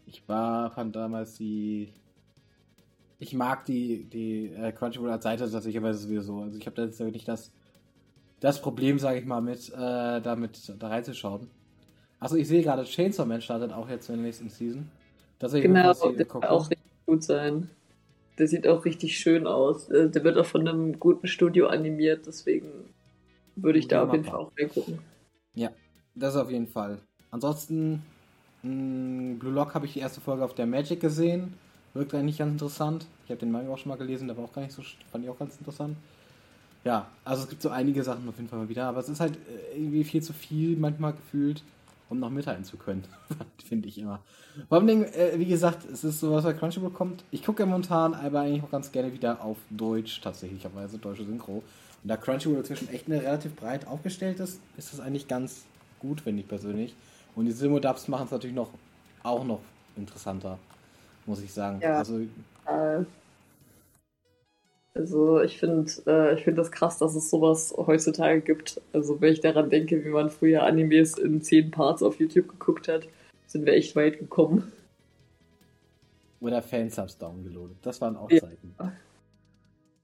Ich 0.05 0.27
war, 0.27 0.71
fand 0.71 0.95
damals 0.95 1.35
die. 1.35 1.93
Ich 3.17 3.33
mag 3.33 3.65
die, 3.65 4.03
die 4.03 4.47
äh, 4.47 4.71
Crunchyroll 4.73 5.09
als 5.09 5.23
Seite 5.23 5.49
tatsächlich 5.49 5.81
sowieso. 5.95 6.39
Also 6.39 6.57
ich 6.57 6.65
habe 6.65 6.75
da 6.75 6.83
jetzt 6.83 6.99
nicht 6.99 7.27
das, 7.27 7.51
das 8.41 8.61
Problem, 8.61 8.99
sage 8.99 9.19
ich 9.19 9.25
mal, 9.25 9.41
mit 9.41 9.69
äh, 9.69 10.21
damit 10.21 10.73
da 10.77 10.89
reinzuschauen. 10.89 11.49
Achso, 12.19 12.35
ich 12.35 12.47
sehe 12.47 12.61
gerade, 12.61 12.83
Chainsaw 12.83 13.25
Man 13.25 13.41
startet 13.41 13.71
auch 13.71 13.89
jetzt 13.89 14.09
in 14.09 14.15
der 14.15 14.25
nächsten 14.25 14.49
Season. 14.49 14.89
Das 15.39 15.53
genau, 15.53 15.87
das 15.87 16.01
wird 16.01 16.31
auch 16.31 16.69
richtig 16.69 17.05
gut 17.05 17.23
sein. 17.23 17.69
Der 18.37 18.47
sieht 18.47 18.67
auch 18.67 18.83
richtig 18.83 19.17
schön 19.17 19.47
aus. 19.47 19.89
Äh, 19.89 20.09
der 20.09 20.23
wird 20.25 20.37
auch 20.37 20.45
von 20.45 20.67
einem 20.67 20.99
guten 20.99 21.27
Studio 21.27 21.67
animiert, 21.67 22.27
deswegen 22.27 22.94
würde 23.55 23.79
ich 23.79 23.87
da 23.87 24.03
auf 24.03 24.11
jeden 24.11 24.25
Fall 24.25 24.35
auch 24.35 24.51
reingucken. 24.57 24.99
Ja, 25.53 25.71
das 26.15 26.35
auf 26.35 26.51
jeden 26.51 26.67
Fall. 26.67 26.99
Ansonsten, 27.31 28.03
mh, 28.63 28.69
hm, 28.69 29.39
Blue 29.39 29.53
Lock 29.53 29.73
habe 29.75 29.85
ich 29.85 29.93
die 29.93 29.99
erste 29.99 30.21
Folge 30.21 30.43
auf 30.43 30.55
der 30.55 30.65
Magic 30.65 30.99
gesehen. 30.99 31.53
Wirkt 31.93 32.13
eigentlich 32.13 32.37
ganz 32.37 32.51
interessant. 32.51 33.07
Ich 33.23 33.31
habe 33.31 33.39
den 33.39 33.51
Manga 33.51 33.71
auch 33.71 33.77
schon 33.77 33.89
mal 33.89 33.97
gelesen, 33.97 34.27
der 34.27 34.37
war 34.37 34.43
auch 34.43 34.53
gar 34.53 34.61
nicht 34.61 34.73
so, 34.73 34.81
fand 35.11 35.23
ich 35.23 35.29
auch 35.29 35.39
ganz 35.39 35.57
interessant. 35.57 35.95
Ja, 36.83 37.07
also 37.23 37.43
es 37.43 37.49
gibt 37.49 37.61
so 37.61 37.69
einige 37.69 38.03
Sachen 38.03 38.27
auf 38.29 38.35
jeden 38.35 38.49
Fall 38.49 38.59
mal 38.59 38.69
wieder, 38.69 38.85
aber 38.87 38.99
es 38.99 39.09
ist 39.09 39.19
halt 39.19 39.35
äh, 39.35 39.77
irgendwie 39.77 40.03
viel 40.03 40.21
zu 40.21 40.33
viel 40.33 40.77
manchmal 40.77 41.13
gefühlt 41.13 41.63
um 42.09 42.19
noch 42.19 42.29
mitteilen 42.29 42.63
zu 42.63 42.77
können. 42.77 43.03
Finde 43.63 43.87
ich 43.87 43.97
immer. 43.97 44.21
Vor 44.69 44.77
allem, 44.77 45.03
äh, 45.03 45.37
wie 45.37 45.45
gesagt, 45.45 45.89
es 45.91 46.03
ist 46.03 46.19
so, 46.19 46.31
was 46.31 46.43
bei 46.43 46.53
Crunchyroll 46.53 46.91
kommt. 46.91 47.23
Ich 47.31 47.43
gucke 47.43 47.63
ja 47.63 47.65
momentan 47.65 48.13
aber 48.13 48.41
eigentlich 48.41 48.63
auch 48.63 48.71
ganz 48.71 48.91
gerne 48.91 49.11
wieder 49.13 49.43
auf 49.43 49.57
Deutsch, 49.69 50.21
tatsächlicherweise, 50.21 50.97
deutsche 50.97 51.25
Synchro. 51.25 51.63
Und 52.05 52.09
da 52.09 52.17
Crunchyroll 52.17 52.59
inzwischen 52.59 52.87
echt 52.93 53.07
eine 53.07 53.19
relativ 53.19 53.55
breit 53.55 53.87
aufgestellt 53.87 54.39
ist, 54.39 54.61
ist 54.77 54.93
das 54.93 54.99
eigentlich 54.99 55.27
ganz 55.27 55.65
gut, 55.97 56.21
finde 56.21 56.43
ich 56.43 56.47
persönlich. 56.47 56.93
Und 57.35 57.45
die 57.45 57.51
Simodubs 57.51 58.07
machen 58.07 58.25
es 58.25 58.31
natürlich 58.31 58.55
noch, 58.55 58.69
auch 59.23 59.43
noch 59.43 59.61
interessanter, 59.97 60.59
muss 61.25 61.41
ich 61.41 61.51
sagen. 61.51 61.79
Ja. 61.81 61.97
Also, 61.97 62.19
äh, 62.67 63.05
also 64.93 65.41
ich 65.41 65.57
finde 65.57 65.91
äh, 66.05 66.35
ich 66.35 66.43
find 66.43 66.59
das 66.59 66.71
krass, 66.71 66.99
dass 66.99 67.15
es 67.15 67.31
sowas 67.31 67.73
heutzutage 67.75 68.41
gibt. 68.41 68.79
Also 68.93 69.19
wenn 69.19 69.33
ich 69.33 69.41
daran 69.41 69.71
denke, 69.71 70.05
wie 70.05 70.09
man 70.09 70.29
früher 70.29 70.61
Animes 70.61 71.17
in 71.17 71.41
zehn 71.41 71.71
Parts 71.71 72.03
auf 72.03 72.19
YouTube 72.19 72.49
geguckt 72.49 72.87
hat, 72.87 73.07
sind 73.47 73.65
wir 73.65 73.73
echt 73.73 73.95
weit 73.95 74.19
gekommen. 74.19 74.71
Oder 76.39 76.61
Fansubs 76.61 77.17
downgeloadet. 77.17 77.77
Das 77.81 77.99
waren 77.99 78.15
auch 78.15 78.29
ja. 78.29 78.41
Zeiten. 78.41 78.75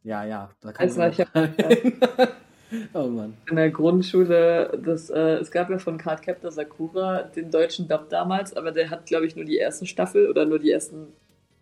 Ja, 0.04 0.26
ja. 0.26 0.50
Da 0.62 0.72
kann 0.72 0.88
also, 0.88 1.04
ich 1.04 1.20
hab, 1.20 1.30
oh 2.94 3.08
Mann. 3.08 3.36
In 3.50 3.56
der 3.56 3.70
Grundschule, 3.70 4.80
das, 4.84 5.10
äh, 5.10 5.36
es 5.36 5.52
gab 5.52 5.70
ja 5.70 5.78
von 5.78 5.98
Card 5.98 6.24
Captor 6.24 6.52
Sakura 6.52 7.24
den 7.24 7.52
deutschen 7.52 7.88
Dub 7.88 8.10
damals, 8.10 8.56
aber 8.56 8.72
der 8.72 8.90
hat, 8.90 9.06
glaube 9.06 9.26
ich, 9.26 9.36
nur 9.36 9.46
die 9.46 9.58
erste 9.58 9.86
Staffel 9.86 10.30
oder 10.30 10.46
nur 10.46 10.60
die 10.60 10.72
ersten, 10.72 11.08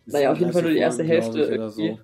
naja, 0.06 0.32
auf 0.32 0.38
jeden 0.38 0.52
Fall 0.52 0.62
nur 0.62 0.70
die 0.70 0.78
erste 0.78 1.04
Hälfte 1.04 1.40
irgendwie. 1.40 1.90
So. 1.90 1.98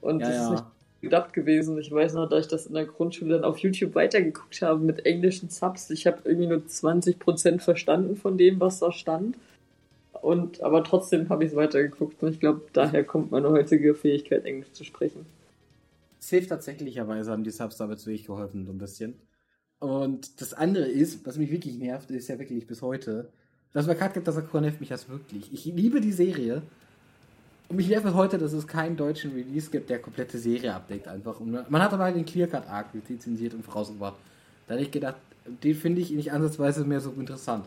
Und 0.00 0.20
ja, 0.20 0.28
das 0.28 0.36
ja. 0.36 0.44
ist 0.44 0.50
nicht 0.50 0.64
gedacht 1.00 1.32
gewesen. 1.32 1.78
Ich 1.78 1.90
weiß 1.90 2.14
noch, 2.14 2.28
dass 2.28 2.46
ich 2.46 2.50
das 2.50 2.66
in 2.66 2.74
der 2.74 2.84
Grundschule 2.84 3.36
dann 3.36 3.44
auf 3.44 3.58
YouTube 3.58 3.94
weitergeguckt 3.94 4.60
habe 4.62 4.80
mit 4.80 5.06
englischen 5.06 5.48
Subs. 5.48 5.90
Ich 5.90 6.06
habe 6.06 6.18
irgendwie 6.24 6.46
nur 6.46 6.58
20% 6.58 7.60
verstanden 7.60 8.16
von 8.16 8.36
dem, 8.36 8.60
was 8.60 8.80
da 8.80 8.92
stand. 8.92 9.36
Und, 10.20 10.62
aber 10.62 10.84
trotzdem 10.84 11.30
habe 11.30 11.44
ich 11.44 11.50
es 11.50 11.56
weitergeguckt. 11.56 12.22
Und 12.22 12.30
ich 12.32 12.40
glaube, 12.40 12.62
daher 12.72 13.04
kommt 13.04 13.30
meine 13.30 13.48
heutige 13.48 13.94
Fähigkeit, 13.94 14.44
Englisch 14.44 14.72
zu 14.72 14.84
sprechen. 14.84 15.24
Safe 16.20 16.46
tatsächlicherweise 16.46 17.32
haben 17.32 17.44
die 17.44 17.50
Subs 17.50 17.76
damit 17.76 17.98
wirklich 18.06 18.26
geholfen, 18.26 18.66
so 18.66 18.72
ein 18.72 18.78
bisschen. 18.78 19.14
Und 19.80 20.40
das 20.40 20.54
andere 20.54 20.86
ist, 20.86 21.26
was 21.26 21.38
mich 21.38 21.50
wirklich 21.50 21.76
nervt, 21.76 22.10
ist 22.10 22.28
ja 22.28 22.38
wirklich 22.38 22.66
bis 22.66 22.82
heute, 22.82 23.32
dass 23.72 23.86
bei 23.86 23.94
Card 23.94 24.14
gibt, 24.14 24.28
das 24.28 24.36
nervt 24.36 24.80
mich 24.80 24.90
das 24.90 25.08
wirklich. 25.08 25.52
Ich 25.52 25.64
liebe 25.64 26.00
die 26.00 26.12
Serie, 26.12 26.62
und 27.70 27.76
mich 27.76 27.88
nervt 27.88 28.04
heute, 28.14 28.36
dass 28.36 28.52
es 28.52 28.66
keinen 28.66 28.96
deutschen 28.96 29.30
Release 29.30 29.70
gibt, 29.70 29.90
der 29.90 30.00
komplette 30.00 30.38
Serie 30.38 30.74
abdeckt 30.74 31.06
einfach. 31.06 31.38
Und 31.38 31.52
man 31.70 31.80
hat 31.80 31.92
aber 31.92 32.02
halt 32.02 32.16
den 32.16 32.26
Clearcut 32.26 32.66
Arc 32.66 32.88
lizenziert 33.08 33.54
und 33.54 33.64
vorausgebracht. 33.64 34.16
Da 34.66 34.74
hätte 34.74 34.82
ich 34.82 34.90
gedacht, 34.90 35.14
den 35.62 35.76
finde 35.76 36.00
ich 36.00 36.10
nicht 36.10 36.32
ansatzweise 36.32 36.84
mehr 36.84 37.00
so 37.00 37.12
interessant. 37.12 37.64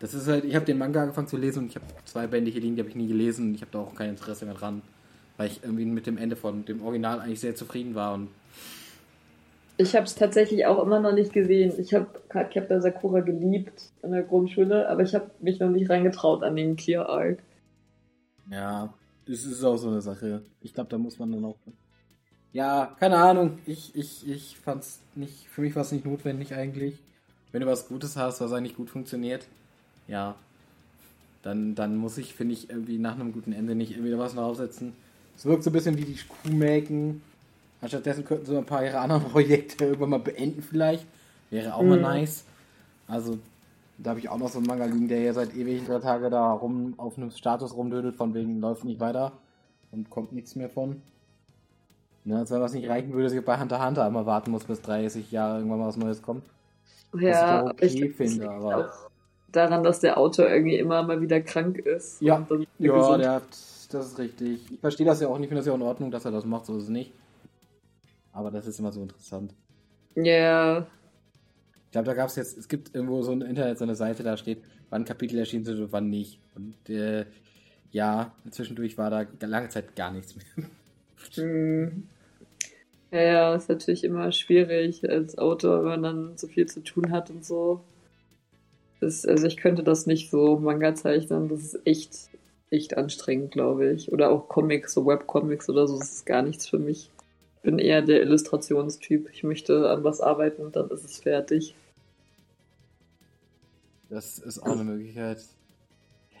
Das 0.00 0.12
ist 0.12 0.26
halt, 0.26 0.44
ich 0.44 0.56
habe 0.56 0.66
den 0.66 0.76
Manga 0.76 1.02
angefangen 1.02 1.28
zu 1.28 1.36
lesen 1.36 1.60
und 1.60 1.68
ich 1.68 1.76
habe 1.76 1.86
zwei 2.04 2.26
Bände 2.26 2.50
hier 2.50 2.60
liegen, 2.60 2.74
die 2.74 2.82
habe 2.82 2.90
ich 2.90 2.96
nie 2.96 3.06
gelesen 3.06 3.50
und 3.50 3.54
ich 3.54 3.60
habe 3.60 3.70
da 3.70 3.78
auch 3.78 3.94
kein 3.94 4.10
Interesse 4.10 4.44
mehr 4.44 4.54
dran, 4.54 4.82
weil 5.36 5.48
ich 5.48 5.62
irgendwie 5.62 5.84
mit 5.84 6.06
dem 6.06 6.18
Ende 6.18 6.36
von 6.36 6.64
dem 6.64 6.82
Original 6.82 7.20
eigentlich 7.20 7.40
sehr 7.40 7.54
zufrieden 7.54 7.94
war 7.94 8.14
und 8.14 8.28
ich 9.78 9.94
habe 9.94 10.06
es 10.06 10.14
tatsächlich 10.14 10.64
auch 10.64 10.82
immer 10.82 11.00
noch 11.00 11.12
nicht 11.12 11.32
gesehen. 11.34 11.74
Ich 11.78 11.92
habe 11.92 12.06
Captain 12.30 12.80
Sakura 12.80 13.20
geliebt 13.20 13.90
in 14.02 14.12
der 14.12 14.22
Grundschule, 14.22 14.88
aber 14.88 15.02
ich 15.02 15.14
habe 15.14 15.30
mich 15.40 15.60
noch 15.60 15.68
nicht 15.68 15.90
reingetraut 15.90 16.42
an 16.42 16.56
den 16.56 16.76
Clear 16.76 17.08
Arc. 17.08 17.42
Ja, 18.50 18.94
das 19.26 19.44
ist 19.44 19.62
auch 19.64 19.76
so 19.76 19.88
eine 19.88 20.00
Sache. 20.00 20.42
Ich 20.62 20.72
glaube, 20.72 20.88
da 20.88 20.96
muss 20.96 21.18
man 21.18 21.32
dann 21.32 21.44
auch. 21.44 21.56
Ja, 22.52 22.96
keine 22.98 23.18
Ahnung. 23.18 23.58
Ich, 23.66 23.94
ich, 23.94 24.26
ich 24.26 24.56
fand's 24.56 25.00
nicht. 25.14 25.46
Für 25.48 25.60
mich 25.60 25.74
war 25.74 25.82
es 25.82 25.92
nicht 25.92 26.06
notwendig 26.06 26.54
eigentlich. 26.54 26.98
Wenn 27.52 27.60
du 27.60 27.66
was 27.66 27.88
Gutes 27.88 28.16
hast, 28.16 28.40
was 28.40 28.52
eigentlich 28.52 28.76
gut 28.76 28.88
funktioniert, 28.88 29.46
ja, 30.08 30.36
dann, 31.42 31.74
dann 31.74 31.96
muss 31.96 32.16
ich, 32.16 32.34
finde 32.34 32.54
ich, 32.54 32.70
irgendwie 32.70 32.98
nach 32.98 33.14
einem 33.14 33.32
guten 33.32 33.52
Ende 33.52 33.74
nicht 33.74 33.92
irgendwie 33.92 34.16
was 34.16 34.34
draufsetzen. 34.34 34.94
Es 35.36 35.44
wirkt 35.44 35.62
so 35.62 35.70
ein 35.70 35.72
bisschen 35.72 35.98
wie 35.98 36.04
die 36.04 36.18
Kuhmelken. 36.42 37.22
Anstattdessen 37.80 38.24
könnten 38.24 38.46
sie 38.46 38.56
ein 38.56 38.64
paar 38.64 38.84
ihrer 38.84 39.00
anderen 39.00 39.24
Projekte 39.30 39.84
irgendwann 39.84 40.10
mal 40.10 40.20
beenden, 40.20 40.62
vielleicht. 40.62 41.06
Wäre 41.50 41.74
auch 41.74 41.82
mhm. 41.82 41.88
mal 41.90 42.00
nice. 42.00 42.44
Also, 43.06 43.38
da 43.98 44.10
habe 44.10 44.20
ich 44.20 44.28
auch 44.28 44.38
noch 44.38 44.48
so 44.48 44.58
einen 44.58 44.66
Manga 44.66 44.86
liegen, 44.86 45.08
der 45.08 45.20
ja 45.20 45.32
seit 45.32 45.54
ewigen 45.54 45.86
drei 45.86 45.98
Tage 46.00 46.30
da 46.30 46.52
rum 46.52 46.94
auf 46.96 47.16
einem 47.16 47.30
Status 47.30 47.74
rumdödelt, 47.74 48.16
von 48.16 48.34
wegen 48.34 48.60
läuft 48.60 48.84
nicht 48.84 49.00
weiter 49.00 49.32
und 49.92 50.10
kommt 50.10 50.32
nichts 50.32 50.56
mehr 50.56 50.68
von. 50.68 51.02
Ne, 52.24 52.38
als 52.38 52.50
wenn 52.50 52.60
was 52.60 52.72
nicht 52.72 52.88
reichen 52.88 53.12
würde, 53.12 53.24
dass 53.24 53.32
ich 53.32 53.44
bei 53.44 53.58
Hunter 53.58 53.84
Hunter 53.86 54.06
immer 54.06 54.26
warten 54.26 54.50
muss, 54.50 54.64
bis 54.64 54.82
30 54.82 55.30
Jahre 55.30 55.58
irgendwann 55.58 55.78
mal 55.78 55.86
was 55.88 55.96
Neues 55.96 56.22
kommt. 56.22 56.42
Ja, 57.14 57.66
was 57.66 57.92
ich 57.92 58.02
okay 58.02 58.06
ich 58.06 58.16
finde, 58.16 58.50
aber. 58.50 58.92
Daran, 59.52 59.84
dass 59.84 60.00
der 60.00 60.18
Autor 60.18 60.48
irgendwie 60.48 60.76
immer 60.76 61.02
mal 61.04 61.20
wieder 61.20 61.40
krank 61.40 61.78
ist. 61.78 62.20
Ja, 62.20 62.44
ja 62.78 63.16
der 63.16 63.32
hat, 63.32 63.42
das 63.94 64.06
ist 64.08 64.18
richtig. 64.18 64.60
Ich 64.70 64.80
verstehe 64.80 65.06
das 65.06 65.20
ja 65.20 65.28
auch 65.28 65.38
nicht, 65.38 65.44
ich 65.44 65.48
finde 65.48 65.60
das 65.60 65.66
ja 65.66 65.72
auch 65.72 65.76
in 65.76 65.82
Ordnung, 65.82 66.10
dass 66.10 66.24
er 66.24 66.30
das 66.30 66.44
macht, 66.44 66.66
so 66.66 66.76
ist 66.76 66.84
es 66.84 66.88
nicht. 66.88 67.12
Aber 68.32 68.50
das 68.50 68.66
ist 68.66 68.78
immer 68.78 68.92
so 68.92 69.02
interessant. 69.02 69.54
Ja, 70.14 70.86
ich 71.86 71.92
glaube, 71.92 72.06
da 72.06 72.14
gab 72.14 72.28
es 72.28 72.36
jetzt, 72.36 72.58
es 72.58 72.68
gibt 72.68 72.94
irgendwo 72.94 73.22
so 73.22 73.32
ein 73.32 73.42
Internet, 73.42 73.78
so 73.78 73.84
eine 73.84 73.94
Seite, 73.94 74.22
da 74.22 74.36
steht, 74.36 74.58
wann 74.90 75.04
Kapitel 75.04 75.38
erschienen 75.38 75.64
sind 75.64 75.78
und 75.78 75.92
wann 75.92 76.10
nicht. 76.10 76.40
Und 76.54 76.90
äh, 76.90 77.26
ja, 77.92 78.32
zwischendurch 78.50 78.98
war 78.98 79.10
da 79.10 79.46
lange 79.46 79.68
Zeit 79.68 79.94
gar 79.94 80.10
nichts 80.10 80.34
mehr. 80.36 80.66
Hm. 81.34 82.08
Ja, 83.12 83.20
ja, 83.20 83.54
ist 83.54 83.68
natürlich 83.68 84.04
immer 84.04 84.32
schwierig 84.32 85.08
als 85.08 85.38
Autor, 85.38 85.84
wenn 85.84 86.00
man 86.00 86.02
dann 86.02 86.36
so 86.36 86.48
viel 86.48 86.66
zu 86.66 86.82
tun 86.82 87.12
hat 87.12 87.30
und 87.30 87.44
so. 87.44 87.82
Das, 89.00 89.24
also 89.24 89.46
ich 89.46 89.56
könnte 89.56 89.82
das 89.82 90.06
nicht 90.06 90.30
so 90.30 90.58
Manga 90.58 90.94
zeichnen, 90.94 91.48
das 91.48 91.60
ist 91.60 91.86
echt, 91.86 92.30
echt 92.70 92.96
anstrengend, 92.96 93.52
glaube 93.52 93.90
ich. 93.90 94.12
Oder 94.12 94.30
auch 94.30 94.48
Comics, 94.48 94.92
so 94.92 95.06
Webcomics 95.06 95.68
oder 95.68 95.86
so, 95.86 95.98
das 95.98 96.12
ist 96.12 96.26
gar 96.26 96.42
nichts 96.42 96.68
für 96.68 96.78
mich 96.78 97.10
bin 97.66 97.80
eher 97.80 98.00
der 98.00 98.22
Illustrationstyp. 98.22 99.28
Ich 99.32 99.42
möchte 99.42 99.90
an 99.90 100.04
was 100.04 100.20
arbeiten 100.20 100.62
und 100.62 100.76
dann 100.76 100.88
ist 100.88 101.04
es 101.04 101.18
fertig. 101.18 101.74
Das 104.08 104.38
ist 104.38 104.60
auch 104.60 104.70
eine 104.70 104.84
Möglichkeit. 104.84 105.44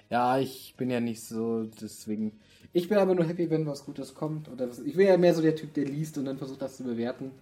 Ja, 0.08 0.38
ich 0.38 0.74
bin 0.76 0.88
ja 0.88 1.00
nicht 1.00 1.24
so, 1.24 1.64
deswegen. 1.80 2.30
Ich 2.72 2.88
bin 2.88 2.98
aber 2.98 3.16
nur 3.16 3.24
happy, 3.24 3.50
wenn 3.50 3.66
was 3.66 3.84
Gutes 3.84 4.14
kommt. 4.14 4.48
Oder 4.48 4.70
was, 4.70 4.78
ich 4.78 4.94
bin 4.94 5.08
ja 5.08 5.16
mehr 5.16 5.34
so 5.34 5.42
der 5.42 5.56
Typ, 5.56 5.74
der 5.74 5.86
liest 5.86 6.16
und 6.16 6.26
dann 6.26 6.38
versucht, 6.38 6.62
das 6.62 6.76
zu 6.76 6.84
bewerten 6.84 7.32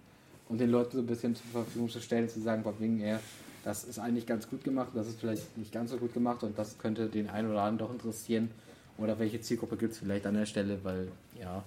und 0.49 0.59
den 0.59 0.71
Leuten 0.71 0.97
so 0.97 1.03
ein 1.03 1.05
bisschen 1.05 1.35
zur 1.35 1.45
Verfügung 1.51 1.87
zu 1.87 2.01
stellen, 2.01 2.27
zu 2.27 2.41
sagen, 2.41 2.65
wegen 2.79 3.01
er, 3.01 3.19
das 3.63 3.83
ist 3.83 3.99
eigentlich 3.99 4.25
ganz 4.25 4.49
gut 4.49 4.63
gemacht, 4.63 4.89
das 4.95 5.07
ist 5.07 5.19
vielleicht 5.19 5.55
nicht 5.59 5.71
ganz 5.71 5.91
so 5.91 5.97
gut 5.97 6.15
gemacht 6.15 6.41
und 6.41 6.57
das 6.57 6.79
könnte 6.79 7.05
den 7.05 7.29
einen 7.29 7.51
oder 7.51 7.61
anderen 7.61 7.77
doch 7.77 7.93
interessieren. 7.93 8.49
Oder 8.97 9.19
welche 9.19 9.41
Zielgruppe 9.41 9.77
gibt 9.77 9.93
es 9.93 9.99
vielleicht 9.99 10.25
an 10.25 10.35
der 10.35 10.45
Stelle, 10.45 10.79
weil, 10.83 11.09
ja, 11.39 11.63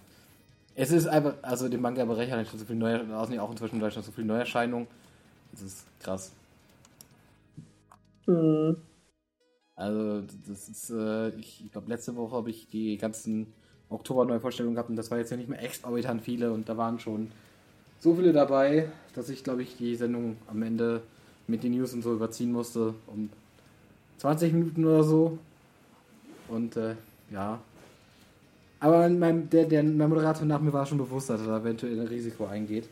es 0.74 0.92
ist 0.92 1.06
einfach, 1.06 1.34
also 1.42 1.68
dem 1.68 1.82
Manga-Bereich 1.82 2.30
hat 2.30 2.46
schon 2.46 2.58
so 2.58 2.64
viel 2.64 2.76
neue, 2.76 3.14
außen 3.14 3.38
auch 3.38 3.50
inzwischen 3.50 3.76
in 3.76 3.80
Deutschland 3.80 4.06
so 4.06 4.12
viel 4.12 4.24
Neuerscheinungen. 4.24 4.86
Das 5.52 5.62
ist 5.62 5.84
krass. 6.00 6.32
Hm. 8.26 8.76
Also, 9.74 10.22
das 10.48 10.68
ist, 10.68 10.90
äh, 10.90 11.30
ich, 11.30 11.64
ich 11.64 11.72
glaube, 11.72 11.88
letzte 11.88 12.16
Woche 12.16 12.36
habe 12.36 12.50
ich 12.50 12.68
die 12.68 12.96
ganzen 12.96 13.52
Oktober-Neuvorstellungen 13.90 14.74
gehabt 14.74 14.90
und 14.90 14.96
das 14.96 15.10
war 15.10 15.18
jetzt 15.18 15.30
ja 15.30 15.36
nicht 15.36 15.48
mehr 15.48 15.62
exorbitant 15.62 16.22
viele 16.22 16.52
und 16.52 16.68
da 16.68 16.76
waren 16.76 16.98
schon 16.98 17.30
so 18.00 18.14
viele 18.14 18.32
dabei, 18.32 18.88
dass 19.14 19.28
ich, 19.28 19.42
glaube 19.44 19.62
ich, 19.62 19.76
die 19.76 19.96
Sendung 19.96 20.36
am 20.46 20.62
Ende 20.62 21.02
mit 21.46 21.64
den 21.64 21.72
News 21.72 21.92
und 21.92 22.02
so 22.02 22.12
überziehen 22.14 22.52
musste 22.52 22.94
um 23.06 23.30
20 24.18 24.52
Minuten 24.52 24.84
oder 24.84 25.02
so. 25.02 25.38
Und 26.48 26.76
äh, 26.76 26.94
ja. 27.30 27.60
Aber 28.80 29.08
mein, 29.08 29.50
der, 29.50 29.64
der, 29.64 29.82
mein 29.82 30.08
Moderator 30.08 30.46
nach 30.46 30.60
mir 30.60 30.72
war 30.72 30.86
schon 30.86 30.98
bewusst, 30.98 31.30
dass 31.30 31.40
er 31.40 31.48
da 31.48 31.58
eventuell 31.58 31.98
ein 31.98 32.06
Risiko 32.06 32.46
eingeht. 32.46 32.88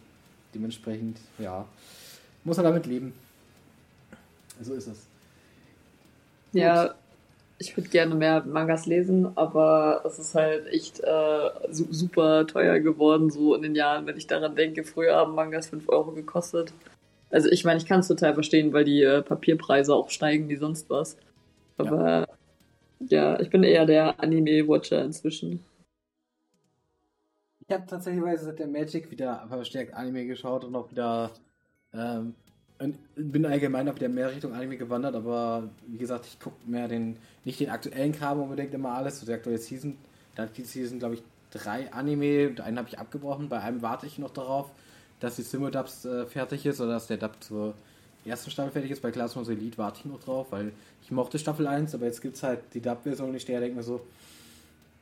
Dementsprechend, 0.55 1.19
ja, 1.39 1.65
muss 2.45 2.59
er 2.59 2.65
damit 2.65 2.87
leben. 2.87 3.13
So 4.61 4.75
ist 4.75 4.89
es. 4.89 5.07
Ja, 6.53 6.95
ich 7.59 7.77
würde 7.77 7.89
gerne 7.89 8.15
mehr 8.15 8.45
Mangas 8.45 8.87
lesen, 8.87 9.37
aber 9.37 10.03
es 10.05 10.19
ist 10.19 10.35
halt 10.35 10.67
echt 10.67 11.01
äh, 11.01 11.51
su 11.71 11.87
super 11.91 12.47
teuer 12.47 12.81
geworden, 12.81 13.31
so 13.31 13.55
in 13.55 13.63
den 13.63 13.75
Jahren, 13.75 14.07
wenn 14.07 14.17
ich 14.17 14.27
daran 14.27 14.57
denke. 14.57 14.85
Früher 14.85 15.17
haben 15.17 15.35
Mangas 15.35 15.69
5 15.69 15.89
Euro 15.89 16.13
gekostet. 16.13 16.73
Also 17.31 17.49
ich 17.51 17.65
meine, 17.65 17.79
ich 17.79 17.87
kann 17.87 18.01
es 18.01 18.09
total 18.09 18.35
verstehen, 18.35 18.73
weil 18.73 18.85
die 18.85 19.03
äh, 19.03 19.23
Papierpreise 19.23 19.95
auch 19.95 20.11
steigen 20.11 20.49
wie 20.49 20.57
sonst 20.57 20.89
was. 20.91 21.17
Aber 21.79 22.21
ja, 22.21 22.27
ja 23.01 23.39
ich 23.41 23.51
bin 23.51 23.63
eher 23.63 23.87
der 23.87 24.21
Anime-Watcher 24.21 25.05
inzwischen. 25.05 25.65
Ich 27.69 27.75
habe 27.75 27.87
tatsächlich 27.87 28.23
seit 28.41 28.59
der 28.59 28.69
Magic 28.69 29.11
wieder 29.11 29.47
verstärkt 29.49 29.95
Anime 29.95 30.27
geschaut 30.27 30.65
und 30.65 30.77
auch 30.77 30.91
wieder 30.91 31.33
ähm, 31.93 32.35
bin 33.17 33.47
allgemein 33.47 33.89
auch 33.89 33.95
wieder 33.95 34.09
mehr 34.09 34.31
Richtung 34.31 34.53
Anime 34.53 34.77
gewandert, 34.77 35.15
aber 35.15 35.71
wie 35.87 35.99
gesagt, 35.99 36.27
ich 36.27 36.39
gucke 36.39 36.57
mehr 36.67 36.89
den, 36.89 37.17
nicht 37.45 37.59
den 37.61 37.71
aktuellen 37.71 38.13
Kram 38.13 38.41
unbedingt 38.41 38.75
immer 38.75 38.91
alles, 38.91 39.21
so 39.21 39.27
der 39.27 39.37
aktuelle 39.37 39.59
Season. 39.59 39.97
Da 40.35 40.45
hat 40.45 40.57
die 40.57 40.63
Season, 40.63 40.99
glaube 40.99 41.15
ich, 41.15 41.23
drei 41.51 41.93
Anime 41.93 42.49
und 42.49 42.61
einen 42.61 42.79
habe 42.79 42.89
ich 42.89 42.99
abgebrochen. 42.99 43.49
Bei 43.49 43.61
einem 43.61 43.81
warte 43.81 44.07
ich 44.07 44.19
noch 44.19 44.31
darauf, 44.31 44.71
dass 45.21 45.37
die 45.37 45.43
Simodubs 45.43 46.05
äh, 46.05 46.27
fertig 46.27 46.67
ist 46.67 46.81
oder 46.81 46.93
dass 46.93 47.07
der 47.07 47.17
Dub 47.17 47.43
zur 47.43 47.75
ersten 48.29 48.51
Staffel 48.51 48.73
fertig 48.73 48.91
ist. 48.91 49.03
Bei 49.03 49.11
Classroom 49.11 49.49
Elite 49.49 49.79
warte 49.79 50.01
ich 50.01 50.05
noch 50.07 50.21
drauf, 50.21 50.49
weil 50.51 50.73
ich 51.03 51.11
mochte 51.11 51.39
Staffel 51.39 51.67
1, 51.67 51.95
aber 51.95 52.07
jetzt 52.07 52.21
gibt 52.21 52.37
es 52.37 52.43
halt 52.43 52.61
die 52.75 52.81
Dub-Version 52.81 53.31
und 53.31 53.37
ich 53.37 53.43
stehe 53.43 53.61
denke 53.61 53.77
mir 53.77 53.83
so, 53.83 54.01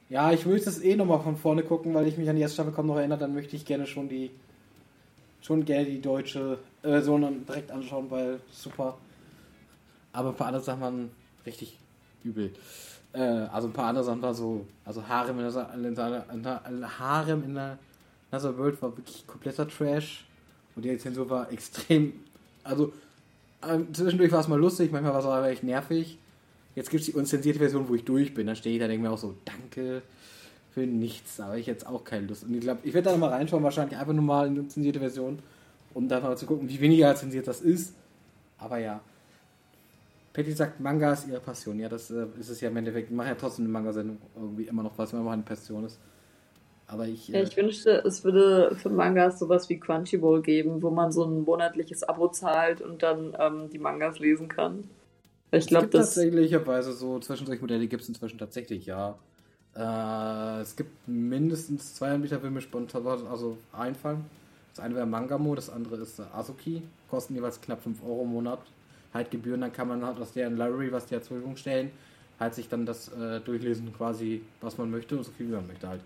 ja, 0.09 0.33
ich 0.33 0.45
will 0.47 0.61
das 0.61 0.83
eh 0.83 0.97
nochmal 0.97 1.21
von 1.21 1.37
vorne 1.37 1.63
gucken, 1.63 1.95
weil 1.95 2.07
ich 2.07 2.19
mich 2.19 2.29
an 2.29 2.37
die 2.37 2.43
erste 2.43 2.55
Staffel 2.55 2.73
kaum 2.73 2.87
noch 2.87 2.97
erinnere, 2.97 3.19
dann 3.19 3.35
möchte 3.35 3.57
ich 3.57 3.65
gerne 3.65 3.87
schon 3.87 4.09
die 4.09 4.31
schon 5.45 5.65
gerne 5.65 5.85
die 5.85 6.01
deutsche 6.01 6.59
Version 6.81 7.45
direkt 7.47 7.71
anschauen, 7.71 8.11
weil 8.11 8.41
super. 8.51 8.97
Aber 10.13 10.31
ein 10.31 10.37
paar 10.37 10.47
andere 10.47 10.63
Sachen 10.63 10.81
waren 10.81 11.11
richtig 11.45 11.79
übel. 12.23 12.51
Äh, 13.13 13.21
also 13.21 13.69
ein 13.69 13.75
paar 13.75 13.89
andere 13.89 14.05
Sachen 14.05 14.23
war 14.23 14.33
so, 14.33 14.67
also 14.87 15.07
Harem 15.07 15.39
in 15.39 15.95
der, 15.95 16.99
Harem 16.99 17.45
in 17.45 17.55
der 17.55 17.79
Another 18.31 18.57
World 18.57 18.81
war 18.81 18.97
wirklich 18.97 19.27
kompletter 19.27 19.69
Trash. 19.69 20.25
Und 20.75 20.85
die 20.85 20.97
Zensur 20.97 21.29
war 21.29 21.53
extrem, 21.53 22.15
also 22.63 22.93
zwischendurch 23.93 24.33
war 24.33 24.41
es 24.41 24.49
mal 24.49 24.59
lustig, 24.59 24.93
manchmal 24.93 25.13
war 25.13 25.21
es 25.21 25.27
aber 25.27 25.49
echt 25.49 25.63
nervig. 25.63 26.19
Jetzt 26.75 26.91
gibt 26.91 27.03
es 27.03 27.07
die 27.07 27.13
unzensierte 27.13 27.59
Version, 27.59 27.89
wo 27.89 27.95
ich 27.95 28.05
durch 28.05 28.35
bin. 28.35 28.47
Da 28.47 28.55
stehe 28.55 28.75
ich 28.75 28.81
da, 28.81 28.89
denke 28.89 29.07
mir 29.07 29.13
auch 29.13 29.19
so, 29.19 29.35
danke 29.45 30.03
für 30.73 30.87
nichts. 30.87 31.37
Da 31.37 31.47
habe 31.47 31.61
ich 31.61 31.67
jetzt 31.67 31.87
auch 31.87 32.05
keine 32.05 32.27
Lust. 32.27 32.45
Und 32.45 32.55
ich 32.55 32.61
glaube, 32.61 32.81
ich 32.83 32.93
werde 32.93 33.07
da 33.07 33.13
nochmal 33.13 33.31
reinschauen, 33.31 33.63
wahrscheinlich 33.63 33.99
einfach 33.99 34.13
nur 34.13 34.25
mal 34.25 34.49
in 34.49 34.55
die 34.57 34.69
zensierte 34.69 34.99
Version, 34.99 35.39
um 35.95 36.09
dann 36.09 36.23
mal 36.23 36.37
zu 36.37 36.47
gucken, 36.47 36.69
wie 36.69 36.81
weniger 36.81 37.15
zensiert 37.15 37.47
das 37.47 37.61
ist. 37.61 37.95
Aber 38.59 38.79
ja. 38.79 39.01
Patty 40.33 40.51
sagt, 40.53 40.81
Manga 40.81 41.13
ist 41.13 41.29
ihre 41.29 41.39
Passion. 41.39 41.79
Ja, 41.79 41.89
das 41.89 42.11
äh, 42.11 42.27
ist 42.41 42.49
es 42.49 42.61
ja 42.61 42.69
im 42.69 42.77
Endeffekt. 42.77 43.09
Ich 43.09 43.15
mache 43.15 43.29
ja 43.29 43.35
trotzdem 43.37 43.67
eine 43.67 43.73
Manga-Sendung 43.73 44.19
irgendwie 44.35 44.65
immer 44.65 44.83
noch, 44.83 44.99
was 44.99 45.13
immer 45.13 45.23
noch 45.23 45.31
eine 45.31 45.43
Passion 45.43 45.85
ist. 45.85 46.01
Aber 46.95 47.09
ich. 47.09 47.29
Äh, 47.29 47.39
ja, 47.39 47.43
ich 47.43 47.57
wünschte, 47.57 47.91
es 48.07 48.23
würde 48.23 48.75
für 48.77 48.89
Mangas 48.89 49.41
sowas 49.41 49.69
wie 49.69 49.79
Crunchyroll 49.81 50.43
geben, 50.43 50.81
wo 50.81 50.91
man 50.91 51.11
so 51.11 51.25
ein 51.25 51.43
monatliches 51.43 52.05
Abo 52.05 52.29
zahlt 52.29 52.81
und 52.81 53.03
dann 53.03 53.37
ähm, 53.39 53.69
die 53.71 53.79
Mangas 53.79 54.21
lesen 54.21 54.49
kann. 54.49 54.85
Ich 55.51 55.67
glaube, 55.67 55.89
das. 55.89 56.15
Tatsächlicherweise 56.15 56.93
so 56.93 57.19
Zwischendurchmodelle 57.19 57.87
gibt 57.89 58.03
es 58.03 58.09
inzwischen 58.09 58.39
tatsächlich, 58.39 58.87
ja. 58.87 59.19
Äh, 59.77 60.61
es 60.61 60.77
gibt 60.77 61.09
mindestens 61.09 61.95
zwei 61.95 62.13
Anbieter, 62.13 62.41
für 62.41 62.51
mich 62.51 62.65
spontan 62.65 63.07
also 63.07 63.59
einfallen. 63.73 64.25
Das 64.75 64.85
eine 64.85 64.95
wäre 64.95 65.07
Mangamo, 65.07 65.55
das 65.55 65.71
andere 65.71 65.97
ist 65.97 66.21
Azuki. 66.21 66.83
Kosten 67.11 67.35
jeweils 67.35 67.61
knapp 67.61 67.83
5 67.83 68.03
Euro 68.05 68.23
im 68.23 68.31
Monat. 68.31 68.61
Halt 69.13 69.31
Gebühren, 69.31 69.61
dann 69.61 69.73
kann 69.73 69.89
man 69.89 70.05
halt 70.05 70.19
aus 70.19 70.33
deren 70.33 70.57
Library, 70.57 70.91
was 70.93 71.07
die 71.07 71.15
zur 71.15 71.23
Verfügung 71.23 71.57
stellen, 71.57 71.91
halt 72.41 72.55
sich 72.55 72.69
dann 72.69 72.87
das 72.87 73.09
äh, 73.09 73.41
durchlesen, 73.41 73.93
quasi, 73.97 74.43
was 74.61 74.79
man 74.79 74.91
möchte 74.91 75.17
und 75.17 75.25
so 75.25 75.31
viel 75.33 75.49
wie 75.49 75.53
man 75.53 75.67
möchte 75.67 75.89
halt. 75.89 76.01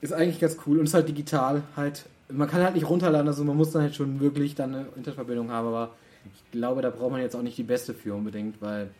Ist 0.00 0.12
eigentlich 0.12 0.40
ganz 0.40 0.56
cool 0.66 0.78
und 0.78 0.86
ist 0.86 0.94
halt 0.94 1.08
digital 1.08 1.62
halt. 1.76 2.06
Man 2.28 2.48
kann 2.48 2.62
halt 2.62 2.74
nicht 2.74 2.88
runterladen, 2.88 3.28
also 3.28 3.44
man 3.44 3.56
muss 3.56 3.70
dann 3.70 3.82
halt 3.82 3.94
schon 3.94 4.20
wirklich 4.20 4.54
dann 4.54 4.74
eine 4.74 4.86
Internetverbindung 4.96 5.50
haben, 5.50 5.68
aber 5.68 5.94
ich 6.34 6.50
glaube, 6.50 6.82
da 6.82 6.90
braucht 6.90 7.12
man 7.12 7.20
jetzt 7.20 7.36
auch 7.36 7.42
nicht 7.42 7.56
die 7.56 7.62
beste 7.62 7.94
für 7.94 8.14
unbedingt, 8.14 8.60
weil 8.60 8.90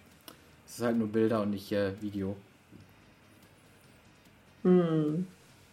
es 0.66 0.76
ist 0.76 0.84
halt 0.84 0.96
nur 0.96 1.08
Bilder 1.08 1.42
und 1.42 1.50
nicht 1.50 1.72
äh, 1.72 1.92
Video. 2.00 2.36
Hm. 4.62 5.26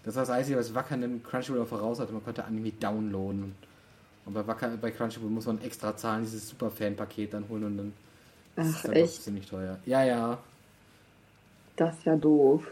Das 0.03 0.15
war 0.15 0.24
das 0.24 0.30
Einzige, 0.32 0.57
was 0.57 0.74
Wacker 0.76 0.95
in 0.95 1.24
Crunchyroll 1.24 1.65
voraus 1.65 1.99
hatte. 1.99 2.11
Man 2.11 2.24
konnte 2.24 2.43
Anime 2.43 2.71
downloaden. 2.71 3.55
Und 4.26 4.34
bei 4.34 4.45
Wacker, 4.45 4.78
bei 4.78 4.91
Crunchyroll 4.91 5.30
muss 5.30 5.45
man 5.45 5.61
extra 5.61 5.95
zahlen, 5.95 6.24
dieses 6.24 6.49
super 6.49 6.69
Fan-Paket 6.69 7.34
dann 7.34 7.47
holen 7.49 7.63
und 7.65 7.78
dann 7.78 7.93
Ach, 8.55 8.63
ist 8.63 8.86
dann 8.86 8.93
echt? 8.93 9.24
ziemlich 9.24 9.47
teuer. 9.47 9.80
Ja, 9.86 10.03
ja. 10.03 10.38
Das 11.76 11.97
ist 11.97 12.05
ja 12.05 12.15
doof. 12.15 12.67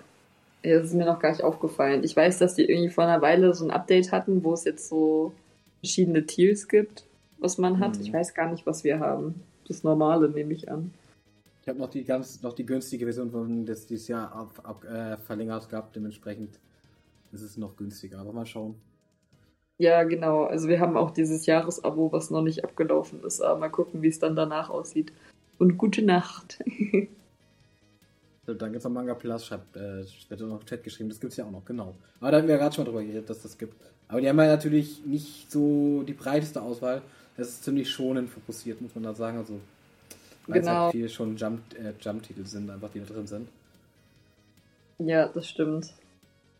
Das 0.63 0.85
ist 0.85 0.93
mir 0.93 1.05
noch 1.05 1.19
gar 1.19 1.31
nicht 1.31 1.43
aufgefallen. 1.43 2.03
Ich 2.03 2.15
weiß, 2.15 2.37
dass 2.37 2.55
die 2.55 2.65
irgendwie 2.65 2.89
vor 2.89 3.05
einer 3.05 3.21
Weile 3.21 3.53
so 3.53 3.65
ein 3.65 3.71
Update 3.71 4.11
hatten, 4.11 4.43
wo 4.43 4.53
es 4.53 4.63
jetzt 4.63 4.87
so 4.87 5.33
verschiedene 5.79 6.25
Tiers 6.25 6.67
gibt, 6.67 7.05
was 7.39 7.57
man 7.57 7.79
hat. 7.79 7.95
Hm. 7.95 8.01
Ich 8.03 8.13
weiß 8.13 8.33
gar 8.33 8.51
nicht, 8.51 8.65
was 8.65 8.83
wir 8.83 8.99
haben. 8.99 9.41
Das 9.67 9.83
normale 9.83 10.29
nehme 10.29 10.53
ich 10.53 10.69
an. 10.69 10.93
Ich 11.61 11.67
habe 11.67 11.79
noch 11.79 11.89
die 11.89 12.03
ganz, 12.03 12.41
noch 12.41 12.53
die 12.53 12.65
günstige 12.65 13.05
Version 13.05 13.31
von 13.31 13.65
das 13.65 13.85
dieses 13.85 14.07
Jahr 14.07 14.33
ab, 14.33 14.61
ab, 14.63 14.83
äh, 14.83 15.17
verlängert 15.17 15.69
gehabt, 15.69 15.95
dementsprechend 15.95 16.59
ist 17.31 17.41
es 17.41 17.57
noch 17.57 17.75
günstiger. 17.75 18.19
Aber 18.19 18.33
mal 18.33 18.45
schauen. 18.45 18.75
Ja, 19.77 20.03
genau. 20.03 20.43
Also 20.43 20.67
wir 20.67 20.79
haben 20.79 20.97
auch 20.97 21.11
dieses 21.11 21.45
Jahresabo, 21.47 22.11
was 22.11 22.29
noch 22.29 22.43
nicht 22.43 22.63
abgelaufen 22.63 23.23
ist. 23.23 23.41
Aber 23.41 23.59
mal 23.59 23.69
gucken, 23.69 24.01
wie 24.01 24.09
es 24.09 24.19
dann 24.19 24.35
danach 24.35 24.69
aussieht. 24.69 25.11
Und 25.57 25.77
gute 25.77 26.03
Nacht. 26.03 26.63
Dann 28.45 28.57
gibt 28.57 28.77
es 28.77 28.83
noch 28.83 28.91
Manga 28.91 29.13
Plus, 29.13 29.45
schreibt, 29.45 29.75
äh, 29.75 30.03
wird 30.29 30.41
noch 30.41 30.63
Chat 30.65 30.83
geschrieben, 30.83 31.09
das 31.09 31.19
gibt 31.19 31.31
es 31.31 31.37
ja 31.37 31.45
auch 31.45 31.51
noch, 31.51 31.63
genau. 31.63 31.95
Aber 32.19 32.31
da 32.31 32.37
haben 32.37 32.47
wir 32.47 32.57
gerade 32.57 32.73
schon 32.73 32.83
mal 32.83 32.91
drüber 32.91 33.03
geredet, 33.03 33.29
dass 33.29 33.43
das 33.43 33.57
gibt. 33.57 33.75
Aber 34.07 34.19
die 34.19 34.27
haben 34.27 34.39
ja 34.39 34.47
natürlich 34.47 35.05
nicht 35.05 35.51
so 35.51 36.03
die 36.03 36.13
breiteste 36.13 36.61
Auswahl. 36.61 37.01
Das 37.37 37.49
ist 37.49 37.63
ziemlich 37.63 37.89
schonend 37.89 38.29
fokussiert, 38.29 38.81
muss 38.81 38.93
man 38.95 39.03
da 39.03 39.13
sagen. 39.13 39.37
Also 39.37 39.59
weil 40.47 40.59
genau. 40.59 40.71
es 40.71 40.77
halt 40.77 40.91
viel 40.91 41.09
schon 41.09 41.37
Jump-Titel 41.37 41.81
äh, 41.81 41.93
Jump 41.99 42.47
sind, 42.47 42.69
einfach 42.69 42.89
die 42.89 42.99
da 42.99 43.05
drin 43.05 43.27
sind. 43.27 43.47
Ja, 44.99 45.27
das 45.27 45.47
stimmt. 45.47 45.93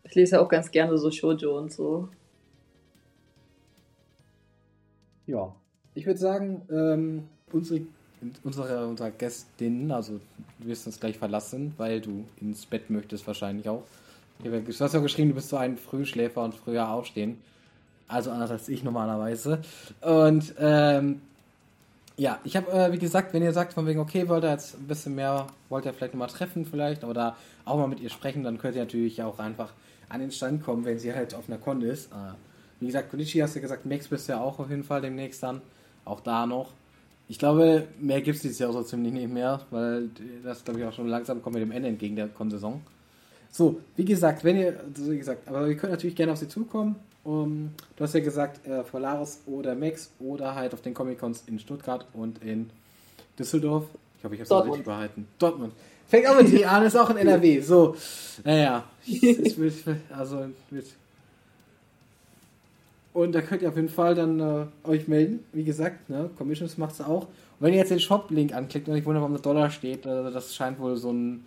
Ich 0.04 0.14
lese 0.14 0.36
ja 0.36 0.42
auch 0.42 0.48
ganz 0.48 0.70
gerne 0.70 0.98
so 0.98 1.10
Shoujo 1.10 1.58
und 1.58 1.72
so. 1.72 2.08
Ja, 5.26 5.54
ich 5.94 6.06
würde 6.06 6.18
sagen, 6.18 6.62
ähm, 6.70 7.28
unsere, 7.52 7.82
unsere, 8.44 8.86
unsere 8.86 9.10
Gästinnen, 9.10 9.90
also 9.90 10.20
du 10.58 10.68
wirst 10.68 10.86
uns 10.86 11.00
gleich 11.00 11.18
verlassen, 11.18 11.74
weil 11.76 12.00
du 12.00 12.24
ins 12.40 12.66
Bett 12.66 12.90
möchtest 12.90 13.26
wahrscheinlich 13.26 13.68
auch. 13.68 13.82
Du 14.42 14.50
hast 14.52 14.94
ja 14.94 15.00
geschrieben, 15.00 15.30
du 15.30 15.34
bist 15.36 15.50
so 15.50 15.56
ein 15.56 15.76
Frühschläfer 15.76 16.42
und 16.42 16.54
früher 16.54 16.88
aufstehen. 16.88 17.38
Also 18.08 18.30
anders 18.30 18.50
als 18.50 18.68
ich 18.68 18.82
normalerweise. 18.82 19.60
Und 20.00 20.54
ähm, 20.58 21.22
ja, 22.16 22.38
ich 22.44 22.56
habe, 22.56 22.70
äh, 22.72 22.92
wie 22.92 22.98
gesagt, 22.98 23.32
wenn 23.32 23.42
ihr 23.42 23.52
sagt, 23.52 23.72
von 23.72 23.86
wegen, 23.86 24.00
okay, 24.00 24.28
wollt 24.28 24.44
ihr 24.44 24.50
jetzt 24.50 24.74
ein 24.74 24.86
bisschen 24.86 25.14
mehr, 25.14 25.46
wollt 25.68 25.86
ihr 25.86 25.92
vielleicht 25.92 26.14
nochmal 26.14 26.28
treffen 26.28 26.66
vielleicht 26.66 27.04
oder 27.04 27.36
auch 27.64 27.78
mal 27.78 27.86
mit 27.86 28.00
ihr 28.00 28.10
sprechen, 28.10 28.42
dann 28.42 28.58
könnt 28.58 28.74
ihr 28.74 28.82
natürlich 28.82 29.22
auch 29.22 29.38
einfach 29.38 29.72
an 30.08 30.20
den 30.20 30.30
Stand 30.30 30.62
kommen, 30.62 30.84
wenn 30.84 30.98
sie 30.98 31.14
halt 31.14 31.34
auf 31.34 31.48
einer 31.48 31.58
Con 31.58 31.80
ist. 31.80 32.12
Äh, 32.12 32.34
wie 32.80 32.86
gesagt, 32.86 33.10
Konichi 33.10 33.38
hast 33.38 33.54
du 33.54 33.60
ja 33.60 33.62
gesagt, 33.62 33.86
Max 33.86 34.08
bist 34.08 34.28
du 34.28 34.32
ja 34.32 34.40
auch 34.40 34.58
auf 34.58 34.68
jeden 34.68 34.84
Fall 34.84 35.00
demnächst 35.00 35.42
dann. 35.42 35.62
Auch 36.04 36.20
da 36.20 36.46
noch. 36.46 36.72
Ich 37.32 37.38
glaube, 37.38 37.88
mehr 37.98 38.20
gibt 38.20 38.36
es 38.36 38.42
dieses 38.42 38.58
Jahr 38.58 38.74
so 38.74 38.82
ziemlich 38.82 39.10
nicht 39.10 39.32
mehr, 39.32 39.62
weil 39.70 40.10
das, 40.44 40.62
glaube 40.64 40.80
ich, 40.80 40.86
auch 40.86 40.92
schon 40.92 41.08
langsam 41.08 41.40
kommt 41.40 41.54
mit 41.54 41.62
dem 41.62 41.70
Ende 41.70 41.88
entgegen 41.88 42.14
der 42.14 42.28
Con-Saison. 42.28 42.82
So, 43.50 43.80
wie 43.96 44.04
gesagt, 44.04 44.44
wenn 44.44 44.58
ihr, 44.58 44.78
also 44.94 45.10
wie 45.10 45.16
gesagt, 45.16 45.48
aber 45.48 45.66
ihr 45.66 45.78
könnt 45.78 45.92
natürlich 45.92 46.14
gerne 46.14 46.32
auf 46.32 46.38
sie 46.38 46.48
zukommen. 46.48 46.96
Um, 47.24 47.70
du 47.96 48.04
hast 48.04 48.12
ja 48.12 48.20
gesagt, 48.20 48.66
äh, 48.66 48.82
Polaris 48.82 49.40
oder 49.46 49.74
Max 49.74 50.10
oder 50.18 50.54
halt 50.54 50.74
auf 50.74 50.82
den 50.82 50.92
Comic-Cons 50.92 51.44
in 51.46 51.58
Stuttgart 51.58 52.04
und 52.12 52.44
in 52.44 52.68
Düsseldorf. 53.38 53.86
Ich 54.18 54.24
hoffe, 54.24 54.34
ich 54.34 54.40
habe 54.42 54.54
es 54.60 54.66
richtig 54.66 54.84
behalten. 54.84 55.26
Dortmund. 55.38 55.72
Fängt 56.08 56.26
auch 56.26 56.36
mit 56.36 56.50
T 56.50 56.66
an, 56.66 56.84
ist 56.84 56.96
auch 56.96 57.08
in 57.08 57.16
NRW. 57.16 57.62
So, 57.62 57.96
naja. 58.44 58.84
also, 60.14 60.48
mit. 60.68 60.84
Und 63.12 63.32
da 63.32 63.42
könnt 63.42 63.62
ihr 63.62 63.68
auf 63.68 63.76
jeden 63.76 63.88
Fall 63.88 64.14
dann 64.14 64.40
äh, 64.40 64.66
euch 64.84 65.06
melden. 65.06 65.44
Wie 65.52 65.64
gesagt, 65.64 66.08
ne, 66.08 66.30
Commissions 66.38 66.78
macht 66.78 66.94
es 66.94 67.00
auch. 67.00 67.26
wenn 67.60 67.72
ihr 67.72 67.80
jetzt 67.80 67.90
den 67.90 68.00
Shop-Link 68.00 68.54
anklickt 68.54 68.88
und 68.88 68.96
ich 68.96 69.04
wundere, 69.04 69.22
warum 69.22 69.34
der 69.34 69.42
Dollar 69.42 69.70
steht, 69.70 70.06
äh, 70.06 70.30
das 70.30 70.54
scheint 70.54 70.78
wohl 70.78 70.96
so 70.96 71.12
ein 71.12 71.44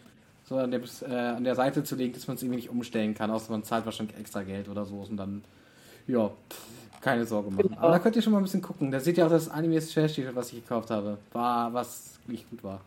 so 0.47 0.57
an 0.57 0.72
der, 0.72 0.82
äh, 1.07 1.13
an 1.13 1.43
der 1.43 1.55
Seite 1.55 1.84
zu 1.84 1.95
liegen, 1.95 2.13
dass 2.13 2.28
man 2.28 2.36
es 2.36 2.43
irgendwie 2.43 2.57
nicht 2.57 2.70
umstellen 2.70 3.16
kann, 3.16 3.32
außer 3.32 3.51
man 3.51 3.63
zahlt 3.63 3.86
wahrscheinlich 3.86 4.18
extra 4.18 4.43
Geld 4.43 4.70
oder 4.70 4.86
so 4.86 4.95
und 5.09 5.18
dann, 5.18 5.43
ja, 6.07 6.30
keine 7.01 7.26
Sorge 7.26 7.51
machen. 7.51 7.70
Genau. 7.70 7.82
Aber 7.82 7.91
da 7.91 7.99
könnt 7.99 8.16
ihr 8.16 8.22
schon 8.22 8.34
mal 8.34 8.39
ein 8.39 8.43
bisschen 8.43 8.61
gucken. 8.61 8.91
Da 8.91 8.99
seht 8.99 9.18
ihr 9.18 9.26
auch 9.26 9.30
das 9.30 9.49
Animes 9.49 9.91
Trash 9.91 10.13
T-Shirt, 10.13 10.36
was 10.36 10.53
ich 10.53 10.61
gekauft 10.61 10.89
habe. 10.91 11.18
War, 11.34 11.74
was 11.74 12.20
nicht 12.28 12.49
gut 12.49 12.63
war. 12.63 12.82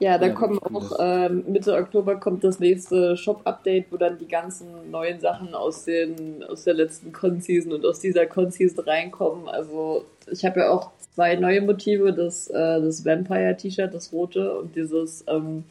Ja, 0.00 0.16
da 0.16 0.28
ja, 0.28 0.32
kommen 0.32 0.60
auch 0.60 0.96
ähm, 1.00 1.44
Mitte 1.48 1.74
Oktober 1.74 2.16
kommt 2.16 2.44
das 2.44 2.60
nächste 2.60 3.16
Shop-Update, 3.16 3.86
wo 3.90 3.96
dann 3.96 4.16
die 4.18 4.28
ganzen 4.28 4.90
neuen 4.90 5.18
Sachen 5.18 5.54
aus, 5.54 5.84
den, 5.84 6.44
aus 6.44 6.64
der 6.64 6.74
letzten 6.74 7.12
Con-Season 7.12 7.72
und 7.72 7.84
aus 7.84 7.98
dieser 7.98 8.26
Con-Season 8.26 8.84
reinkommen. 8.84 9.48
Also 9.48 10.04
ich 10.30 10.44
habe 10.44 10.60
ja 10.60 10.70
auch 10.70 10.92
zwei 11.14 11.34
neue 11.34 11.62
Motive, 11.62 12.12
das, 12.12 12.48
äh, 12.48 12.80
das 12.80 13.04
Vampire-T-Shirt, 13.04 13.92
das 13.92 14.12
rote 14.12 14.56
und 14.56 14.76
dieses 14.76 15.24
ähm, 15.26 15.64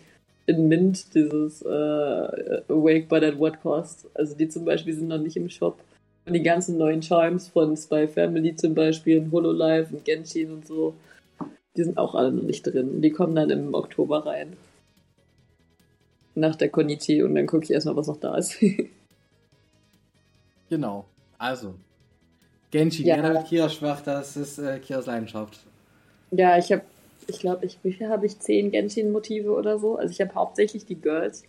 in 0.45 0.67
Mint, 0.67 1.13
dieses 1.13 1.61
äh, 1.61 1.67
Awake 2.67 3.07
but 3.07 3.23
at 3.23 3.39
what 3.39 3.61
cost. 3.61 4.07
Also 4.13 4.35
die 4.35 4.49
zum 4.49 4.65
Beispiel 4.65 4.93
sind 4.93 5.07
noch 5.07 5.19
nicht 5.19 5.37
im 5.37 5.49
Shop. 5.49 5.79
Und 6.25 6.33
die 6.33 6.43
ganzen 6.43 6.77
neuen 6.77 6.99
Chimes 6.99 7.47
von 7.47 7.77
Spy 7.77 8.09
Family 8.09 8.53
zum 8.55 8.75
Beispiel, 8.75 9.19
und 9.19 9.31
Hololive 9.31 9.87
und 9.91 10.03
Genshin 10.03 10.51
und 10.51 10.67
so 10.67 10.95
die 11.77 11.83
sind 11.83 11.97
auch 11.97 12.15
alle 12.15 12.31
noch 12.31 12.43
nicht 12.43 12.63
drin. 12.63 13.01
Die 13.01 13.11
kommen 13.11 13.35
dann 13.35 13.51
im 13.51 13.73
Oktober 13.73 14.25
rein. 14.25 14.57
Nach 16.33 16.55
der 16.55 16.69
Koniti 16.69 17.21
und 17.21 17.35
dann 17.35 17.45
gucke 17.45 17.65
ich 17.65 17.71
erstmal, 17.71 17.95
was 17.95 18.07
noch 18.07 18.17
da 18.17 18.35
ist. 18.35 18.57
genau. 20.69 21.05
Also. 21.37 21.75
Genshi, 22.71 23.03
ja. 23.03 23.15
gerne 23.15 23.39
mit 23.39 23.47
Kira 23.47 23.69
schwach, 23.69 24.01
das 24.01 24.35
ist 24.35 24.57
äh, 24.57 24.79
Kiras 24.79 25.05
Leidenschaft. 25.05 25.59
Ja, 26.31 26.57
ich 26.57 26.71
habe, 26.71 26.81
ich 27.27 27.39
glaube, 27.39 27.65
ich, 27.65 27.77
wie 27.83 27.93
viel 27.93 28.09
habe 28.09 28.25
ich? 28.25 28.39
Zehn 28.39 28.71
Genshin-Motive 28.71 29.51
oder 29.51 29.79
so? 29.79 29.95
Also 29.95 30.11
ich 30.11 30.19
habe 30.19 30.35
hauptsächlich 30.35 30.85
die 30.85 30.99
Girls. 30.99 31.43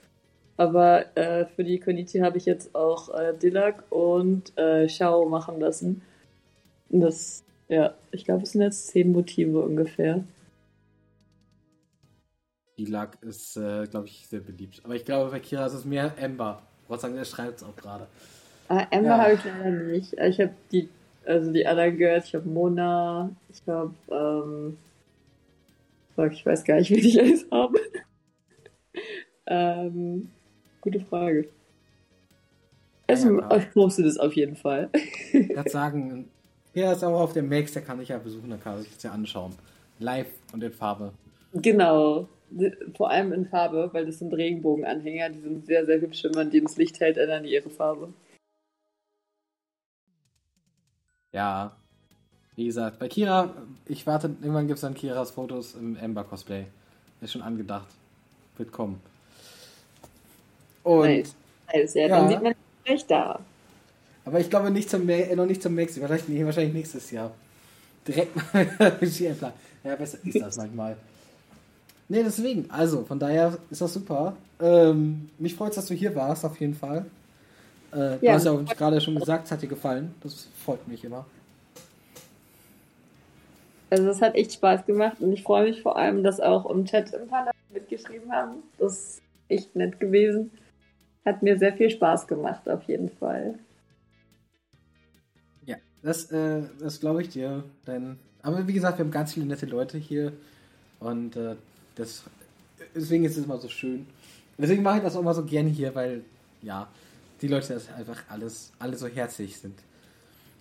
Aber 0.56 1.16
äh, 1.16 1.46
für 1.46 1.64
die 1.64 1.78
Koniti 1.78 2.18
habe 2.18 2.36
ich 2.36 2.44
jetzt 2.44 2.74
auch 2.74 3.14
äh, 3.14 3.32
Dilak 3.32 3.84
und 3.90 4.56
äh, 4.58 4.88
Shao 4.88 5.28
machen 5.28 5.60
lassen. 5.60 6.02
Das 6.90 7.44
ja, 7.68 7.94
ich 8.12 8.24
glaube, 8.24 8.42
es 8.42 8.52
sind 8.52 8.62
jetzt 8.62 8.88
zehn 8.88 9.12
Motive 9.12 9.60
ungefähr. 9.60 10.24
Die 12.78 12.86
Lack 12.86 13.18
ist, 13.22 13.56
äh, 13.56 13.86
glaube 13.86 14.06
ich, 14.06 14.26
sehr 14.26 14.40
beliebt. 14.40 14.80
Aber 14.84 14.94
ich 14.94 15.04
glaube, 15.04 15.30
bei 15.30 15.40
Kira 15.40 15.66
ist 15.66 15.74
es 15.74 15.84
mehr 15.84 16.14
Ember. 16.16 16.62
Ich 16.84 16.88
wollte 16.88 17.02
sagen, 17.02 17.16
der 17.16 17.24
schreibt 17.24 17.58
es 17.58 17.62
auch 17.62 17.76
gerade. 17.76 18.06
Ah, 18.68 18.86
Ember 18.90 19.08
ja. 19.08 19.18
habe 19.18 19.34
ich 19.34 19.44
leider 19.44 19.70
nicht. 19.70 20.12
Ich 20.14 20.40
habe 20.40 20.54
die, 20.72 20.88
also 21.26 21.52
die 21.52 21.66
anderen 21.66 21.96
Girls, 21.98 22.26
ich 22.26 22.34
habe 22.34 22.48
Mona, 22.48 23.30
ich 23.50 23.62
habe, 23.66 23.92
ähm, 24.10 24.78
ich 26.32 26.46
weiß 26.46 26.64
gar 26.64 26.76
nicht, 26.76 26.90
wie 26.90 27.06
ich 27.06 27.20
alles 27.20 27.46
habe. 27.50 27.78
ähm, 29.46 30.30
gute 30.80 31.00
Frage. 31.00 31.48
Also, 33.06 33.40
ja, 33.40 33.56
ich 33.56 33.70
poste 33.72 34.02
das 34.02 34.18
auf 34.18 34.34
jeden 34.34 34.56
Fall. 34.56 34.90
Ich 35.32 35.48
kann 35.54 35.66
sagen, 35.68 36.28
ja, 36.78 36.92
ist 36.92 37.04
aber 37.04 37.20
auf 37.20 37.32
dem 37.32 37.48
Max, 37.48 37.72
der 37.72 37.82
kann 37.82 38.00
ich 38.00 38.08
ja 38.08 38.18
besuchen, 38.18 38.50
da 38.50 38.56
kann 38.56 38.78
sich 38.78 38.92
das 38.94 39.02
ja 39.02 39.12
anschauen. 39.12 39.54
Live 39.98 40.30
und 40.52 40.62
in 40.62 40.72
Farbe. 40.72 41.12
Genau. 41.52 42.28
Vor 42.96 43.10
allem 43.10 43.32
in 43.32 43.46
Farbe, 43.46 43.90
weil 43.92 44.06
das 44.06 44.18
sind 44.18 44.32
Regenbogenanhänger, 44.32 45.30
die 45.30 45.40
sind 45.40 45.66
sehr, 45.66 45.84
sehr 45.84 46.00
hübsch, 46.00 46.24
wenn 46.24 46.32
man 46.32 46.50
die 46.50 46.58
ins 46.58 46.76
Licht 46.76 46.98
hält, 47.00 47.18
ändern 47.18 47.42
die 47.42 47.52
ihre 47.52 47.68
Farbe. 47.68 48.12
Ja. 51.32 51.76
Wie 52.56 52.64
gesagt, 52.64 52.98
bei 52.98 53.08
Kira, 53.08 53.54
ich 53.86 54.06
warte, 54.06 54.28
irgendwann 54.40 54.66
gibt 54.66 54.78
es 54.78 54.80
dann 54.80 54.94
Kiras 54.94 55.30
Fotos 55.30 55.74
im 55.74 55.96
Ember-Cosplay. 55.96 56.66
Ist 57.20 57.32
schon 57.32 57.42
angedacht. 57.42 57.88
Wird 58.56 58.72
kommen. 58.72 59.00
Und. 60.82 61.06
Nice. 61.06 61.36
nice. 61.72 61.94
Ja, 61.94 62.02
ja. 62.02 62.08
dann 62.08 62.28
sieht 62.28 62.42
man 62.42 62.54
recht 62.86 63.10
da. 63.10 63.40
Aber 64.28 64.40
ich 64.40 64.50
glaube 64.50 64.70
nicht 64.70 64.90
zum, 64.90 65.08
äh, 65.08 65.34
noch 65.34 65.46
nicht 65.46 65.62
zum 65.62 65.74
Maxi, 65.74 66.02
wahrscheinlich, 66.02 66.44
wahrscheinlich 66.44 66.74
nächstes 66.74 67.10
Jahr. 67.10 67.30
Direkt 68.06 68.36
mal. 68.36 68.66
Ja, 69.84 69.94
besser 69.94 70.18
ist 70.24 70.38
das 70.38 70.56
manchmal. 70.56 70.96
Nee, 72.08 72.22
deswegen, 72.24 72.68
also, 72.68 73.04
von 73.04 73.18
daher 73.18 73.56
ist 73.70 73.80
das 73.80 73.94
super. 73.94 74.36
Ähm, 74.60 75.30
mich 75.38 75.54
freut 75.54 75.70
es, 75.70 75.76
dass 75.76 75.86
du 75.86 75.94
hier 75.94 76.14
warst, 76.14 76.44
auf 76.44 76.60
jeden 76.60 76.74
Fall. 76.74 77.06
Äh, 77.94 77.96
ja. 77.96 78.18
Du 78.18 78.28
hast 78.32 78.44
ja 78.44 78.52
auch 78.52 78.64
gerade 78.64 79.00
schon 79.00 79.14
gesagt, 79.14 79.46
es 79.46 79.52
hat 79.52 79.62
dir 79.62 79.68
gefallen. 79.68 80.14
Das 80.20 80.48
freut 80.62 80.86
mich 80.88 81.04
immer. 81.04 81.24
Also 83.88 84.08
es 84.08 84.20
hat 84.20 84.34
echt 84.34 84.52
Spaß 84.52 84.84
gemacht 84.84 85.18
und 85.20 85.32
ich 85.32 85.44
freue 85.44 85.70
mich 85.70 85.80
vor 85.80 85.96
allem, 85.96 86.22
dass 86.22 86.40
auch 86.40 86.68
im 86.68 86.84
Chat 86.84 87.14
ein 87.14 87.28
paar 87.28 87.46
Leute 87.46 87.56
mitgeschrieben 87.72 88.30
haben. 88.30 88.56
Das 88.78 88.92
ist 88.92 89.22
echt 89.48 89.74
nett 89.74 89.98
gewesen. 90.00 90.50
Hat 91.24 91.42
mir 91.42 91.56
sehr 91.56 91.72
viel 91.72 91.88
Spaß 91.88 92.26
gemacht, 92.26 92.68
auf 92.68 92.82
jeden 92.82 93.08
Fall. 93.08 93.54
Das, 96.02 96.30
äh, 96.30 96.62
das 96.78 97.00
glaube 97.00 97.22
ich 97.22 97.28
dir. 97.28 97.64
Denn, 97.86 98.18
aber 98.42 98.66
wie 98.66 98.72
gesagt, 98.72 98.98
wir 98.98 99.04
haben 99.04 99.10
ganz 99.10 99.34
viele 99.34 99.46
nette 99.46 99.66
Leute 99.66 99.98
hier. 99.98 100.32
Und 101.00 101.36
äh, 101.36 101.56
das, 101.96 102.24
deswegen 102.94 103.24
ist 103.24 103.36
es 103.36 103.44
immer 103.44 103.58
so 103.58 103.68
schön. 103.68 104.06
Deswegen 104.56 104.82
mache 104.82 104.98
ich 104.98 105.02
das 105.04 105.16
auch 105.16 105.20
immer 105.20 105.34
so 105.34 105.44
gerne 105.44 105.68
hier, 105.68 105.94
weil, 105.94 106.22
ja, 106.62 106.88
die 107.40 107.48
Leute 107.48 107.74
das 107.74 107.92
einfach 107.92 108.22
alles, 108.28 108.72
alle 108.78 108.96
so 108.96 109.06
herzlich 109.06 109.58
sind. 109.58 109.78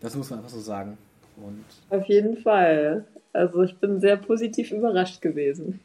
Das 0.02 0.16
muss 0.16 0.30
man 0.30 0.40
einfach 0.40 0.52
so 0.52 0.60
sagen. 0.60 0.98
Und 1.38 1.66
Auf 1.90 2.06
jeden 2.06 2.38
Fall. 2.38 3.06
Also 3.34 3.64
ich 3.64 3.76
bin 3.78 4.00
sehr 4.00 4.18
positiv 4.18 4.72
überrascht 4.72 5.22
gewesen. 5.22 5.80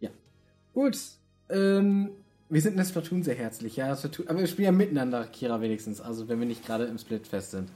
Ja. 0.00 0.10
Gut. 0.74 0.98
Ähm, 1.50 2.10
wir 2.50 2.62
sind 2.62 2.72
in 2.72 2.78
der 2.78 2.84
Splatoon 2.84 3.22
sehr 3.22 3.34
herzlich, 3.34 3.76
ja. 3.76 3.94
Splatoon, 3.94 4.28
aber 4.28 4.40
wir 4.40 4.46
spielen 4.46 4.66
ja 4.66 4.72
miteinander, 4.72 5.24
Kira 5.24 5.60
wenigstens. 5.60 6.00
Also 6.00 6.28
wenn 6.28 6.40
wir 6.40 6.46
nicht 6.46 6.64
gerade 6.64 6.84
im 6.84 6.98
Split 6.98 7.26
fest 7.26 7.50
sind. 7.50 7.68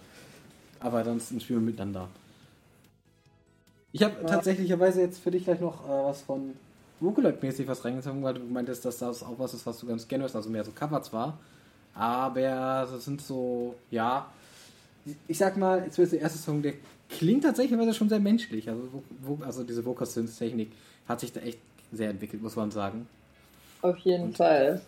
Aber 0.81 0.99
ansonsten 0.99 1.41
spielen 1.41 1.61
wir 1.61 1.67
miteinander. 1.67 2.09
Ich 3.93 4.03
habe 4.03 4.15
ja. 4.23 4.27
tatsächlicherweise 4.27 5.03
jetzt 5.03 5.21
für 5.21 5.31
dich 5.31 5.45
gleich 5.45 5.61
noch 5.61 5.85
äh, 5.85 6.05
was 6.05 6.23
von 6.23 6.55
Vocaloid-mäßig 7.01 7.67
was 7.67 7.85
reingezogen, 7.85 8.23
weil 8.23 8.35
du 8.35 8.41
meintest, 8.41 8.85
dass 8.85 8.99
das 8.99 9.23
auch 9.23 9.39
was 9.39 9.55
ist, 9.55 9.67
was 9.67 9.79
du 9.79 9.87
ganz 9.87 10.09
gerne 10.09 10.23
hörst, 10.23 10.37
also 10.37 10.49
mehr 10.49 10.65
so 10.65 10.71
Cover 10.73 11.03
zwar. 11.03 11.39
Aber 11.95 12.89
das 12.91 13.05
sind 13.05 13.21
so, 13.21 13.75
ja. 13.91 14.31
Ich 15.29 15.37
sag 15.37 15.57
mal, 15.57 15.85
jetzt 15.85 15.99
wird 15.99 16.13
der 16.13 16.21
erste 16.21 16.39
Song, 16.39 16.63
der 16.63 16.75
klingt 17.11 17.45
tatsächlich 17.45 17.97
schon 17.97 18.09
sehr 18.09 18.21
menschlich. 18.21 18.69
Also, 18.69 19.03
also 19.45 19.65
diese 19.65 19.85
Vocal-Synth-Technik 19.85 20.73
hat 21.07 21.21
sich 21.21 21.33
da 21.33 21.41
echt 21.41 21.59
sehr 21.93 22.09
entwickelt, 22.09 22.43
muss 22.43 22.57
man 22.57 22.71
sagen. 22.71 23.07
Auf 23.83 23.99
jeden 23.99 24.25
und 24.25 24.37
Fall. 24.37 24.81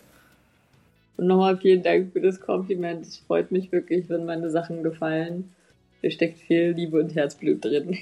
Und 1.17 1.27
nochmal 1.27 1.57
vielen 1.57 1.83
Dank 1.83 2.11
für 2.13 2.21
das 2.21 2.39
Kompliment. 2.39 3.05
Es 3.05 3.17
freut 3.17 3.51
mich 3.51 3.71
wirklich, 3.71 4.09
wenn 4.09 4.25
meine 4.25 4.49
Sachen 4.49 4.83
gefallen. 4.83 5.53
Hier 6.01 6.11
steckt 6.11 6.39
viel 6.39 6.71
Liebe 6.71 6.99
und 6.99 7.15
Herzblut 7.15 7.63
drin. 7.63 7.97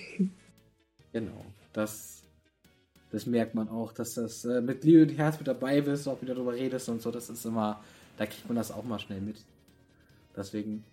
Genau. 1.12 1.46
Das, 1.74 2.24
das 3.12 3.26
merkt 3.26 3.56
man 3.56 3.70
auch, 3.70 3.94
dass 3.94 4.16
das 4.16 4.46
äh, 4.46 4.62
mit 4.62 4.84
Liebe 4.84 5.04
und 5.04 5.18
Herz 5.18 5.38
mit 5.38 5.48
dabei 5.48 5.82
bist, 5.82 6.08
auch 6.08 6.22
wieder 6.22 6.34
darüber 6.34 6.54
redest 6.54 6.90
und 6.90 7.02
so. 7.02 7.12
Das 7.12 7.30
ist 7.30 7.46
immer, 7.46 7.80
da 8.18 8.26
kriegt 8.26 8.48
man 8.48 8.56
das 8.56 8.72
auch 8.72 8.84
mal 8.84 9.00
schnell 9.00 9.22
mit. 9.22 9.38
Deswegen. 10.36 10.84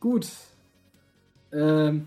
Gut. 0.00 0.28
Ähm, 1.52 2.06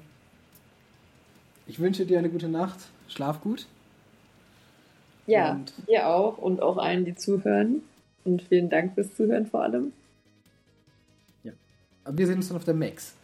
ich 1.68 1.80
wünsche 1.80 2.06
dir 2.06 2.20
eine 2.20 2.30
gute 2.30 2.50
Nacht. 2.50 2.80
Schlaf 3.08 3.42
gut. 3.42 3.66
Ja, 5.32 5.52
und 5.52 5.74
dir 5.88 6.08
auch 6.08 6.38
und 6.38 6.62
auch 6.62 6.78
allen, 6.78 7.06
die 7.06 7.16
zuhören. 7.16 7.84
Und 8.24 8.44
vielen 8.44 8.70
Dank 8.70 8.94
fürs 8.94 9.16
Zuhören 9.16 9.48
vor 9.48 9.64
allem. 9.64 9.94
Ja. 11.44 11.54
Aber 12.04 12.18
wir 12.18 12.28
sehen 12.28 12.38
uns 12.38 12.50
dann 12.50 12.58
auf 12.58 12.66
der 12.66 12.74
Max. 12.74 13.16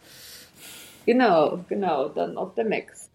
Genau, 1.06 1.64
genau, 1.68 2.08
dann 2.08 2.36
auf 2.36 2.54
der 2.54 2.64
Max. 2.64 3.08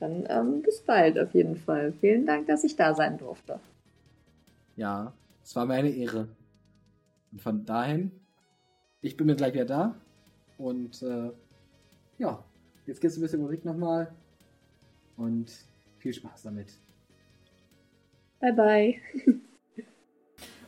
Dann 0.00 0.24
ähm, 0.28 0.62
bis 0.62 0.80
bald 0.80 1.18
auf 1.18 1.34
jeden 1.34 1.56
Fall. 1.56 1.92
Vielen 2.00 2.26
Dank, 2.26 2.46
dass 2.46 2.64
ich 2.64 2.76
da 2.76 2.94
sein 2.94 3.18
durfte. 3.18 3.60
Ja, 4.76 5.12
es 5.42 5.54
war 5.54 5.66
mir 5.66 5.74
eine 5.74 5.90
Ehre. 5.90 6.28
Und 7.30 7.42
von 7.42 7.64
dahin, 7.64 8.10
ich 9.02 9.16
bin 9.16 9.26
mir 9.26 9.36
gleich 9.36 9.54
wieder 9.54 9.66
da. 9.66 9.94
Und 10.58 11.02
äh, 11.02 11.30
ja, 12.18 12.42
jetzt 12.86 13.00
gibt 13.00 13.12
es 13.12 13.18
ein 13.18 13.22
bisschen 13.22 13.42
Musik 13.42 13.64
nochmal. 13.64 14.12
Und 15.16 15.52
viel 15.98 16.12
Spaß 16.12 16.42
damit. 16.42 16.68
Bye 18.44 18.52
bye. 18.52 18.94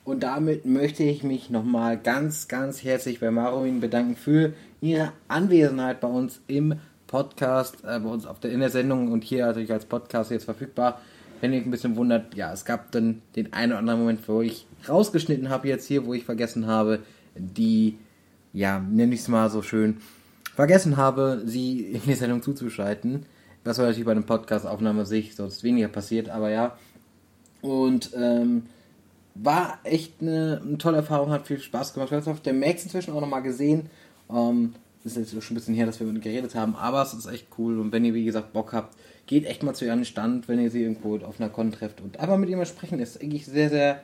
Und 0.05 0.23
damit 0.23 0.65
möchte 0.65 1.03
ich 1.03 1.23
mich 1.23 1.51
nochmal 1.51 1.99
ganz, 1.99 2.49
ganz 2.49 2.83
herzlich 2.83 3.21
bei 3.21 3.31
Maruin 3.31 3.81
bedanken 3.81 4.17
für 4.17 4.55
ihre 4.81 5.13
Anwesenheit 5.29 6.01
bei 6.01 6.09
uns 6.09 6.41
im 6.47 6.77
Podcast, 7.07 7.85
äh, 7.85 8.01
bei 8.01 8.09
uns 8.09 8.25
auf 8.25 8.41
der, 8.41 8.53
in 8.53 8.61
der 8.61 8.71
Sendung 8.71 9.13
und 9.13 9.25
hier 9.25 9.45
natürlich 9.45 9.71
als 9.71 9.85
Podcast 9.85 10.31
jetzt 10.31 10.47
verfügbar. 10.47 11.03
Wenn 11.43 11.53
ihr 11.53 11.59
euch 11.59 11.67
ein 11.67 11.71
bisschen 11.71 11.97
wundert, 11.97 12.35
ja, 12.35 12.51
es 12.51 12.65
gab 12.65 12.93
dann 12.93 13.21
den 13.35 13.53
einen 13.53 13.73
oder 13.73 13.81
anderen 13.81 14.01
Moment, 14.01 14.27
wo 14.27 14.41
ich 14.41 14.67
rausgeschnitten 14.89 15.51
habe 15.51 15.69
jetzt 15.69 15.87
hier, 15.87 16.07
wo 16.07 16.15
ich 16.15 16.25
vergessen 16.25 16.67
habe, 16.67 17.01
die, 17.35 17.99
ja, 18.55 18.79
nenne 18.79 19.13
ich 19.13 19.21
es 19.21 19.29
mal 19.29 19.51
so 19.51 19.61
schön, 19.61 19.99
vergessen 20.55 20.97
habe, 20.97 21.43
sie 21.45 21.81
in 21.81 22.01
die 22.07 22.15
Sendung 22.15 22.41
zuzuschalten. 22.41 23.27
Was 23.65 23.77
natürlich 23.77 24.07
bei 24.07 24.13
einem 24.13 24.25
Podcast-Aufnahme 24.25 25.05
sich 25.05 25.37
sonst 25.37 25.63
weniger 25.63 25.89
passiert, 25.89 26.31
aber 26.31 26.49
ja. 26.49 26.79
Und 27.67 28.11
ähm, 28.15 28.67
war 29.35 29.81
echt 29.83 30.15
eine, 30.21 30.63
eine, 30.65 30.79
tolle 30.79 30.99
Erfahrung, 30.99 31.31
hat 31.31 31.47
viel 31.49 31.59
Spaß 31.59 31.95
gemacht. 31.95 32.13
Ich 32.13 32.27
habe 32.27 32.41
den 32.41 32.61
Max 32.61 32.85
inzwischen 32.85 33.13
auch 33.13 33.21
nochmal 33.21 33.43
gesehen. 33.43 33.91
Ähm, 34.31 34.75
ist 35.05 35.17
jetzt 35.17 35.31
schon 35.31 35.55
ein 35.55 35.59
bisschen 35.59 35.75
her, 35.75 35.87
dass 35.87 36.01
wir 36.01 36.07
mit 36.07 36.23
geredet 36.23 36.55
haben, 36.55 36.75
aber 36.75 37.03
es 37.03 37.13
ist 37.13 37.27
echt 37.27 37.47
cool. 37.59 37.79
Und 37.79 37.93
wenn 37.93 38.05
ihr, 38.05 38.15
wie 38.15 38.25
gesagt, 38.25 38.53
Bock 38.53 38.73
habt, 38.73 38.97
geht 39.27 39.45
echt 39.47 39.63
mal 39.63 39.75
zu 39.75 39.85
ihren 39.85 40.05
Stand, 40.05 40.49
wenn 40.49 40.61
ihr 40.61 40.71
sie 40.71 40.83
irgendwo 40.83 41.19
auf 41.19 41.41
einer 41.41 41.49
Con 41.49 41.73
trefft 41.73 42.01
und 42.01 42.19
einfach 42.19 42.37
mit 42.37 42.49
ihr 42.49 42.57
mal 42.57 42.67
sprechen. 42.67 43.01
Ist 43.01 43.21
eigentlich 43.21 43.47
sehr, 43.47 43.69
sehr 43.69 44.01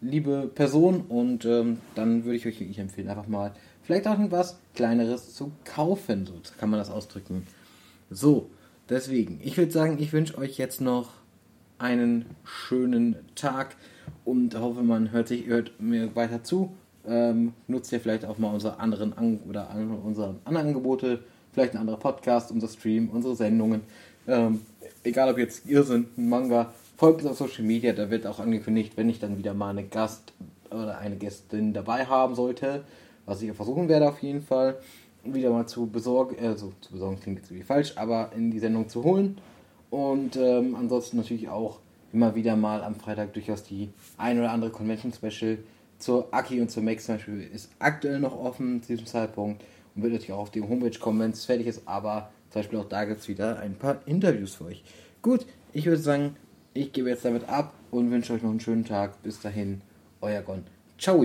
liebe 0.00 0.50
Person 0.52 1.02
und 1.08 1.44
ähm, 1.44 1.78
dann 1.94 2.24
würde 2.24 2.36
ich 2.36 2.46
euch 2.46 2.60
wirklich 2.60 2.78
empfehlen, 2.78 3.08
einfach 3.08 3.28
mal 3.28 3.52
vielleicht 3.82 4.06
auch 4.06 4.12
irgendwas 4.12 4.58
Kleineres 4.74 5.34
zu 5.34 5.52
kaufen. 5.64 6.26
So 6.26 6.34
kann 6.58 6.70
man 6.70 6.78
das 6.78 6.90
ausdrücken. 6.90 7.46
So, 8.10 8.50
deswegen, 8.88 9.40
ich 9.42 9.56
würde 9.56 9.72
sagen, 9.72 9.96
ich 10.00 10.12
wünsche 10.12 10.36
euch 10.38 10.58
jetzt 10.58 10.80
noch 10.80 11.12
einen 11.78 12.26
schönen 12.44 13.16
Tag 13.34 13.76
und 14.24 14.58
hoffe, 14.58 14.82
man 14.82 15.12
hört 15.12 15.28
sich 15.28 15.46
hört 15.46 15.80
mir 15.80 16.14
weiter 16.14 16.42
zu. 16.42 16.72
Ähm, 17.06 17.52
nutzt 17.68 17.92
ihr 17.92 18.00
vielleicht 18.00 18.24
auch 18.24 18.38
mal 18.38 18.52
unsere 18.52 18.80
anderen 18.80 19.16
An 19.16 19.38
oder 19.48 19.68
unsere 20.04 20.36
anderen 20.44 20.68
Angebote, 20.68 21.20
vielleicht 21.52 21.74
ein 21.74 21.78
anderer 21.78 21.98
Podcast, 21.98 22.50
unser 22.50 22.68
Stream, 22.68 23.10
unsere 23.10 23.36
Sendungen. 23.36 23.82
Ähm, 24.26 24.60
egal 25.04 25.30
ob 25.30 25.38
jetzt 25.38 25.66
ihr 25.66 25.84
sind, 25.84 26.18
ein 26.18 26.28
Manga, 26.28 26.72
folgt 26.96 27.22
uns 27.22 27.30
auf 27.30 27.38
Social 27.38 27.64
Media, 27.64 27.92
da 27.92 28.10
wird 28.10 28.26
auch 28.26 28.40
angekündigt, 28.40 28.94
wenn 28.96 29.08
ich 29.08 29.20
dann 29.20 29.38
wieder 29.38 29.54
mal 29.54 29.70
eine 29.70 29.84
Gast 29.84 30.32
oder 30.70 30.98
eine 30.98 31.16
Gästin 31.16 31.72
dabei 31.72 32.06
haben 32.06 32.34
sollte, 32.34 32.84
was 33.24 33.42
ich 33.42 33.52
versuchen 33.52 33.88
werde 33.88 34.08
auf 34.08 34.20
jeden 34.22 34.42
Fall, 34.42 34.76
wieder 35.24 35.50
mal 35.50 35.66
zu 35.66 35.86
besorgen, 35.86 36.36
also 36.44 36.72
zu 36.80 36.92
besorgen 36.92 37.20
klingt 37.20 37.38
jetzt 37.38 37.50
irgendwie 37.50 37.66
falsch, 37.66 37.92
aber 37.96 38.30
in 38.34 38.50
die 38.50 38.58
Sendung 38.58 38.88
zu 38.88 39.04
holen. 39.04 39.38
Und 39.96 40.36
ähm, 40.36 40.74
ansonsten 40.74 41.16
natürlich 41.16 41.48
auch 41.48 41.78
immer 42.12 42.34
wieder 42.34 42.54
mal 42.54 42.84
am 42.84 42.96
Freitag 42.96 43.32
durchaus 43.32 43.62
die 43.62 43.88
ein 44.18 44.38
oder 44.38 44.52
andere 44.52 44.70
Convention 44.70 45.10
Special 45.10 45.56
zur 45.98 46.28
Aki 46.34 46.60
und 46.60 46.70
zur 46.70 46.82
Max 46.82 47.06
zum 47.06 47.14
Beispiel 47.14 47.40
ist 47.40 47.70
aktuell 47.78 48.20
noch 48.20 48.38
offen 48.38 48.82
zu 48.82 48.88
diesem 48.88 49.06
Zeitpunkt 49.06 49.64
und 49.94 50.02
wird 50.02 50.12
natürlich 50.12 50.34
auch 50.34 50.40
auf 50.40 50.50
die 50.50 50.60
Homepage 50.60 50.98
kommen, 50.98 51.20
wenn 51.20 51.30
es 51.30 51.46
fertig 51.46 51.66
ist, 51.66 51.88
aber 51.88 52.28
zum 52.50 52.60
Beispiel 52.60 52.78
auch 52.78 52.88
da 52.90 53.06
gibt 53.06 53.22
es 53.22 53.28
wieder 53.28 53.58
ein 53.58 53.74
paar 53.74 54.02
Interviews 54.04 54.56
für 54.56 54.66
euch. 54.66 54.84
Gut, 55.22 55.46
ich 55.72 55.86
würde 55.86 56.02
sagen, 56.02 56.36
ich 56.74 56.92
gebe 56.92 57.08
jetzt 57.08 57.24
damit 57.24 57.48
ab 57.48 57.72
und 57.90 58.10
wünsche 58.10 58.34
euch 58.34 58.42
noch 58.42 58.50
einen 58.50 58.60
schönen 58.60 58.84
Tag. 58.84 59.22
Bis 59.22 59.40
dahin, 59.40 59.80
euer 60.20 60.42
Gon. 60.42 60.64
Ciao. 60.98 61.24